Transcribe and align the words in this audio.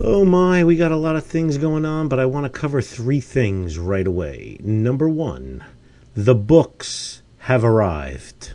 Oh 0.00 0.24
my, 0.24 0.64
we 0.64 0.74
got 0.74 0.90
a 0.90 0.96
lot 0.96 1.14
of 1.14 1.24
things 1.24 1.56
going 1.56 1.84
on, 1.84 2.08
but 2.08 2.18
I 2.18 2.26
want 2.26 2.52
to 2.52 2.60
cover 2.60 2.82
three 2.82 3.20
things 3.20 3.78
right 3.78 4.06
away. 4.06 4.56
Number 4.60 5.08
one, 5.08 5.62
the 6.16 6.34
books 6.34 7.22
have 7.38 7.62
arrived. 7.62 8.54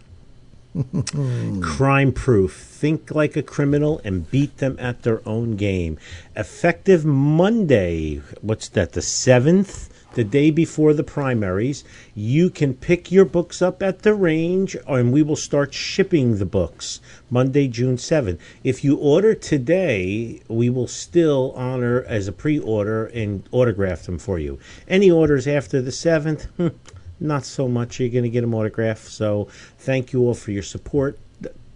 Crime 1.62 2.12
proof. 2.12 2.58
Think 2.58 3.16
like 3.16 3.38
a 3.38 3.42
criminal 3.42 4.02
and 4.04 4.30
beat 4.30 4.58
them 4.58 4.76
at 4.80 5.04
their 5.04 5.22
own 5.26 5.56
game. 5.56 5.98
Effective 6.36 7.06
Monday, 7.06 8.22
what's 8.42 8.68
that, 8.70 8.92
the 8.92 9.02
7th? 9.02 9.88
The 10.16 10.24
day 10.24 10.50
before 10.50 10.94
the 10.96 11.04
primaries, 11.04 11.84
you 12.16 12.50
can 12.50 12.74
pick 12.74 13.12
your 13.12 13.26
books 13.26 13.62
up 13.62 13.84
at 13.84 14.02
the 14.02 14.16
range 14.16 14.76
and 14.88 15.14
we 15.14 15.22
will 15.22 15.36
start 15.36 15.74
shipping 15.74 16.38
the 16.38 16.46
books 16.48 17.00
Monday, 17.30 17.68
June 17.68 17.98
7th. 17.98 18.40
If 18.64 18.84
you 18.84 18.96
order 18.96 19.36
today, 19.36 20.42
we 20.48 20.68
will 20.70 20.88
still 20.88 21.54
honor 21.56 22.04
as 22.08 22.28
a 22.28 22.32
pre 22.32 22.58
order 22.58 23.06
and 23.06 23.48
autograph 23.52 24.04
them 24.04 24.18
for 24.18 24.40
you. 24.40 24.58
Any 24.88 25.12
orders 25.12 25.48
after 25.48 25.80
the 25.80 25.92
7th, 25.92 26.48
not 27.20 27.46
so 27.46 27.68
much. 27.68 28.00
You're 28.00 28.10
going 28.10 28.24
to 28.24 28.30
get 28.30 28.42
them 28.42 28.56
autographed. 28.56 29.08
So 29.08 29.48
thank 29.78 30.12
you 30.12 30.22
all 30.22 30.34
for 30.34 30.52
your 30.52 30.64
support. 30.64 31.20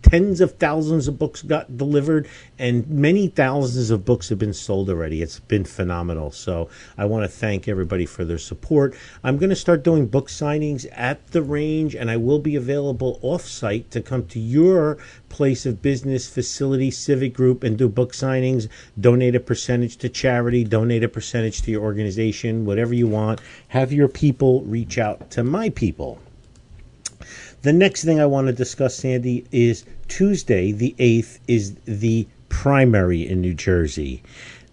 Tens 0.04 0.42
of 0.42 0.58
thousands 0.58 1.08
of 1.08 1.18
books 1.18 1.42
got 1.42 1.78
delivered, 1.78 2.28
and 2.60 2.88
many 2.90 3.30
thousands 3.30 3.90
of 3.90 4.04
books 4.04 4.30
have 4.30 4.38
been 4.38 4.54
sold 4.54 4.90
already. 4.90 5.22
It's 5.22 5.40
been 5.40 5.64
phenomenal. 5.64 6.30
So 6.32 6.70
I 6.98 7.06
want 7.06 7.24
to 7.24 7.30
thank 7.30 7.68
everybody 7.68 8.06
for 8.06 8.26
their 8.26 8.38
support. 8.38 8.96
I'm 9.24 9.38
going 9.38 9.50
to 9.50 9.56
start 9.56 9.82
doing 9.82 10.08
book 10.08 10.28
signings 10.28 10.86
at 10.92 11.26
the 11.28 11.42
range, 11.42 11.96
and 11.96 12.12
I 12.12 12.18
will 12.18 12.40
be 12.40 12.56
available 12.56 13.18
off 13.22 13.44
site 13.44 13.90
to 13.92 14.02
come 14.02 14.28
to 14.28 14.40
your 14.40 14.98
place 15.30 15.66
of 15.66 15.82
business, 15.82 16.28
facility, 16.28 16.92
civic 16.92 17.34
group, 17.34 17.64
and 17.64 17.78
do 17.78 17.88
book 17.88 18.12
signings. 18.12 18.68
Donate 19.00 19.36
a 19.36 19.40
percentage 19.40 19.98
to 19.98 20.10
charity, 20.10 20.64
donate 20.66 21.04
a 21.04 21.10
percentage 21.10 21.62
to 21.62 21.72
your 21.72 21.82
organization, 21.82 22.66
whatever 22.66 22.94
you 22.94 23.08
want. 23.08 23.40
Have 23.70 23.94
your 23.94 24.10
people 24.10 24.62
reach 24.64 24.98
out 24.98 25.32
to 25.32 25.44
my 25.44 25.70
people. 25.70 26.20
The 27.64 27.74
next 27.74 28.04
thing 28.04 28.20
I 28.20 28.26
want 28.26 28.48
to 28.48 28.54
discuss, 28.54 28.96
Sandy, 28.96 29.46
is 29.52 29.86
Tuesday, 30.10 30.72
the 30.72 30.94
8th, 31.00 31.40
is 31.48 31.76
the 31.86 32.28
primary 32.50 33.26
in 33.28 33.42
New 33.42 33.54
Jersey. 33.54 34.22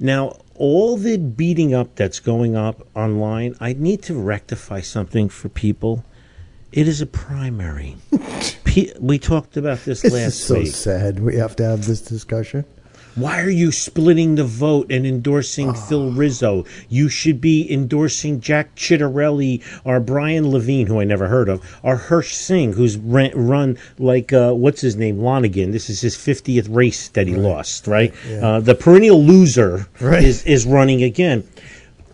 Now, 0.00 0.36
all 0.56 0.96
the 0.96 1.16
beating 1.16 1.72
up 1.72 1.94
that's 1.94 2.20
going 2.20 2.56
up 2.56 2.86
online, 2.96 3.54
I 3.60 3.72
need 3.74 4.02
to 4.04 4.14
rectify 4.14 4.80
something 4.80 5.28
for 5.28 5.48
people. 5.48 6.04
It 6.72 6.88
is 6.88 7.00
a 7.00 7.06
primary. 7.06 7.96
We 9.00 9.18
talked 9.18 9.56
about 9.56 9.80
this 9.84 10.02
This 10.02 10.12
last 10.12 10.26
is 10.34 10.44
so 10.44 10.54
week. 10.60 10.68
sad. 10.68 11.18
We 11.18 11.34
have 11.34 11.56
to 11.56 11.64
have 11.64 11.86
this 11.86 12.00
discussion. 12.00 12.64
Why 13.16 13.40
are 13.40 13.50
you 13.50 13.72
splitting 13.72 14.36
the 14.36 14.44
vote 14.44 14.90
and 14.90 15.06
endorsing 15.06 15.74
Phil 15.74 16.12
Rizzo? 16.12 16.64
You 16.88 17.08
should 17.08 17.40
be 17.40 17.70
endorsing 17.70 18.40
Jack 18.40 18.76
Ciattarelli 18.76 19.62
or 19.84 20.00
Brian 20.00 20.50
Levine, 20.50 20.86
who 20.86 21.00
I 21.00 21.04
never 21.04 21.26
heard 21.28 21.48
of, 21.48 21.60
or 21.82 21.96
Hirsch 21.96 22.34
Singh, 22.34 22.74
who's 22.74 22.96
ran, 22.96 23.32
run 23.34 23.78
like 23.98 24.32
uh, 24.32 24.52
what's 24.52 24.80
his 24.80 24.96
name, 24.96 25.18
Lonegan. 25.18 25.72
This 25.72 25.90
is 25.90 26.00
his 26.00 26.16
fiftieth 26.16 26.68
race 26.68 27.08
that 27.08 27.26
he 27.26 27.34
lost. 27.34 27.86
Right, 27.86 28.14
uh, 28.40 28.60
the 28.60 28.74
perennial 28.74 29.22
loser 29.22 29.86
Right. 30.00 30.22
is 30.22 30.44
is 30.44 30.64
running 30.66 31.02
again. 31.02 31.44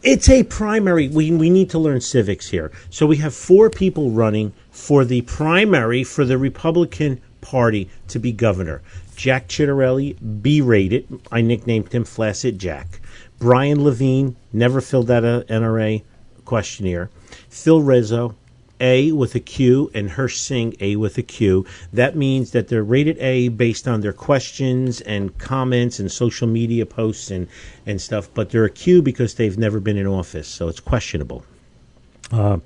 It's 0.03 0.28
a 0.28 0.45
primary. 0.45 1.09
We 1.09 1.31
we 1.33 1.51
need 1.51 1.69
to 1.71 1.78
learn 1.78 2.01
civics 2.01 2.49
here. 2.49 2.71
So 2.91 3.07
we 3.07 3.17
have 3.19 3.34
four 3.34 3.71
people 3.71 4.11
running 4.11 4.53
for 4.71 5.05
the 5.05 5.23
primary 5.23 6.05
for 6.05 6.25
the 6.25 6.39
Republican 6.39 7.21
Party 7.41 7.91
to 8.09 8.19
be 8.19 8.33
governor. 8.33 8.83
Jack 9.16 9.49
Ciattarelli, 9.49 10.43
B 10.43 10.60
rated. 10.60 11.21
I 11.32 11.41
nicknamed 11.41 11.93
him 11.93 12.04
Flaccid 12.04 12.59
Jack. 12.59 13.00
Brian 13.38 13.82
Levine 13.82 14.37
never 14.53 14.81
filled 14.81 15.10
out 15.10 15.25
an 15.25 15.43
NRA 15.43 16.03
questionnaire. 16.44 17.10
Phil 17.49 17.82
Rizzo, 17.82 18.34
A 18.81 19.12
with 19.12 19.34
a 19.34 19.41
Q, 19.41 19.91
and 19.94 20.10
Hirsch 20.10 20.38
Singh, 20.38 20.75
A 20.81 20.97
with 20.97 21.19
a 21.19 21.22
Q. 21.22 21.66
That 21.93 22.16
means 22.16 22.53
that 22.53 22.69
they're 22.69 22.84
rated 22.84 23.19
A 23.19 23.49
based 23.49 23.88
on 23.88 24.00
their 24.00 24.12
questions 24.12 25.00
and 25.00 25.37
comments 25.38 25.98
and 25.98 26.10
social 26.12 26.47
media 26.47 26.87
posts 26.87 27.31
and, 27.31 27.48
and 27.84 28.00
stuff, 28.00 28.28
but 28.34 28.50
they're 28.50 28.65
a 28.65 28.71
Q 28.71 29.03
because 29.03 29.34
they've 29.34 29.59
never 29.59 29.81
been 29.81 29.97
in 29.97 30.06
office, 30.06 30.48
so 30.48 30.69
it's 30.69 30.81
questionable. 30.81 31.44
Uh, 32.31 32.59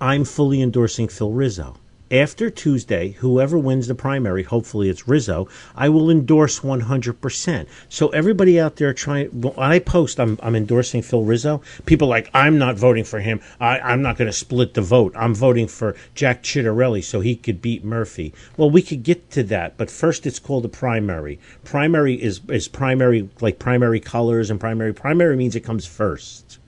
I'm 0.00 0.24
fully 0.24 0.62
endorsing 0.62 1.08
Phil 1.08 1.32
Rizzo. 1.32 1.76
After 2.10 2.48
Tuesday, 2.48 3.10
whoever 3.10 3.58
wins 3.58 3.86
the 3.86 3.94
primary, 3.94 4.42
hopefully 4.42 4.88
it's 4.88 5.06
Rizzo, 5.06 5.46
I 5.76 5.90
will 5.90 6.08
endorse 6.10 6.60
100%. 6.60 7.66
So 7.90 8.08
everybody 8.08 8.58
out 8.58 8.76
there 8.76 8.94
trying, 8.94 9.28
when 9.28 9.52
I 9.58 9.78
post 9.78 10.18
I'm, 10.18 10.38
I'm 10.42 10.56
endorsing 10.56 11.02
Phil 11.02 11.22
Rizzo, 11.22 11.60
people 11.84 12.08
like, 12.08 12.30
I'm 12.32 12.56
not 12.56 12.76
voting 12.76 13.04
for 13.04 13.20
him. 13.20 13.42
I, 13.60 13.78
I'm 13.80 14.00
not 14.00 14.16
going 14.16 14.26
to 14.26 14.32
split 14.32 14.72
the 14.72 14.80
vote. 14.80 15.12
I'm 15.16 15.34
voting 15.34 15.68
for 15.68 15.94
Jack 16.14 16.42
Ciattarelli 16.42 17.04
so 17.04 17.20
he 17.20 17.36
could 17.36 17.60
beat 17.60 17.84
Murphy. 17.84 18.32
Well, 18.56 18.70
we 18.70 18.80
could 18.80 19.02
get 19.02 19.30
to 19.32 19.42
that, 19.42 19.76
but 19.76 19.90
first 19.90 20.26
it's 20.26 20.38
called 20.38 20.64
a 20.64 20.68
primary. 20.68 21.38
Primary 21.62 22.14
is, 22.14 22.40
is 22.48 22.68
primary, 22.68 23.28
like 23.42 23.58
primary 23.58 24.00
colors 24.00 24.48
and 24.48 24.58
primary. 24.58 24.94
Primary 24.94 25.36
means 25.36 25.54
it 25.54 25.60
comes 25.60 25.84
first 25.84 26.58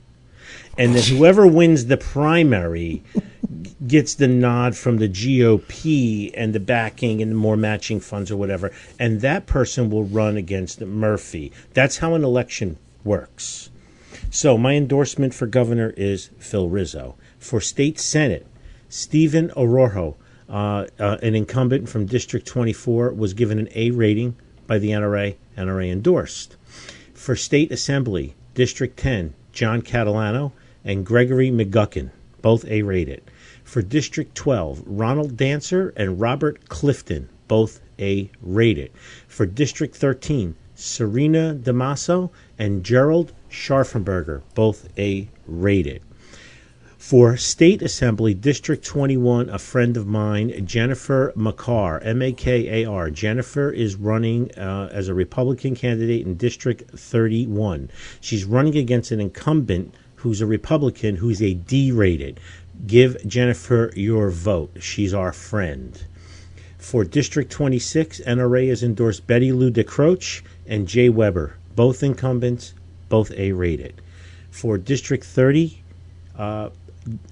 and 0.78 0.94
then 0.94 1.02
whoever 1.02 1.46
wins 1.46 1.86
the 1.86 1.96
primary 1.96 3.02
gets 3.86 4.14
the 4.14 4.28
nod 4.28 4.76
from 4.76 4.98
the 4.98 5.08
GOP 5.08 6.30
and 6.34 6.52
the 6.52 6.60
backing 6.60 7.20
and 7.20 7.30
the 7.32 7.36
more 7.36 7.56
matching 7.56 8.00
funds 8.00 8.30
or 8.30 8.36
whatever, 8.36 8.70
and 8.98 9.20
that 9.20 9.46
person 9.46 9.90
will 9.90 10.04
run 10.04 10.36
against 10.36 10.80
Murphy. 10.80 11.52
That's 11.74 11.98
how 11.98 12.14
an 12.14 12.24
election 12.24 12.78
works. 13.04 13.70
So 14.30 14.56
my 14.56 14.74
endorsement 14.74 15.34
for 15.34 15.46
governor 15.46 15.92
is 15.96 16.30
Phil 16.38 16.68
Rizzo. 16.68 17.16
For 17.38 17.60
state 17.60 17.98
senate, 17.98 18.46
Steven 18.88 19.48
Oroho, 19.50 20.14
uh, 20.48 20.86
uh, 20.98 21.16
an 21.22 21.34
incumbent 21.34 21.88
from 21.88 22.06
District 22.06 22.46
24, 22.46 23.12
was 23.12 23.34
given 23.34 23.58
an 23.58 23.68
A 23.74 23.90
rating 23.90 24.36
by 24.66 24.78
the 24.78 24.90
NRA. 24.90 25.34
NRA 25.56 25.90
endorsed. 25.90 26.56
For 27.12 27.34
state 27.36 27.72
assembly, 27.72 28.34
District 28.54 28.96
10, 28.96 29.34
John 29.52 29.82
Catalano 29.82 30.52
and 30.84 31.04
Gregory 31.04 31.50
McGuckin, 31.50 32.10
both 32.40 32.64
A 32.66 32.82
rated. 32.82 33.22
For 33.70 33.82
District 33.82 34.34
12, 34.34 34.82
Ronald 34.84 35.36
Dancer 35.36 35.92
and 35.96 36.20
Robert 36.20 36.68
Clifton, 36.68 37.28
both 37.46 37.80
A 38.00 38.28
rated. 38.42 38.90
For 39.28 39.46
District 39.46 39.94
13, 39.94 40.56
Serena 40.74 41.54
DiMaso 41.54 42.30
and 42.58 42.82
Gerald 42.82 43.32
Scharfenberger, 43.48 44.42
both 44.56 44.88
A 44.98 45.28
rated. 45.46 46.02
For 46.98 47.36
State 47.36 47.80
Assembly, 47.80 48.34
District 48.34 48.84
21, 48.84 49.48
a 49.48 49.58
friend 49.60 49.96
of 49.96 50.04
mine, 50.04 50.66
Jennifer 50.66 51.32
Makar, 51.36 52.00
M 52.00 52.22
A 52.22 52.32
K 52.32 52.82
A 52.82 52.90
R. 52.90 53.08
Jennifer 53.08 53.70
is 53.70 53.94
running 53.94 54.50
uh, 54.58 54.88
as 54.90 55.06
a 55.06 55.14
Republican 55.14 55.76
candidate 55.76 56.26
in 56.26 56.34
District 56.34 56.90
31. 56.90 57.88
She's 58.20 58.44
running 58.44 58.76
against 58.76 59.12
an 59.12 59.20
incumbent 59.20 59.94
who's 60.20 60.42
a 60.42 60.46
Republican 60.46 61.16
who's 61.16 61.40
a 61.40 61.54
D 61.54 61.90
rated. 61.90 62.38
Give 62.86 63.16
Jennifer 63.26 63.92
your 63.94 64.30
vote. 64.30 64.76
She's 64.80 65.12
our 65.12 65.32
friend. 65.32 66.02
For 66.78 67.04
District 67.04 67.50
26, 67.52 68.20
NRA 68.20 68.68
has 68.68 68.82
endorsed 68.82 69.26
Betty 69.26 69.52
Lou 69.52 69.70
DeCroce 69.70 70.42
and 70.66 70.88
Jay 70.88 71.08
Webber, 71.08 71.56
both 71.76 72.02
incumbents, 72.02 72.72
both 73.08 73.32
A 73.32 73.52
rated. 73.52 74.00
For 74.50 74.78
District 74.78 75.24
30, 75.24 75.82
uh, 76.38 76.70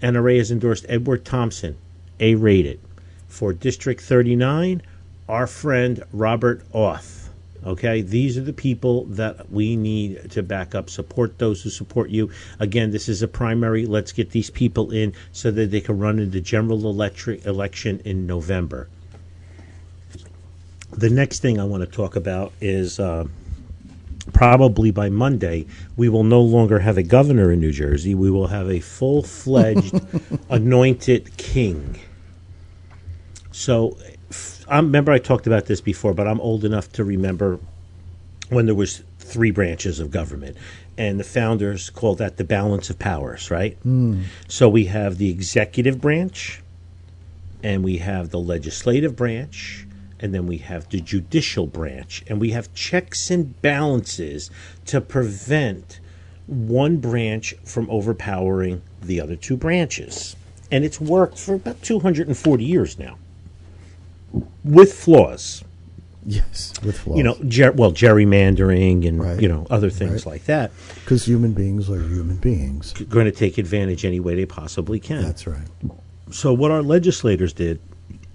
NRA 0.03 0.39
has 0.39 0.51
endorsed 0.51 0.85
Edward 0.89 1.25
Thomson, 1.25 1.77
A 2.21 2.35
rated. 2.35 2.81
For 3.27 3.53
District 3.53 4.01
39, 4.01 4.83
our 5.29 5.47
friend 5.47 6.03
Robert 6.13 6.63
Auth. 6.73 7.28
Okay, 7.67 8.03
these 8.03 8.39
are 8.39 8.43
the 8.43 8.53
people 8.53 9.05
that 9.07 9.51
we 9.51 9.75
need 9.75 10.31
to 10.31 10.43
back 10.43 10.75
up, 10.75 10.89
support 10.89 11.39
those 11.39 11.63
who 11.63 11.71
support 11.71 12.11
you. 12.11 12.31
Again, 12.61 12.93
this 12.93 13.09
is 13.09 13.21
a 13.23 13.29
primary. 13.29 13.85
Let's 13.85 14.13
get 14.13 14.31
these 14.31 14.49
people 14.49 14.93
in 14.93 15.13
so 15.33 15.51
that 15.51 15.71
they 15.71 15.81
can 15.81 15.99
run 15.99 16.19
in 16.19 16.31
the 16.31 16.41
general 16.41 16.89
electric 16.89 17.45
election 17.47 18.01
in 18.05 18.27
November. 18.27 18.89
The 20.93 21.11
next 21.11 21.41
thing 21.41 21.59
I 21.59 21.65
want 21.65 21.83
to 21.83 21.87
talk 21.87 22.17
about 22.17 22.53
is 22.61 23.01
uh, 23.01 23.25
probably 24.33 24.91
by 24.91 25.09
Monday, 25.09 25.67
we 25.97 26.09
will 26.09 26.25
no 26.25 26.41
longer 26.41 26.79
have 26.79 26.97
a 26.97 27.03
governor 27.03 27.53
in 27.53 27.61
New 27.61 27.73
Jersey. 27.73 28.15
We 28.15 28.31
will 28.31 28.47
have 28.47 28.71
a 28.71 28.81
full 28.81 29.23
fledged 29.23 30.01
anointed 30.49 31.37
king. 31.37 31.99
So, 33.51 33.99
I 34.69 34.77
remember 34.77 35.13
I 35.13 35.19
talked 35.19 35.47
about 35.47 35.67
this 35.67 35.81
before, 35.81 36.13
but 36.13 36.29
I'm 36.29 36.41
old 36.41 36.65
enough 36.65 36.93
to 36.93 37.05
remember 37.05 37.59
when 38.51 38.67
there 38.67 38.75
was 38.75 39.03
three 39.19 39.51
branches 39.51 39.99
of 39.99 40.11
government, 40.11 40.57
and 40.97 41.19
the 41.19 41.25
founders 41.25 41.91
called 41.91 42.19
that 42.19 42.37
the 42.37 42.45
balance 42.45 42.91
of 42.91 42.99
powers, 42.99 43.51
right? 43.51 43.79
Mm. 43.85 44.25
So 44.47 44.69
we 44.69 44.87
have 44.87 45.19
the 45.19 45.31
executive 45.31 46.01
branch, 46.01 46.63
and 47.63 47.83
we 47.83 47.99
have 47.99 48.31
the 48.31 48.39
legislative 48.39 49.17
branch, 49.17 49.87
and 50.21 50.35
then 50.35 50.47
we 50.47 50.59
have 50.59 50.89
the 50.89 51.01
judicial 51.01 51.67
branch, 51.67 52.25
and 52.27 52.41
we 52.41 52.51
have 52.51 52.73
checks 52.75 53.31
and 53.31 53.61
balances 53.63 54.51
to 54.87 55.01
prevent 55.01 56.01
one 56.47 56.97
branch 56.99 57.55
from 57.65 57.89
overpowering 57.91 58.83
the 59.01 59.21
other 59.21 59.37
two 59.37 59.57
branches. 59.57 60.37
And 60.71 60.85
it's 60.85 61.01
worked 61.01 61.39
for 61.39 61.55
about 61.55 61.83
240 61.83 62.65
years 62.65 62.99
now 62.99 63.17
with 64.69 64.93
flaws. 64.93 65.65
Yes, 66.27 66.75
with 66.85 66.99
flaws. 66.99 67.17
You 67.17 67.25
know, 67.25 67.39
ger- 67.47 67.73
well, 67.73 67.93
gerrymandering 67.93 69.09
and 69.09 69.21
right. 69.23 69.41
you 69.41 69.49
know 69.49 69.67
other 69.71 69.89
things 69.89 70.27
right. 70.27 70.33
like 70.33 70.45
that. 70.45 70.73
Because 70.97 71.25
human 71.25 71.53
beings 71.53 71.89
are 71.89 72.01
human 72.01 72.37
beings, 72.37 72.93
going 72.93 73.25
to 73.25 73.33
take 73.33 73.57
advantage 73.57 74.05
any 74.05 74.21
way 74.21 74.35
they 74.35 74.45
possibly 74.47 75.01
can. 75.01 75.23
That's 75.23 75.47
right. 75.47 75.67
So 76.31 76.53
what 76.53 76.71
our 76.71 76.83
legislators 76.83 77.55
did 77.55 77.81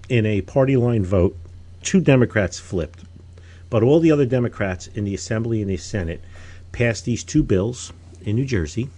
in 0.10 0.26
a 0.26 0.42
party 0.42 0.76
line 0.76 1.06
vote, 1.06 1.38
two 1.84 2.02
Democrats 2.02 2.60
flipped, 2.60 3.04
but 3.70 3.84
all 3.84 4.00
the 4.00 4.12
other 4.12 4.26
Democrats 4.26 4.88
in 4.88 5.04
the 5.04 5.14
Assembly 5.14 5.62
and 5.62 5.70
the 5.70 5.78
Senate 5.78 6.22
passed 6.72 7.06
these 7.06 7.24
two 7.24 7.44
bills 7.44 7.94
in 8.24 8.36
New 8.36 8.46
Jersey. 8.46 8.90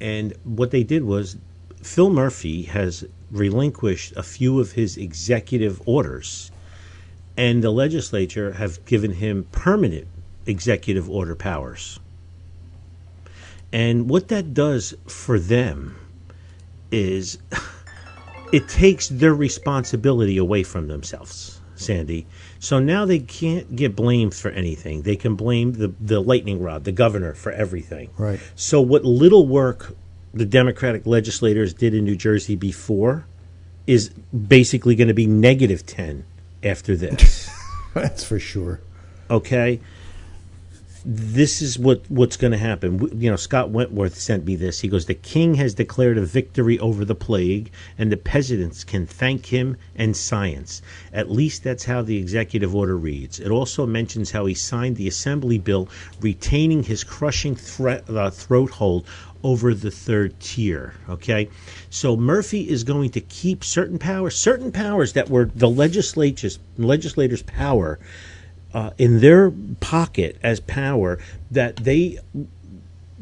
And 0.00 0.34
what 0.44 0.70
they 0.70 0.82
did 0.82 1.04
was 1.04 1.36
Phil 1.82 2.10
Murphy 2.10 2.62
has 2.64 3.04
relinquished 3.32 4.12
a 4.16 4.22
few 4.22 4.60
of 4.60 4.72
his 4.72 4.96
executive 4.96 5.80
orders, 5.86 6.52
and 7.36 7.64
the 7.64 7.70
legislature 7.70 8.52
have 8.52 8.84
given 8.84 9.12
him 9.12 9.46
permanent 9.50 10.06
executive 10.46 11.08
order 11.08 11.34
powers. 11.34 11.98
And 13.72 14.08
what 14.10 14.28
that 14.28 14.52
does 14.52 14.94
for 15.06 15.38
them 15.38 15.96
is 16.90 17.38
it 18.52 18.68
takes 18.68 19.08
their 19.08 19.34
responsibility 19.34 20.36
away 20.36 20.62
from 20.62 20.88
themselves, 20.88 21.60
Sandy. 21.74 22.26
So 22.58 22.78
now 22.78 23.06
they 23.06 23.18
can't 23.18 23.74
get 23.74 23.96
blamed 23.96 24.34
for 24.34 24.50
anything. 24.50 25.02
They 25.02 25.16
can 25.16 25.36
blame 25.36 25.72
the, 25.72 25.94
the 26.00 26.20
lightning 26.20 26.62
rod, 26.62 26.84
the 26.84 26.92
governor, 26.92 27.32
for 27.32 27.50
everything. 27.50 28.10
Right. 28.18 28.38
So 28.54 28.82
what 28.82 29.04
little 29.04 29.46
work 29.46 29.96
the 30.34 30.46
Democratic 30.46 31.06
legislators 31.06 31.74
did 31.74 31.94
in 31.94 32.04
New 32.04 32.16
Jersey 32.16 32.56
before 32.56 33.26
is 33.86 34.10
basically 34.48 34.94
going 34.94 35.08
to 35.08 35.14
be 35.14 35.26
negative 35.26 35.84
10 35.84 36.24
after 36.62 36.96
this. 36.96 37.50
That's 37.94 38.24
for 38.24 38.38
sure. 38.38 38.80
Okay? 39.30 39.80
This 41.04 41.60
is 41.60 41.80
what, 41.80 42.08
what's 42.08 42.36
going 42.36 42.52
to 42.52 42.58
happen. 42.58 43.20
You 43.20 43.28
know, 43.28 43.36
Scott 43.36 43.70
Wentworth 43.70 44.14
sent 44.16 44.44
me 44.44 44.54
this. 44.54 44.80
He 44.80 44.88
goes, 44.88 45.06
The 45.06 45.14
king 45.14 45.54
has 45.54 45.74
declared 45.74 46.16
a 46.16 46.24
victory 46.24 46.78
over 46.78 47.04
the 47.04 47.16
plague, 47.16 47.72
and 47.98 48.12
the 48.12 48.16
peasants 48.16 48.84
can 48.84 49.04
thank 49.04 49.46
him 49.46 49.76
and 49.96 50.16
science. 50.16 50.80
At 51.12 51.28
least 51.28 51.64
that's 51.64 51.84
how 51.84 52.02
the 52.02 52.18
executive 52.18 52.76
order 52.76 52.96
reads. 52.96 53.40
It 53.40 53.50
also 53.50 53.84
mentions 53.84 54.30
how 54.30 54.46
he 54.46 54.54
signed 54.54 54.94
the 54.94 55.08
assembly 55.08 55.58
bill 55.58 55.88
retaining 56.20 56.84
his 56.84 57.02
crushing 57.02 57.56
threat, 57.56 58.08
uh, 58.08 58.30
throat 58.30 58.70
hold 58.70 59.04
over 59.42 59.74
the 59.74 59.90
third 59.90 60.38
tier. 60.40 60.94
Okay, 61.08 61.48
so 61.90 62.16
Murphy 62.16 62.68
is 62.68 62.84
going 62.84 63.10
to 63.10 63.20
keep 63.20 63.64
certain 63.64 63.98
powers, 63.98 64.36
certain 64.36 64.72
powers 64.72 65.12
that 65.14 65.28
were 65.28 65.46
the 65.54 65.68
legislatures 65.68 66.58
legislators' 66.78 67.42
power 67.42 67.98
uh, 68.74 68.90
in 68.98 69.20
their 69.20 69.52
pocket 69.80 70.38
as 70.42 70.60
power 70.60 71.18
that 71.50 71.76
they 71.76 72.18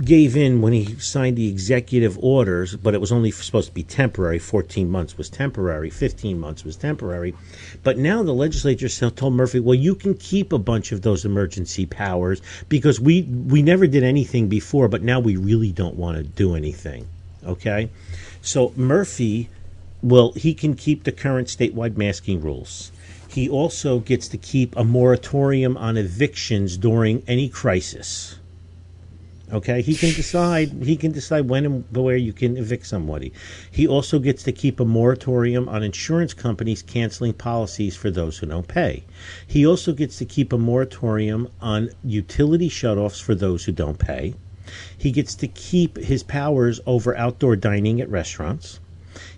gave 0.04 0.36
in 0.36 0.62
when 0.62 0.72
he 0.72 0.96
signed 0.98 1.36
the 1.36 1.48
executive 1.48 2.18
orders, 2.22 2.76
but 2.76 2.94
it 2.94 3.00
was 3.00 3.12
only 3.12 3.30
supposed 3.30 3.68
to 3.68 3.74
be 3.74 3.82
temporary. 3.82 4.38
14 4.38 4.90
months 4.90 5.18
was 5.18 5.28
temporary, 5.28 5.90
15 5.90 6.38
months 6.38 6.64
was 6.64 6.76
temporary. 6.76 7.34
But 7.82 7.98
now 7.98 8.22
the 8.22 8.32
legislature 8.32 8.88
told 9.10 9.34
Murphy, 9.34 9.60
well, 9.60 9.74
you 9.74 9.94
can 9.94 10.14
keep 10.14 10.52
a 10.52 10.58
bunch 10.58 10.92
of 10.92 11.02
those 11.02 11.24
emergency 11.24 11.86
powers 11.86 12.40
because 12.68 13.00
we, 13.00 13.22
we 13.22 13.62
never 13.62 13.86
did 13.86 14.02
anything 14.02 14.48
before, 14.48 14.88
but 14.88 15.02
now 15.02 15.20
we 15.20 15.36
really 15.36 15.72
don't 15.72 15.96
want 15.96 16.16
to 16.16 16.22
do 16.22 16.54
anything. 16.54 17.06
Okay? 17.44 17.90
So 18.42 18.72
Murphy, 18.76 19.48
well, 20.02 20.32
he 20.32 20.54
can 20.54 20.74
keep 20.74 21.04
the 21.04 21.12
current 21.12 21.48
statewide 21.48 21.96
masking 21.96 22.40
rules. 22.40 22.90
He 23.28 23.48
also 23.48 24.00
gets 24.00 24.26
to 24.28 24.38
keep 24.38 24.74
a 24.76 24.82
moratorium 24.82 25.76
on 25.76 25.96
evictions 25.96 26.76
during 26.76 27.22
any 27.28 27.48
crisis. 27.48 28.39
Okay, 29.52 29.82
he 29.82 29.96
can 29.96 30.14
decide. 30.14 30.70
He 30.84 30.96
can 30.96 31.10
decide 31.10 31.48
when 31.48 31.66
and 31.66 31.84
where 31.96 32.16
you 32.16 32.32
can 32.32 32.56
evict 32.56 32.86
somebody. 32.86 33.32
He 33.70 33.86
also 33.86 34.20
gets 34.20 34.44
to 34.44 34.52
keep 34.52 34.78
a 34.78 34.84
moratorium 34.84 35.68
on 35.68 35.82
insurance 35.82 36.34
companies 36.34 36.82
canceling 36.82 37.32
policies 37.32 37.96
for 37.96 38.10
those 38.10 38.38
who 38.38 38.46
don't 38.46 38.68
pay. 38.68 39.04
He 39.46 39.66
also 39.66 39.92
gets 39.92 40.18
to 40.18 40.24
keep 40.24 40.52
a 40.52 40.58
moratorium 40.58 41.48
on 41.60 41.90
utility 42.04 42.68
shutoffs 42.68 43.20
for 43.20 43.34
those 43.34 43.64
who 43.64 43.72
don't 43.72 43.98
pay. 43.98 44.34
He 44.96 45.10
gets 45.10 45.34
to 45.36 45.48
keep 45.48 45.96
his 45.96 46.22
powers 46.22 46.80
over 46.86 47.16
outdoor 47.16 47.56
dining 47.56 48.00
at 48.00 48.08
restaurants. 48.08 48.78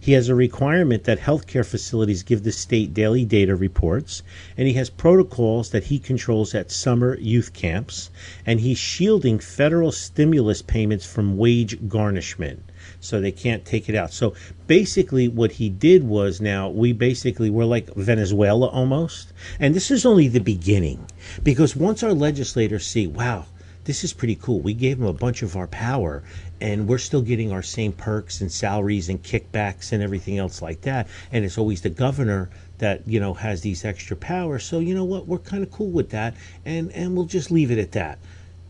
He 0.03 0.15
has 0.15 0.29
a 0.29 0.35
requirement 0.35 1.05
that 1.05 1.21
healthcare 1.21 1.65
facilities 1.65 2.25
give 2.25 2.43
the 2.43 2.51
state 2.51 2.93
daily 2.93 3.25
data 3.25 3.55
reports, 3.55 4.25
and 4.57 4.67
he 4.67 4.75
has 4.75 4.91
protocols 4.91 5.71
that 5.71 5.85
he 5.85 6.01
controls 6.01 6.57
at 6.57 6.73
summer 6.73 7.17
youth 7.21 7.53
camps, 7.53 8.11
and 8.45 8.59
he's 8.59 8.79
shielding 8.79 9.39
federal 9.39 9.93
stimulus 9.93 10.61
payments 10.61 11.07
from 11.07 11.37
wage 11.37 11.87
garnishment. 11.87 12.65
So 12.99 13.21
they 13.21 13.31
can't 13.31 13.65
take 13.65 13.89
it 13.89 13.95
out. 13.95 14.13
So 14.13 14.35
basically, 14.67 15.29
what 15.29 15.53
he 15.53 15.69
did 15.69 16.03
was 16.03 16.41
now 16.41 16.69
we 16.69 16.93
basically 16.93 17.49
were 17.49 17.65
like 17.65 17.95
Venezuela 17.95 18.67
almost. 18.67 19.33
And 19.61 19.73
this 19.73 19.89
is 19.89 20.05
only 20.05 20.27
the 20.27 20.41
beginning 20.41 21.07
because 21.45 21.77
once 21.77 22.03
our 22.03 22.13
legislators 22.13 22.85
see, 22.85 23.07
wow, 23.07 23.47
this 23.85 24.05
is 24.05 24.13
pretty 24.13 24.37
cool. 24.37 24.61
We 24.61 24.75
gave 24.75 24.99
them 24.99 25.09
a 25.09 25.13
bunch 25.13 25.43
of 25.43 25.57
our 25.57 25.67
power, 25.67 26.23
and 26.63 26.87
we're 26.87 26.97
still 26.97 27.23
getting 27.23 27.51
our 27.51 27.61
same 27.61 27.91
perks 27.91 28.41
and 28.41 28.51
salaries 28.51 29.09
and 29.09 29.21
kickbacks 29.21 29.91
and 29.91 30.01
everything 30.01 30.39
else 30.39 30.63
like 30.63 30.83
that. 30.83 31.09
And 31.33 31.45
it's 31.45 31.59
always 31.59 31.83
the 31.83 31.91
governor 31.91 32.51
that 32.79 33.03
you 33.07 33.19
know 33.19 33.35
has 33.35 33.63
these 33.63 33.85
extra 33.85 34.17
powers. 34.17 34.63
So 34.63 34.79
you 34.79 34.95
know 34.95 35.05
what? 35.05 35.27
We're 35.27 35.39
kind 35.39 35.65
of 35.65 35.73
cool 35.73 35.91
with 35.91 36.11
that, 36.11 36.35
and 36.65 36.93
and 36.93 37.17
we'll 37.17 37.27
just 37.27 37.51
leave 37.51 37.73
it 37.73 37.79
at 37.79 37.93
that. 37.93 38.21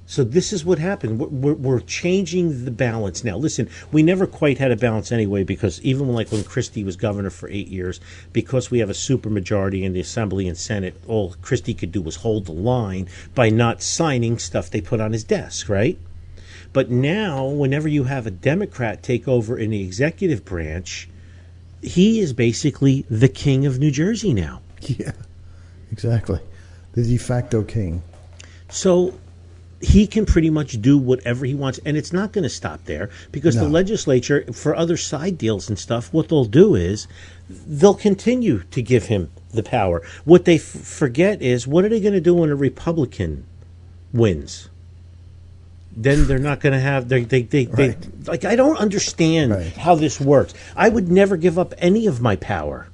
So 0.07 0.25
this 0.25 0.55
is 0.55 0.65
what 0.65 0.79
happened. 0.79 1.21
We're, 1.21 1.29
we're, 1.29 1.55
we're, 1.55 1.81
changing 1.81 2.65
the 2.65 2.71
balance 2.71 3.25
now. 3.25 3.37
Listen, 3.37 3.69
we 3.93 4.03
never 4.03 4.27
quite 4.27 4.59
had 4.59 4.71
a 4.71 4.77
balance 4.77 5.13
anyway 5.13 5.45
because 5.45 5.81
even 5.83 6.09
like 6.09 6.33
when 6.33 6.45
Christie 6.45 6.85
was 6.85 6.97
governor 6.97 7.31
for 7.31 7.49
eight 7.51 7.69
years, 7.69 8.01
because 8.33 8.71
we 8.71 8.81
have 8.81 8.91
a 8.91 8.95
supermajority 8.95 9.83
in 9.83 9.93
the 9.93 10.01
Assembly 10.01 10.49
and 10.49 10.59
Senate, 10.59 10.97
all 11.07 11.37
Christie 11.41 11.73
could 11.73 11.93
do 11.93 12.03
was 12.03 12.17
hold 12.17 12.47
the 12.47 12.53
line 12.53 13.09
by 13.35 13.49
not 13.49 13.81
signing 13.81 14.39
stuff 14.39 14.71
they 14.71 14.81
put 14.81 15.01
on 15.01 15.13
his 15.13 15.25
desk, 15.25 15.69
right? 15.69 15.99
But 16.73 16.91
now, 16.91 17.45
whenever 17.45 17.89
you 17.89 18.05
have 18.05 18.27
a 18.27 18.31
Democrat 18.31 19.03
take 19.03 19.29
over 19.29 19.59
in 19.59 19.71
the 19.71 19.83
executive 19.83 20.45
branch, 20.45 21.09
he 21.83 22.21
is 22.21 22.33
basically 22.33 23.05
the 23.11 23.29
king 23.29 23.67
of 23.67 23.79
New 23.79 23.91
Jersey 23.91 24.33
now. 24.33 24.61
Yeah, 24.81 25.13
exactly. 25.93 26.41
The 26.95 27.05
de 27.05 27.17
facto 27.17 27.63
king. 27.63 28.03
So 28.69 29.15
he 29.83 30.07
can 30.07 30.25
pretty 30.25 30.51
much 30.51 30.81
do 30.81 30.97
whatever 30.97 31.45
he 31.45 31.55
wants, 31.55 31.79
and 31.85 31.97
it's 31.97 32.13
not 32.13 32.33
going 32.33 32.45
to 32.45 32.49
stop 32.49 32.85
there 32.85 33.11
because 33.33 33.57
no. 33.57 33.65
the 33.65 33.69
legislature, 33.69 34.45
for 34.53 34.75
other 34.75 34.97
side 34.97 35.37
deals 35.37 35.69
and 35.69 35.79
stuff, 35.79 36.13
what 36.13 36.29
they'll 36.29 36.45
do 36.45 36.75
is 36.75 37.09
they'll 37.49 37.95
continue 37.95 38.63
to 38.71 38.81
give 38.81 39.07
him 39.07 39.31
the 39.53 39.63
power. 39.63 40.03
What 40.25 40.45
they 40.45 40.57
f- 40.57 40.63
forget 40.63 41.43
is 41.43 41.67
what 41.67 41.85
are 41.85 41.89
they 41.89 42.01
going 42.01 42.15
to 42.15 42.21
do 42.21 42.35
when 42.35 42.51
a 42.51 42.57
Republican 42.57 43.45
wins? 44.13 44.69
Then 45.95 46.27
they're 46.27 46.39
not 46.39 46.61
going 46.61 46.73
to 46.73 46.81
have 46.81 47.09
they 47.09 47.25
they 47.25 47.43
they, 47.43 47.67
right. 47.67 48.01
they, 48.01 48.31
like 48.31 48.45
I 48.45 48.57
don't 48.57 48.77
understand 48.79 49.53
right. 49.53 49.73
how 49.77 49.95
this 49.95 50.21
works. 50.21 50.55
I 50.75 50.89
would 50.89 51.11
never 51.11 51.37
give 51.37 51.59
up 51.59 51.75
any 51.79 52.07
of 52.07 52.21
my 52.23 52.37
power 52.37 52.89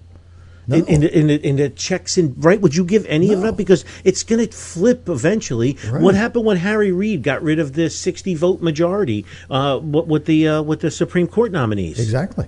No. 0.67 0.77
in, 0.77 0.87
in, 0.87 1.01
the- 1.03 1.19
in, 1.19 1.27
the- 1.29 1.47
in 1.49 1.57
the 1.57 1.71
checks 1.71 2.19
and 2.19 2.35
right? 2.45 2.61
Would 2.61 2.75
you 2.75 2.85
give 2.85 3.07
any 3.07 3.33
of 3.33 3.41
that 3.43 3.57
because 3.57 3.85
it's 4.03 4.25
going 4.25 4.45
to 4.47 4.53
flip 4.55 5.09
eventually? 5.09 5.79
Right. 5.89 6.03
What 6.03 6.17
happened 6.17 6.45
when 6.45 6.57
Harry 6.57 6.91
Reid 6.91 7.23
got 7.23 7.41
rid 7.43 7.59
of 7.61 7.75
the 7.75 7.89
sixty 7.89 8.35
vote 8.35 8.61
majority 8.63 9.25
uh, 9.49 9.79
with 9.83 10.07
with 10.07 10.25
the 10.27 10.49
uh, 10.49 10.63
with 10.63 10.81
the 10.81 10.91
Supreme 10.91 11.29
Court 11.29 11.53
nominees? 11.53 12.01
Exactly. 12.01 12.47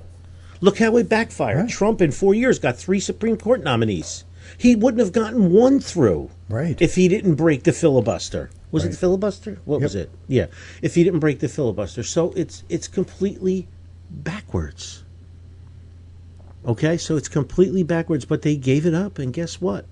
Look 0.60 0.78
how 0.78 0.96
it 0.96 1.08
backfired. 1.08 1.56
Right. 1.58 1.70
Trump 1.70 2.02
in 2.02 2.10
four 2.10 2.34
years 2.34 2.58
got 2.58 2.76
three 2.76 3.00
Supreme 3.00 3.36
Court 3.36 3.62
nominees. 3.62 4.24
He 4.58 4.74
wouldn't 4.74 4.98
have 5.00 5.12
gotten 5.12 5.52
one 5.52 5.78
through 5.80 6.30
Right. 6.48 6.76
if 6.82 6.96
he 6.96 7.06
didn't 7.08 7.36
break 7.36 7.62
the 7.62 7.72
filibuster. 7.72 8.50
Was 8.72 8.84
it 8.84 8.90
the 8.90 8.96
filibuster? 8.96 9.58
What 9.64 9.80
was 9.80 9.94
it? 9.94 10.10
Yeah. 10.28 10.46
If 10.80 10.94
he 10.94 11.04
didn't 11.04 11.20
break 11.20 11.40
the 11.40 11.48
filibuster. 11.48 12.02
So 12.02 12.32
it's 12.36 12.64
it's 12.68 12.88
completely 12.88 13.68
backwards. 14.10 15.04
Okay? 16.64 16.96
So 16.96 17.16
it's 17.16 17.28
completely 17.28 17.82
backwards, 17.82 18.24
but 18.24 18.42
they 18.42 18.56
gave 18.56 18.86
it 18.86 18.94
up 18.94 19.18
and 19.18 19.32
guess 19.32 19.60
what? 19.60 19.86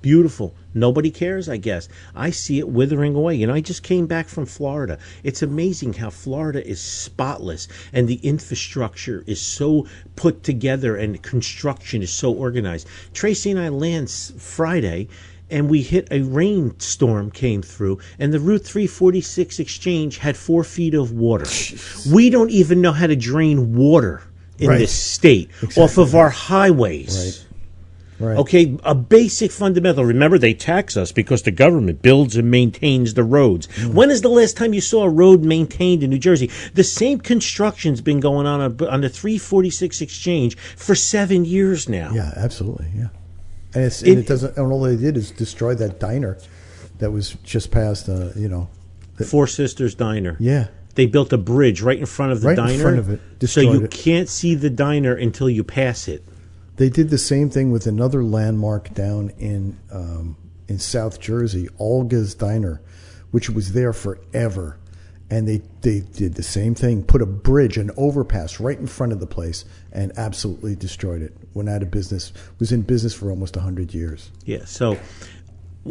Beautiful. 0.00 0.54
Nobody 0.74 1.10
cares, 1.10 1.48
I 1.48 1.56
guess. 1.56 1.88
I 2.14 2.30
see 2.30 2.60
it 2.60 2.68
withering 2.68 3.16
away. 3.16 3.34
You 3.34 3.48
know, 3.48 3.54
I 3.54 3.60
just 3.60 3.82
came 3.82 4.06
back 4.06 4.28
from 4.28 4.46
Florida. 4.46 4.96
It's 5.24 5.42
amazing 5.42 5.94
how 5.94 6.10
Florida 6.10 6.64
is 6.64 6.80
spotless 6.80 7.66
and 7.92 8.06
the 8.06 8.20
infrastructure 8.22 9.24
is 9.26 9.40
so 9.40 9.88
put 10.14 10.44
together 10.44 10.94
and 10.94 11.20
construction 11.20 12.00
is 12.00 12.12
so 12.12 12.32
organized. 12.32 12.86
Tracy 13.12 13.50
and 13.50 13.58
I 13.58 13.70
land 13.70 14.08
Friday 14.08 15.08
and 15.50 15.68
we 15.68 15.82
hit 15.82 16.08
a 16.10 16.22
rainstorm 16.22 17.30
came 17.30 17.62
through 17.62 17.98
and 18.18 18.32
the 18.32 18.40
Route 18.40 18.64
346 18.64 19.58
exchange 19.58 20.18
had 20.18 20.36
four 20.36 20.64
feet 20.64 20.94
of 20.94 21.12
water. 21.12 21.46
We 22.12 22.30
don't 22.30 22.50
even 22.50 22.80
know 22.80 22.92
how 22.92 23.06
to 23.06 23.16
drain 23.16 23.74
water 23.74 24.22
in 24.58 24.68
Right. 24.70 24.78
this 24.78 24.92
state 24.92 25.50
off 25.76 25.98
of 25.98 26.14
our 26.14 26.30
highways. 26.30 27.44
Right. 28.18 28.36
Okay, 28.36 28.76
a 28.82 28.96
basic 28.96 29.52
fundamental. 29.52 30.04
Remember, 30.04 30.38
they 30.38 30.52
tax 30.52 30.96
us 30.96 31.12
because 31.12 31.42
the 31.42 31.52
government 31.52 32.02
builds 32.02 32.34
and 32.34 32.50
maintains 32.50 33.14
the 33.14 33.22
roads. 33.22 33.68
Mm. 33.76 33.94
When 33.94 34.10
is 34.10 34.22
the 34.22 34.28
last 34.28 34.56
time 34.56 34.74
you 34.74 34.80
saw 34.80 35.04
a 35.04 35.08
road 35.08 35.44
maintained 35.44 36.02
in 36.02 36.10
New 36.10 36.18
Jersey? 36.18 36.50
The 36.74 36.82
same 36.82 37.20
construction's 37.20 38.00
been 38.00 38.18
going 38.18 38.44
on 38.44 38.60
on 38.60 38.88
on 38.88 39.00
the 39.02 39.08
346 39.08 40.00
exchange 40.00 40.56
for 40.56 40.96
seven 40.96 41.44
years 41.44 41.88
now. 41.88 42.10
Yeah, 42.12 42.32
absolutely. 42.34 42.88
Yeah. 42.96 43.08
And 43.74 43.84
it's 43.84 44.00
and 44.02 44.12
It- 44.12 44.18
it, 44.18 44.26
doesn't. 44.26 44.56
And 44.56 44.72
all 44.72 44.80
they 44.80 44.96
did 44.96 45.16
is 45.16 45.30
destroy 45.30 45.74
that 45.76 46.00
diner 46.00 46.38
that 46.98 47.10
was 47.12 47.36
just 47.44 47.70
past. 47.70 48.08
Uh, 48.08 48.30
you 48.36 48.48
know. 48.48 48.68
the, 49.16 49.24
Four 49.24 49.46
Sisters 49.46 49.94
Diner. 49.94 50.36
Yeah. 50.38 50.68
They 50.94 51.06
built 51.06 51.32
a 51.32 51.38
bridge 51.38 51.80
right 51.80 51.98
in 51.98 52.06
front 52.06 52.32
of 52.32 52.40
the 52.40 52.48
Right 52.48 52.58
in 52.58 52.64
diner. 52.66 52.82
front 52.82 52.98
of 52.98 53.08
it. 53.10 53.20
So 53.48 53.60
you 53.60 53.84
it. 53.84 53.90
can't 53.92 54.28
see 54.28 54.54
the 54.56 54.70
diner 54.70 55.14
until 55.14 55.48
you 55.48 55.62
pass 55.62 56.08
it. 56.08 56.24
They 56.76 56.88
did 56.88 57.10
the 57.10 57.18
same 57.18 57.50
thing 57.50 57.70
with 57.70 57.86
another 57.86 58.24
landmark 58.24 58.94
down 58.94 59.30
in 59.38 59.76
um, 59.92 60.36
in 60.68 60.78
South 60.78 61.20
Jersey, 61.20 61.68
Olga's 61.78 62.34
Diner, 62.34 62.80
which 63.30 63.48
was 63.50 63.72
there 63.72 63.92
forever, 63.92 64.78
and 65.30 65.46
they 65.48 65.62
they 65.82 66.00
did 66.00 66.34
the 66.34 66.42
same 66.42 66.74
thing. 66.74 67.02
Put 67.04 67.22
a 67.22 67.26
bridge, 67.26 67.76
an 67.78 67.90
overpass, 67.96 68.58
right 68.60 68.78
in 68.78 68.86
front 68.86 69.12
of 69.12 69.20
the 69.20 69.26
place, 69.26 69.64
and 69.92 70.12
absolutely 70.16 70.74
destroyed 70.76 71.22
it. 71.22 71.36
Went 71.58 71.68
out 71.68 71.82
of 71.82 71.90
business. 71.90 72.32
Was 72.60 72.70
in 72.70 72.82
business 72.82 73.12
for 73.12 73.30
almost 73.30 73.56
hundred 73.56 73.92
years. 73.92 74.30
Yeah. 74.44 74.64
So 74.64 74.96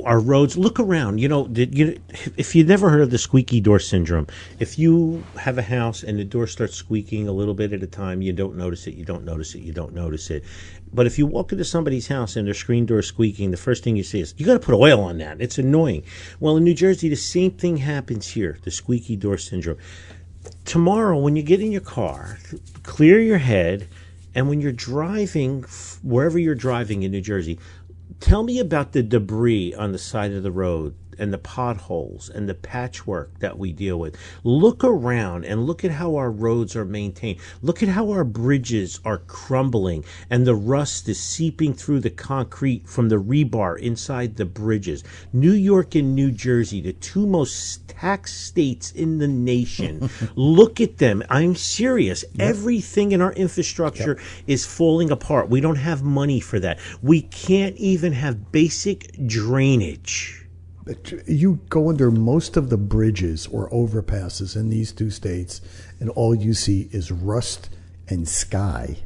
our 0.05 0.19
roads. 0.21 0.57
Look 0.57 0.79
around. 0.79 1.19
You 1.19 1.27
know, 1.27 1.47
you, 1.53 2.00
if 2.38 2.55
you 2.55 2.63
never 2.63 2.89
heard 2.89 3.01
of 3.01 3.09
the 3.09 3.17
squeaky 3.17 3.59
door 3.59 3.77
syndrome, 3.79 4.27
if 4.59 4.79
you 4.79 5.25
have 5.38 5.57
a 5.57 5.62
house 5.62 6.03
and 6.03 6.17
the 6.17 6.24
door 6.24 6.47
starts 6.47 6.75
squeaking 6.75 7.27
a 7.27 7.33
little 7.33 7.53
bit 7.53 7.74
at 7.74 7.83
a 7.83 7.88
time, 7.88 8.21
you 8.21 8.31
don't 8.31 8.55
notice 8.55 8.88
it. 8.88 8.93
You 8.93 9.03
don't 9.03 9.25
notice 9.25 9.55
it. 9.55 9.59
You 9.59 9.74
don't 9.74 9.93
notice 9.93 10.29
it. 10.29 10.45
But 10.93 11.05
if 11.05 11.19
you 11.19 11.25
walk 11.25 11.51
into 11.51 11.65
somebody's 11.65 12.07
house 12.07 12.38
and 12.38 12.47
their 12.47 12.53
screen 12.53 12.86
door 12.86 13.00
is 13.00 13.07
squeaking, 13.07 13.51
the 13.51 13.57
first 13.57 13.83
thing 13.83 13.97
you 13.97 14.03
see 14.03 14.21
is 14.21 14.33
you 14.38 14.45
got 14.45 14.53
to 14.53 14.65
put 14.65 14.74
oil 14.74 15.01
on 15.01 15.17
that. 15.17 15.41
It's 15.41 15.57
annoying. 15.57 16.03
Well, 16.39 16.55
in 16.55 16.63
New 16.63 16.74
Jersey, 16.74 17.09
the 17.09 17.15
same 17.15 17.51
thing 17.51 17.75
happens 17.75 18.27
here. 18.27 18.57
The 18.63 18.71
squeaky 18.71 19.17
door 19.17 19.38
syndrome. 19.38 19.79
Tomorrow, 20.63 21.19
when 21.19 21.36
you 21.36 21.43
get 21.43 21.59
in 21.59 21.74
your 21.74 21.81
car, 21.81 22.39
clear 22.83 23.19
your 23.19 23.38
head, 23.38 23.89
and 24.38 24.48
when 24.48 24.62
you're 24.62 24.72
driving 24.72 25.63
wherever 26.03 26.38
you're 26.38 26.53
driving 26.53 27.01
in 27.01 27.10
New 27.10 27.22
Jersey, 27.22 27.58
tell 28.20 28.44
me 28.44 28.60
about 28.60 28.91
the 28.91 29.01
debris 29.01 29.74
on 29.74 29.94
the 29.94 29.98
side 29.98 30.32
of 30.32 30.44
the 30.44 30.51
road 30.51 30.94
and 31.19 31.33
the 31.33 31.38
potholes 31.38 32.29
and 32.29 32.47
the 32.47 32.53
patchwork 32.53 33.39
that 33.39 33.57
we 33.57 33.71
deal 33.71 34.00
with. 34.00 34.17
Look 34.43 34.83
around 34.83 35.45
and 35.45 35.65
look 35.65 35.83
at 35.83 35.91
how 35.91 36.15
our 36.15 36.31
roads 36.31 36.75
are 36.75 36.86
maintained. 36.86 37.39
Look 37.62 37.81
at 37.83 37.89
how 37.89 38.12
our 38.12 38.24
bridges 38.24 39.00
are 39.05 39.19
crumbling 39.19 40.03
and 40.29 40.45
the 40.45 40.55
rust 40.55 41.07
is 41.09 41.19
seeping 41.19 41.74
through 41.74 42.01
the 42.01 42.09
concrete 42.09 42.88
from 42.88 43.09
the 43.09 43.17
rebar 43.17 43.77
inside 43.79 44.36
the 44.36 44.45
bridges. 44.45 45.03
New 45.33 45.53
York 45.53 45.95
and 45.95 46.15
New 46.15 46.31
Jersey, 46.31 46.81
the 46.81 46.93
two 46.93 47.25
most 47.25 47.88
taxed 47.88 48.45
states 48.45 48.91
in 48.91 49.17
the 49.17 49.27
nation. 49.27 50.09
look 50.36 50.79
at 50.79 50.97
them. 50.97 51.24
I'm 51.29 51.55
serious. 51.55 52.24
Everything 52.39 53.12
in 53.12 53.21
our 53.21 53.33
infrastructure 53.33 54.19
is 54.45 54.65
falling 54.65 55.12
apart. 55.12 55.50
We 55.50 55.62
don't 55.62 55.75
have 55.75 56.03
money 56.03 56.39
for 56.39 56.59
that. 56.59 56.79
We 57.01 57.21
can't 57.21 57.75
even 57.77 58.13
have 58.13 58.51
basic 58.51 59.12
drainage. 59.25 60.37
You 61.25 61.60
go 61.70 61.89
under 61.89 62.12
most 62.12 62.58
of 62.58 62.70
the 62.70 62.77
bridges 62.77 63.48
or 63.48 63.70
overpasses 63.70 64.56
in 64.56 64.70
these 64.70 64.91
two 64.91 65.10
states, 65.10 65.62
and 66.00 66.10
all 66.10 66.36
you 66.36 66.53
see 66.53 66.89
is 66.91 67.12
rust 67.12 67.70
and 68.08 68.27
sky. 68.27 68.98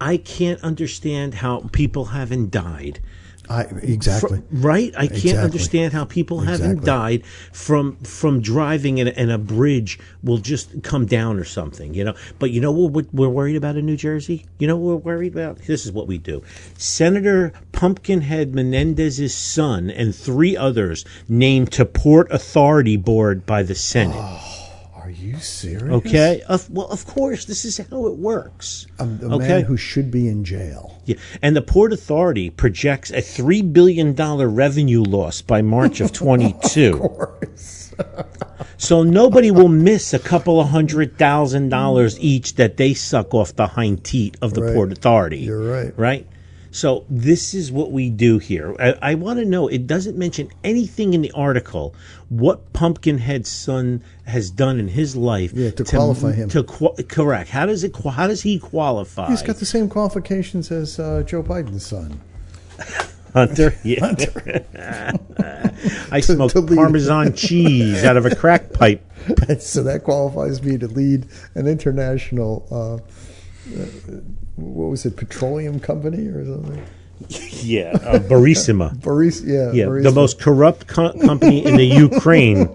I 0.00 0.16
can't 0.16 0.62
understand 0.62 1.34
how 1.34 1.68
people 1.72 2.06
haven't 2.06 2.50
died. 2.50 3.00
I 3.48 3.62
exactly. 3.62 4.42
Right? 4.50 4.94
I 4.96 5.06
can't 5.06 5.12
Exactly. 5.24 5.44
understand 5.44 5.92
how 5.92 6.04
people 6.04 6.40
haven't 6.40 6.84
died 6.84 7.26
from 7.52 7.96
from 7.96 8.40
driving 8.40 9.00
and, 9.00 9.08
and 9.10 9.30
a 9.30 9.38
bridge 9.38 9.98
will 10.22 10.38
just 10.38 10.82
come 10.82 11.06
down 11.06 11.38
or 11.38 11.44
something, 11.44 11.94
you 11.94 12.04
know. 12.04 12.14
But 12.38 12.50
you 12.52 12.60
know 12.60 12.72
what 12.72 13.12
we're 13.12 13.28
worried 13.28 13.56
about 13.56 13.76
in 13.76 13.86
New 13.86 13.96
Jersey? 13.96 14.46
You 14.58 14.66
know 14.66 14.76
what 14.76 15.04
we're 15.04 15.14
worried 15.14 15.32
about? 15.32 15.58
This 15.58 15.84
is 15.84 15.92
what 15.92 16.06
we 16.06 16.18
do. 16.18 16.42
Senator 16.78 17.52
Pumpkinhead 17.72 18.54
Menendez's 18.54 19.34
son 19.34 19.90
and 19.90 20.14
three 20.14 20.56
others 20.56 21.04
named 21.28 21.72
to 21.72 21.84
Port 21.84 22.30
Authority 22.30 22.96
Board 22.96 23.44
by 23.44 23.62
the 23.62 23.74
Senate. 23.74 24.16
Are 24.16 24.53
you 25.24 25.38
serious? 25.38 25.82
Okay? 25.82 26.42
Of, 26.48 26.70
well, 26.70 26.86
of 26.88 27.06
course, 27.06 27.44
this 27.44 27.64
is 27.64 27.78
how 27.78 28.06
it 28.06 28.16
works. 28.16 28.86
A, 28.98 29.04
a 29.04 29.34
okay? 29.36 29.48
man 29.48 29.62
who 29.62 29.76
should 29.76 30.10
be 30.10 30.28
in 30.28 30.44
jail. 30.44 31.00
Yeah. 31.04 31.16
And 31.42 31.56
the 31.56 31.62
Port 31.62 31.92
Authority 31.92 32.50
projects 32.50 33.10
a 33.10 33.16
$3 33.22 33.72
billion 33.72 34.14
revenue 34.14 35.02
loss 35.02 35.42
by 35.42 35.62
March 35.62 36.00
of 36.00 36.12
22. 36.24 36.94
of 36.94 37.00
course. 37.00 37.94
so 38.76 39.02
nobody 39.02 39.50
will 39.50 39.68
miss 39.68 40.12
a 40.14 40.18
couple 40.18 40.60
of 40.60 40.68
hundred 40.70 41.16
thousand 41.16 41.68
dollars 41.68 42.18
each 42.20 42.56
that 42.56 42.76
they 42.76 42.92
suck 42.94 43.32
off 43.34 43.54
the 43.54 43.66
hind 43.68 44.04
teat 44.04 44.36
of 44.42 44.54
the 44.54 44.62
Right. 44.62 44.74
Port 44.74 44.92
Authority. 44.92 45.38
You're 45.38 45.60
right. 45.70 45.92
Right? 45.96 46.26
So 46.74 47.06
this 47.08 47.54
is 47.54 47.70
what 47.70 47.92
we 47.92 48.10
do 48.10 48.38
here. 48.38 48.74
I, 48.80 49.12
I 49.12 49.14
want 49.14 49.38
to 49.38 49.44
know. 49.44 49.68
It 49.68 49.86
doesn't 49.86 50.18
mention 50.18 50.50
anything 50.64 51.14
in 51.14 51.22
the 51.22 51.30
article 51.30 51.94
what 52.30 52.72
Pumpkinhead's 52.72 53.48
son 53.48 54.02
has 54.26 54.50
done 54.50 54.80
in 54.80 54.88
his 54.88 55.14
life. 55.14 55.52
Yeah, 55.54 55.70
to 55.70 55.84
qualify 55.84 56.32
him. 56.32 56.48
To 56.48 56.64
correct. 56.64 57.50
How 57.50 57.66
does 57.66 57.84
it? 57.84 57.94
How 57.96 58.26
does 58.26 58.42
he 58.42 58.58
qualify? 58.58 59.30
He's 59.30 59.42
got 59.42 59.56
the 59.56 59.66
same 59.66 59.88
qualifications 59.88 60.72
as 60.72 60.98
uh, 60.98 61.22
Joe 61.24 61.44
Biden's 61.44 61.86
son. 61.86 62.20
Hunter. 63.32 63.78
Yeah. 63.84 64.10
I 66.10 66.18
smoke 66.18 66.54
to. 66.54 66.62
Parmesan 66.62 67.32
cheese 67.36 68.02
out 68.02 68.16
of 68.16 68.26
a 68.26 68.34
crack 68.34 68.72
pipe. 68.72 69.00
so 69.60 69.84
that 69.84 70.02
qualifies 70.02 70.60
me 70.60 70.76
to 70.78 70.88
lead 70.88 71.28
an 71.54 71.68
international. 71.68 72.66
Uh, 72.68 72.98
what 74.56 74.90
was 74.90 75.04
it? 75.06 75.16
Petroleum 75.16 75.80
company 75.80 76.26
or 76.26 76.44
something? 76.44 76.84
Yeah, 77.62 77.92
uh, 78.04 78.18
Barissima. 78.18 79.00
Boris, 79.00 79.40
yeah, 79.42 79.72
Yeah, 79.72 79.86
the 79.86 80.12
most 80.14 80.38
corrupt 80.40 80.86
co- 80.86 81.12
company 81.20 81.64
in 81.64 81.76
the 81.76 81.84
Ukraine. 81.84 82.68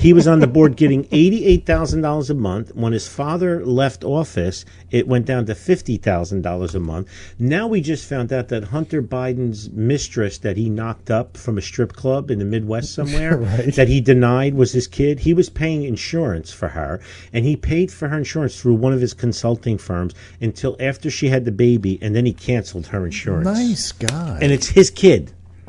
He 0.00 0.12
was 0.12 0.26
on 0.26 0.40
the 0.40 0.48
board 0.48 0.74
getting 0.76 1.06
eighty-eight 1.12 1.64
thousand 1.66 2.00
dollars 2.02 2.28
a 2.30 2.34
month. 2.34 2.74
When 2.74 2.92
his 2.92 3.06
father 3.06 3.64
left 3.64 4.02
office, 4.02 4.64
it 4.90 5.06
went 5.06 5.26
down 5.26 5.46
to 5.46 5.54
fifty 5.54 5.96
thousand 5.98 6.42
dollars 6.42 6.74
a 6.74 6.80
month. 6.80 7.08
Now 7.38 7.68
we 7.68 7.80
just 7.80 8.08
found 8.08 8.32
out 8.32 8.48
that 8.48 8.64
Hunter 8.64 9.00
Biden's 9.02 9.70
mistress 9.70 10.38
that 10.38 10.56
he 10.56 10.68
knocked 10.68 11.10
up 11.10 11.36
from 11.36 11.56
a 11.56 11.62
strip 11.62 11.92
club 11.92 12.30
in 12.30 12.40
the 12.40 12.44
Midwest 12.44 12.92
somewhere, 12.92 13.36
Right. 13.44 13.72
that 13.76 13.86
he 13.88 14.00
denied 14.00 14.54
was 14.54 14.72
his 14.72 14.88
kid. 14.88 15.20
He 15.20 15.32
was 15.34 15.48
paying 15.48 15.84
insurance 15.84 16.52
for 16.52 16.68
her, 16.68 17.00
and 17.32 17.44
he 17.44 17.54
paid 17.54 17.92
for 17.92 18.08
her 18.08 18.18
insurance 18.18 18.60
through 18.60 18.74
one 18.74 18.92
of 18.92 19.00
his 19.00 19.14
consulting 19.14 19.78
firms 19.78 20.12
until 20.40 20.76
after 20.80 21.08
she 21.10 21.28
had 21.28 21.44
the 21.44 21.52
baby, 21.52 21.98
and 22.02 22.16
then 22.16 22.26
he 22.26 22.32
canceled 22.32 22.88
her 22.88 23.04
insurance. 23.06 23.44
Nice 23.46 23.73
guy. 23.92 24.38
And 24.40 24.52
it's 24.52 24.68
his 24.68 24.90
kid. 24.90 25.32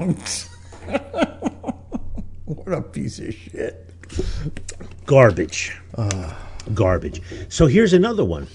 what 2.45 2.73
a 2.73 2.81
piece 2.81 3.19
of 3.19 3.33
shit. 3.33 3.89
Garbage. 5.05 5.77
Ah. 5.97 6.37
Garbage. 6.73 7.21
So 7.49 7.67
here's 7.67 7.93
another 7.93 8.25
one. 8.25 8.47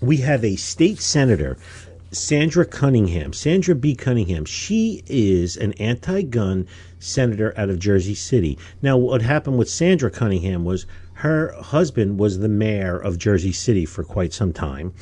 We 0.00 0.18
have 0.18 0.44
a 0.44 0.56
state 0.56 1.00
senator 1.00 1.56
Sandra 2.12 2.66
Cunningham, 2.66 3.32
Sandra 3.32 3.74
B. 3.74 3.94
Cunningham. 3.94 4.44
She 4.44 5.02
is 5.06 5.56
an 5.56 5.72
anti-gun 5.74 6.66
senator 6.98 7.54
out 7.56 7.70
of 7.70 7.78
Jersey 7.78 8.14
City. 8.14 8.58
Now, 8.82 8.98
what 8.98 9.22
happened 9.22 9.56
with 9.56 9.70
Sandra 9.70 10.10
Cunningham 10.10 10.64
was 10.64 10.84
her 11.14 11.52
husband 11.52 12.18
was 12.18 12.38
the 12.38 12.48
mayor 12.48 12.98
of 12.98 13.16
Jersey 13.16 13.52
City 13.52 13.86
for 13.86 14.04
quite 14.04 14.34
some 14.34 14.52
time. 14.52 14.92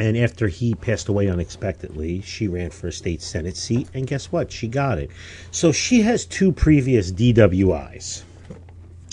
And 0.00 0.16
after 0.16 0.48
he 0.48 0.74
passed 0.74 1.08
away 1.08 1.28
unexpectedly, 1.28 2.22
she 2.22 2.48
ran 2.48 2.70
for 2.70 2.88
a 2.88 2.92
state 2.92 3.20
senate 3.20 3.58
seat, 3.58 3.86
and 3.92 4.06
guess 4.06 4.32
what? 4.32 4.50
She 4.50 4.66
got 4.66 4.98
it. 4.98 5.10
So 5.50 5.72
she 5.72 6.00
has 6.00 6.24
two 6.24 6.52
previous 6.52 7.12
DWIs. 7.12 8.22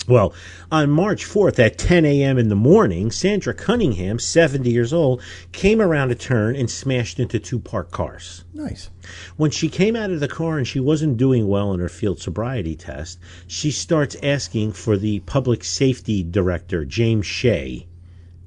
Well, 0.08 0.32
on 0.72 0.88
March 0.88 1.26
4th 1.26 1.58
at 1.58 1.76
10 1.76 2.06
a.m. 2.06 2.38
in 2.38 2.48
the 2.48 2.54
morning, 2.54 3.10
Sandra 3.10 3.52
Cunningham, 3.52 4.18
70 4.18 4.70
years 4.70 4.94
old, 4.94 5.20
came 5.52 5.82
around 5.82 6.10
a 6.10 6.14
turn 6.14 6.56
and 6.56 6.70
smashed 6.70 7.20
into 7.20 7.38
two 7.38 7.58
parked 7.58 7.92
cars. 7.92 8.44
Nice. 8.54 8.88
When 9.36 9.50
she 9.50 9.68
came 9.68 9.94
out 9.94 10.10
of 10.10 10.20
the 10.20 10.28
car 10.28 10.56
and 10.56 10.66
she 10.66 10.80
wasn't 10.80 11.18
doing 11.18 11.46
well 11.46 11.74
in 11.74 11.80
her 11.80 11.90
field 11.90 12.20
sobriety 12.20 12.74
test, 12.74 13.18
she 13.46 13.70
starts 13.70 14.16
asking 14.22 14.72
for 14.72 14.96
the 14.96 15.20
public 15.20 15.62
safety 15.62 16.22
director, 16.22 16.86
James 16.86 17.26
Shea, 17.26 17.86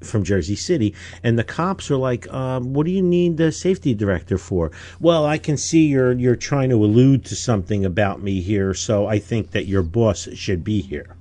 from 0.04 0.24
Jersey 0.24 0.56
City, 0.56 0.94
and 1.22 1.38
the 1.38 1.44
cops 1.44 1.90
are 1.90 1.96
like, 1.96 2.32
um, 2.32 2.72
"What 2.74 2.86
do 2.86 2.92
you 2.92 3.02
need 3.02 3.36
the 3.36 3.52
safety 3.52 3.94
director 3.94 4.38
for?" 4.38 4.70
Well, 5.00 5.24
I 5.24 5.38
can 5.38 5.56
see 5.56 5.86
you're 5.86 6.12
you're 6.12 6.36
trying 6.36 6.70
to 6.70 6.76
allude 6.84 7.24
to 7.26 7.36
something 7.36 7.84
about 7.84 8.22
me 8.22 8.40
here, 8.40 8.74
so 8.74 9.06
I 9.06 9.18
think 9.18 9.50
that 9.52 9.66
your 9.66 9.82
boss 9.82 10.28
should 10.34 10.64
be 10.64 10.80
here. 10.80 11.16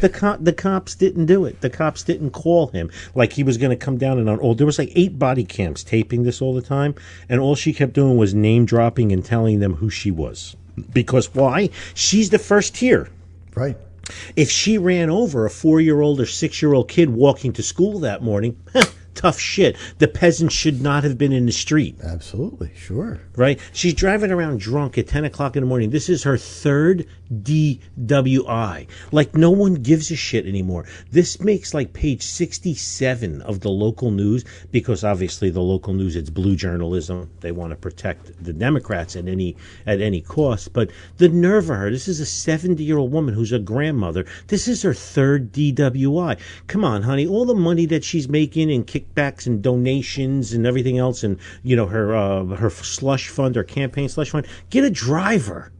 The 0.00 0.10
co- 0.10 0.36
the 0.38 0.52
cops 0.52 0.94
didn't 0.94 1.26
do 1.26 1.46
it. 1.46 1.62
The 1.62 1.70
cops 1.70 2.02
didn't 2.02 2.30
call 2.30 2.66
him 2.66 2.90
like 3.14 3.32
he 3.32 3.42
was 3.42 3.56
going 3.56 3.70
to 3.70 3.76
come 3.76 3.96
down 3.96 4.18
and 4.18 4.28
on 4.28 4.38
all. 4.38 4.54
There 4.54 4.66
was 4.66 4.78
like 4.78 4.92
eight 4.94 5.18
body 5.18 5.44
cams 5.44 5.82
taping 5.82 6.22
this 6.22 6.42
all 6.42 6.54
the 6.54 6.60
time, 6.60 6.94
and 7.28 7.40
all 7.40 7.54
she 7.54 7.72
kept 7.72 7.94
doing 7.94 8.18
was 8.18 8.34
name 8.34 8.66
dropping 8.66 9.10
and 9.10 9.24
telling 9.24 9.60
them 9.60 9.76
who 9.76 9.88
she 9.88 10.10
was. 10.10 10.54
Because 10.92 11.34
why? 11.34 11.70
She's 11.94 12.30
the 12.30 12.38
first 12.38 12.76
here. 12.76 13.08
Right. 13.54 13.76
If 14.36 14.50
she 14.50 14.78
ran 14.78 15.10
over 15.10 15.46
a 15.46 15.50
four 15.50 15.80
year 15.80 16.00
old 16.00 16.20
or 16.20 16.26
six 16.26 16.60
year 16.62 16.72
old 16.72 16.88
kid 16.88 17.10
walking 17.10 17.52
to 17.54 17.62
school 17.62 18.00
that 18.00 18.22
morning, 18.22 18.56
tough 19.20 19.38
shit. 19.38 19.76
The 19.98 20.08
peasants 20.08 20.54
should 20.54 20.80
not 20.80 21.04
have 21.04 21.18
been 21.18 21.30
in 21.32 21.44
the 21.44 21.52
street, 21.52 21.96
Absolutely. 22.02 22.70
Sure. 22.74 23.20
right? 23.36 23.60
She's 23.74 23.92
driving 23.92 24.30
around 24.30 24.60
drunk 24.60 24.96
at 24.96 25.08
10 25.08 25.26
o'clock 25.26 25.56
in 25.56 25.62
the 25.62 25.66
morning. 25.68 25.90
This 25.90 26.08
is 26.08 26.22
her 26.22 26.38
third 26.38 27.06
DWI. 27.30 28.86
Like, 29.12 29.34
no 29.34 29.50
one 29.50 29.74
gives 29.74 30.10
a 30.10 30.16
shit 30.16 30.46
anymore. 30.46 30.86
This 31.10 31.38
makes 31.40 31.74
like 31.74 31.92
page 31.92 32.22
67 32.22 33.42
of 33.42 33.60
the 33.60 33.68
local 33.68 34.10
news 34.10 34.44
because 34.70 35.04
obviously 35.04 35.50
the 35.50 35.60
local 35.60 35.92
news, 35.92 36.16
it's 36.16 36.30
blue 36.30 36.56
journalism. 36.56 37.30
They 37.40 37.52
want 37.52 37.70
to 37.72 37.76
protect 37.76 38.42
the 38.42 38.54
Democrats 38.54 39.16
at 39.16 39.28
any, 39.28 39.54
at 39.86 40.00
any 40.00 40.22
cost. 40.22 40.72
But 40.72 40.90
the 41.18 41.28
nerve 41.28 41.68
of 41.68 41.76
her, 41.76 41.90
this 41.90 42.08
is 42.08 42.20
a 42.20 42.26
70 42.26 42.82
year 42.82 42.96
old 42.96 43.12
woman 43.12 43.34
who's 43.34 43.52
a 43.52 43.58
grandmother. 43.58 44.24
This 44.46 44.66
is 44.66 44.80
her 44.82 44.94
third 44.94 45.52
DWI. 45.52 46.38
Come 46.68 46.84
on, 46.84 47.02
honey. 47.02 47.26
All 47.26 47.44
the 47.44 47.54
money 47.54 47.84
that 47.86 48.02
she's 48.02 48.28
making 48.28 48.70
in 48.70 48.84
kickbacks 49.14 49.46
and 49.46 49.62
donations 49.62 50.52
and 50.52 50.66
everything 50.66 50.98
else 50.98 51.22
and, 51.24 51.38
you 51.62 51.76
know, 51.76 51.86
her, 51.86 52.14
uh, 52.14 52.44
her 52.44 52.70
slush 52.70 53.28
fund, 53.28 53.56
her 53.56 53.64
campaign 53.64 54.08
slush 54.08 54.30
fund, 54.30 54.46
get 54.70 54.84
a 54.84 54.90
driver. 54.90 55.72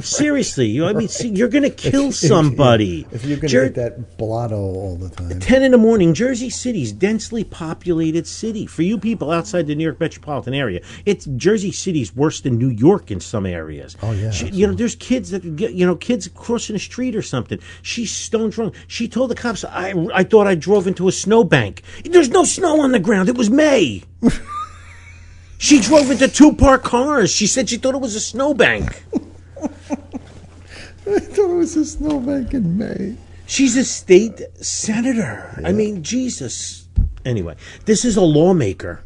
Seriously, 0.00 0.66
you 0.66 0.82
know, 0.82 0.88
I 0.88 0.92
mean, 0.92 1.08
see, 1.08 1.28
you're 1.28 1.48
going 1.48 1.62
to 1.70 1.70
kill 1.70 2.12
somebody. 2.12 3.06
If 3.12 3.24
you're 3.24 3.36
going 3.38 3.48
to 3.48 3.48
Jer- 3.48 3.64
get 3.70 3.74
that 3.76 4.18
blotto 4.18 4.56
all 4.58 4.96
the 4.96 5.08
time. 5.08 5.40
10 5.40 5.62
in 5.62 5.72
the 5.72 5.78
morning, 5.78 6.12
Jersey 6.14 6.50
City's 6.50 6.92
densely 6.92 7.44
populated 7.44 8.26
city. 8.26 8.66
For 8.66 8.82
you 8.82 8.98
people 8.98 9.30
outside 9.30 9.66
the 9.66 9.74
New 9.74 9.84
York 9.84 9.98
metropolitan 10.00 10.54
area, 10.54 10.80
it's 11.06 11.24
Jersey 11.36 11.72
City's 11.72 12.14
worse 12.14 12.40
than 12.40 12.58
New 12.58 12.68
York 12.68 13.10
in 13.10 13.20
some 13.20 13.46
areas. 13.46 13.96
Oh, 14.02 14.12
yeah, 14.12 14.30
She- 14.30 14.48
you 14.50 14.66
know, 14.66 14.74
there's 14.74 14.96
kids 14.96 15.30
that 15.30 15.56
get, 15.56 15.72
you 15.72 15.86
know, 15.86 15.96
kids 15.96 16.28
crossing 16.28 16.74
the 16.74 16.80
street 16.80 17.16
or 17.16 17.22
something. 17.22 17.58
She's 17.82 18.12
stone 18.14 18.50
drunk. 18.50 18.74
She 18.88 19.08
told 19.08 19.30
the 19.30 19.34
cops, 19.34 19.64
I, 19.64 19.94
I 20.14 20.24
thought 20.24 20.46
I 20.46 20.54
drove 20.54 20.86
into 20.86 21.08
a 21.08 21.12
snowbank. 21.12 21.82
There's 22.04 22.28
no 22.28 22.44
snow 22.44 22.80
on 22.82 22.92
the 22.92 22.98
ground. 23.00 23.28
It 23.28 23.36
was 23.38 23.50
May. 23.50 24.02
she 25.58 25.80
drove 25.80 26.10
into 26.10 26.28
two 26.28 26.52
parked 26.54 26.84
cars. 26.84 27.30
She 27.30 27.46
said 27.46 27.68
she 27.68 27.76
thought 27.78 27.94
it 27.94 28.00
was 28.00 28.14
a 28.14 28.20
snowbank. 28.20 29.02
I 29.62 31.18
thought 31.20 31.50
it 31.50 31.54
was 31.54 31.76
a 31.76 31.84
snowbank 31.84 32.52
in 32.54 32.76
May. 32.76 33.16
She's 33.46 33.76
a 33.76 33.84
state 33.84 34.40
senator. 34.56 35.60
I 35.64 35.72
mean, 35.72 36.02
Jesus. 36.02 36.88
Anyway, 37.24 37.56
this 37.84 38.04
is 38.04 38.16
a 38.16 38.22
lawmaker, 38.22 39.04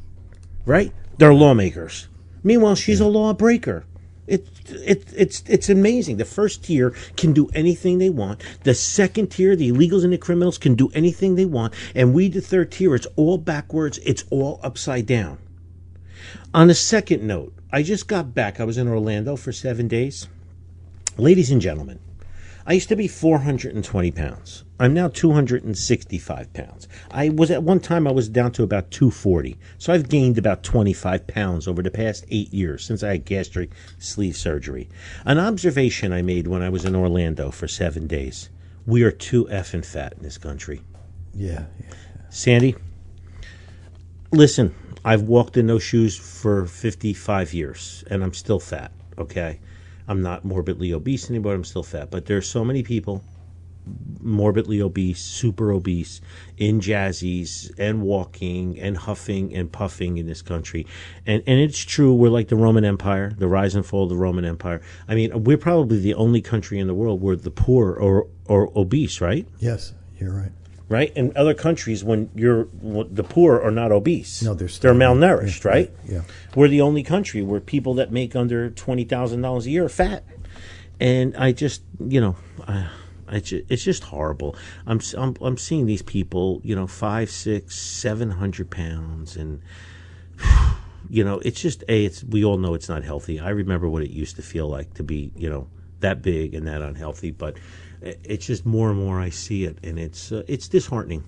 right? 0.65 0.93
They're 1.19 1.35
lawmakers. 1.35 2.09
Meanwhile, 2.43 2.77
she's 2.77 3.01
a 3.01 3.07
lawbreaker. 3.07 3.85
It, 4.27 4.47
it, 4.69 5.13
it's, 5.15 5.43
it's 5.47 5.69
amazing. 5.69 6.17
The 6.17 6.25
first 6.25 6.65
tier 6.65 6.95
can 7.17 7.33
do 7.33 7.49
anything 7.53 7.99
they 7.99 8.11
want. 8.11 8.43
The 8.63 8.75
second 8.75 9.29
tier, 9.33 9.57
the 9.57 9.73
illegals 9.73 10.05
and 10.05 10.13
the 10.13 10.19
criminals, 10.19 10.57
can 10.57 10.75
do 10.75 10.91
anything 10.95 11.35
they 11.35 11.45
want. 11.45 11.75
And 11.95 12.15
we, 12.15 12.29
the 12.29 12.41
third 12.41 12.71
tier, 12.71 12.95
it's 12.95 13.09
all 13.17 13.39
backwards. 13.39 13.99
It's 13.99 14.25
all 14.31 14.61
upside 14.63 15.07
down. 15.07 15.39
On 16.55 16.71
a 16.71 16.75
second 16.75 17.27
note, 17.27 17.53
I 17.73 17.83
just 17.83 18.07
got 18.07 18.35
back. 18.35 18.61
I 18.61 18.65
was 18.65 18.79
in 18.79 18.89
Orlando 18.89 19.37
for 19.37 19.53
seven 19.53 19.89
days. 19.89 20.29
Ladies 21.21 21.51
and 21.51 21.61
gentlemen, 21.61 21.99
I 22.67 22.73
used 22.73 22.89
to 22.89 22.97
be 22.97 23.07
420 23.07 24.11
pounds. 24.11 24.65
I'm 24.79 24.95
now 24.95 25.09
265 25.09 26.53
pounds. 26.55 26.89
I 27.11 27.29
was 27.29 27.51
at 27.51 27.63
one 27.63 27.81
time 27.81 28.07
I 28.07 28.11
was 28.11 28.31
down 28.31 28.53
to 28.53 28.63
about 28.63 28.91
240. 28.91 29.59
So 29.77 29.93
I've 29.93 30.09
gained 30.09 30.39
about 30.39 30.63
25 30.63 31.27
pounds 31.27 31.69
over 31.69 31.83
the 31.83 31.91
past 31.91 32.25
8 32.31 32.55
years 32.55 32.87
since 32.87 33.03
I 33.03 33.11
had 33.11 33.27
gastric 33.27 33.73
sleeve 33.99 34.35
surgery. 34.35 34.89
An 35.27 35.37
observation 35.37 36.11
I 36.15 36.23
made 36.23 36.47
when 36.47 36.63
I 36.63 36.71
was 36.71 36.87
in 36.87 36.97
Orlando 36.97 37.51
for 37.51 37.69
7 37.69 38.07
days. 38.07 38.49
We 38.87 39.03
are 39.03 39.13
too 39.13 39.45
effing 39.51 39.85
fat 39.85 40.15
in 40.15 40.23
this 40.23 40.39
country. 40.39 40.81
Yeah. 41.35 41.67
yeah. 41.79 41.95
Sandy, 42.31 42.77
listen, 44.33 44.75
I've 45.05 45.25
walked 45.25 45.59
in 45.59 45.67
those 45.67 45.83
shoes 45.83 46.17
for 46.17 46.65
55 46.65 47.53
years 47.53 48.05
and 48.09 48.25
I'm 48.25 48.33
still 48.33 48.59
fat, 48.59 48.93
okay? 49.19 49.61
I'm 50.09 50.23
not 50.23 50.45
morbidly 50.45 50.93
obese 50.93 51.31
anymore, 51.31 51.55
I'm 51.55 51.65
still 51.65 51.83
fat. 51.83 52.11
But 52.11 52.27
there's 52.27 52.49
so 52.49 52.65
many 52.65 52.83
people 52.83 53.25
morbidly 54.21 54.81
obese, 54.81 55.21
super 55.21 55.73
obese, 55.73 56.21
in 56.57 56.81
jazzies 56.81 57.73
and 57.79 58.03
walking 58.03 58.79
and 58.79 58.97
huffing 58.97 59.55
and 59.55 59.71
puffing 59.73 60.19
in 60.19 60.27
this 60.27 60.43
country. 60.43 60.87
And 61.27 61.43
and 61.47 61.59
it's 61.61 61.79
true, 61.79 62.15
we're 62.15 62.31
like 62.31 62.49
the 62.49 62.57
Roman 62.57 62.85
Empire, 62.85 63.33
the 63.37 63.49
rise 63.49 63.75
and 63.75 63.85
fall 63.85 64.05
of 64.05 64.11
the 64.11 64.17
Roman 64.17 64.45
Empire. 64.45 64.81
I 65.09 65.15
mean, 65.15 65.45
we're 65.45 65.59
probably 65.59 65.99
the 65.99 66.15
only 66.15 66.41
country 66.41 66.79
in 66.79 66.87
the 66.87 66.95
world 66.95 67.21
where 67.21 67.37
the 67.37 67.51
poor 67.51 67.93
are, 67.93 68.27
are 68.49 68.69
obese, 68.77 69.21
right? 69.21 69.47
Yes, 69.59 69.95
you're 70.19 70.35
right. 70.35 70.53
Right? 70.90 71.11
In 71.16 71.33
other 71.37 71.55
countries, 71.55 72.05
when 72.05 72.29
you're 72.35 72.66
the 72.83 73.24
poor 73.24 73.59
are 73.59 73.70
not 73.70 73.90
obese, 73.92 74.42
No, 74.42 74.53
they're 74.53 74.68
they're 74.68 74.92
malnourished, 74.92 75.64
Yeah, 75.64 75.70
right? 75.70 75.90
yeah. 76.07 76.22
We're 76.55 76.68
the 76.68 76.83
only 76.83 77.03
country 77.03 77.40
where 77.42 77.61
people 77.61 77.94
that 77.94 78.12
make 78.12 78.37
under 78.37 78.68
twenty 78.68 79.05
thousand 79.05 79.40
dollars 79.40 79.64
a 79.66 79.70
year 79.70 79.85
are 79.87 79.88
fat, 79.88 80.24
and 81.00 81.35
I 81.37 81.53
just, 81.53 81.83
you 81.98 82.20
know, 82.20 82.37
I, 82.68 82.88
it's 83.33 83.85
just 83.85 84.03
horrible. 84.05 84.57
I'm, 84.87 85.00
I'm 85.16 85.37
I'm 85.40 85.57
seeing 85.57 85.87
these 85.87 86.03
people, 86.03 86.61
you 86.64 86.74
know, 86.74 86.87
five, 86.88 87.31
six, 87.31 87.79
seven 87.79 88.33
hundred 88.33 88.70
pounds, 88.70 89.37
and 89.37 89.62
you 91.09 91.22
know, 91.24 91.38
it's 91.44 91.61
just 91.61 91.85
a. 91.88 92.05
It's 92.07 92.24
we 92.24 92.44
all 92.44 92.59
know 92.59 92.74
it's 92.74 92.88
not 92.88 93.05
healthy. 93.05 93.38
I 93.38 93.50
remember 93.50 93.88
what 93.88 94.03
it 94.03 94.11
used 94.11 94.37
to 94.37 94.42
feel 94.42 94.68
like 94.68 94.94
to 94.94 95.05
be, 95.05 95.33
you 95.37 95.48
know, 95.48 95.68
that 96.00 96.22
big 96.22 96.55
and 96.55 96.66
that 96.66 96.83
unhealthy, 96.83 97.31
but 97.31 97.57
it's 98.03 98.47
just 98.47 98.65
more 98.67 98.91
and 98.91 98.99
more 98.99 99.21
I 99.21 99.29
see 99.31 99.65
it, 99.65 99.79
and 99.83 99.99
it's 99.99 100.33
uh, 100.33 100.43
it's 100.49 100.69
disheartening. 100.69 101.25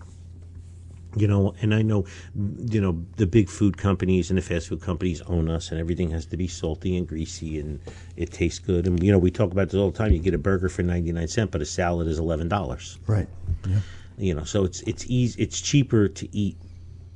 You 1.15 1.29
know, 1.29 1.55
and 1.61 1.75
I 1.75 1.83
know, 1.83 2.07
you 2.35 2.81
know, 2.81 3.05
the 3.19 3.27
big 3.27 3.51
food 3.51 3.77
companies 3.77 4.31
and 4.31 4.39
the 4.39 4.43
fast 4.43 4.69
food 4.69 4.81
companies 4.81 5.21
own 5.23 5.51
us, 5.51 5.71
and 5.71 5.79
everything 5.79 6.11
has 6.13 6.25
to 6.27 6.39
be 6.39 6.49
salty 6.49 6.97
and 6.97 7.07
greasy, 7.07 7.61
and 7.61 7.81
it 8.17 8.33
tastes 8.33 8.59
good. 8.59 8.87
And 8.87 9.03
you 9.03 9.13
know, 9.13 9.19
we 9.19 9.31
talk 9.31 9.53
about 9.53 9.69
this 9.69 9.79
all 9.79 9.91
the 9.91 9.99
time. 9.99 10.13
You 10.13 10.21
get 10.21 10.33
a 10.33 10.39
burger 10.39 10.71
for 10.71 10.83
ninety 10.83 11.13
nine 11.13 11.29
cent, 11.29 11.51
but 11.51 11.61
a 11.61 11.67
salad 11.67 12.09
is 12.09 12.19
eleven 12.19 12.49
dollars 12.49 12.99
Right. 13.07 13.29
Yeah. 13.69 13.81
you 14.17 14.35
know 14.35 14.45
so 14.45 14.65
it's 14.65 14.81
it's 14.83 15.05
easy 15.07 15.41
it's 15.43 15.61
cheaper 15.61 16.09
to 16.09 16.37
eat 16.37 16.57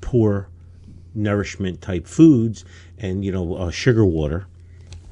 poor 0.01 0.49
nourishment 1.15 1.81
type 1.81 2.07
foods 2.07 2.65
and 2.99 3.25
you 3.25 3.33
know 3.33 3.55
uh, 3.55 3.71
sugar 3.71 4.05
water 4.05 4.47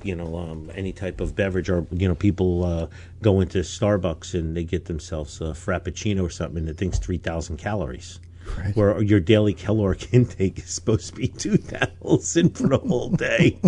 you 0.04 0.14
know 0.14 0.36
um, 0.36 0.70
any 0.74 0.92
type 0.92 1.20
of 1.20 1.34
beverage 1.34 1.68
or 1.68 1.86
you 1.90 2.08
know 2.08 2.14
people 2.14 2.64
uh, 2.64 2.86
go 3.22 3.40
into 3.40 3.58
starbucks 3.58 4.34
and 4.34 4.56
they 4.56 4.64
get 4.64 4.84
themselves 4.86 5.40
a 5.40 5.44
frappuccino 5.54 6.22
or 6.22 6.30
something 6.30 6.58
and 6.58 6.68
it 6.68 6.76
thinks 6.76 6.98
3000 6.98 7.56
calories. 7.56 8.20
Right. 8.58 8.76
where 8.76 9.02
your 9.02 9.20
daily 9.20 9.54
caloric 9.54 10.08
intake 10.12 10.58
is 10.58 10.68
supposed 10.68 11.08
to 11.08 11.14
be 11.14 11.28
2000 11.28 12.54
for 12.54 12.68
the 12.68 12.76
whole 12.76 13.08
day. 13.08 13.58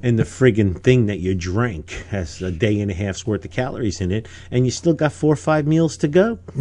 And 0.00 0.16
the 0.16 0.22
friggin' 0.22 0.80
thing 0.80 1.06
that 1.06 1.18
you 1.18 1.34
drank 1.34 1.90
has 2.10 2.40
a 2.40 2.52
day 2.52 2.80
and 2.80 2.88
a 2.88 2.94
half's 2.94 3.26
worth 3.26 3.44
of 3.44 3.50
calories 3.50 4.00
in 4.00 4.12
it 4.12 4.28
and 4.52 4.64
you 4.64 4.70
still 4.70 4.94
got 4.94 5.12
four 5.12 5.32
or 5.32 5.36
five 5.36 5.66
meals 5.66 5.96
to 5.96 6.06
go 6.06 6.38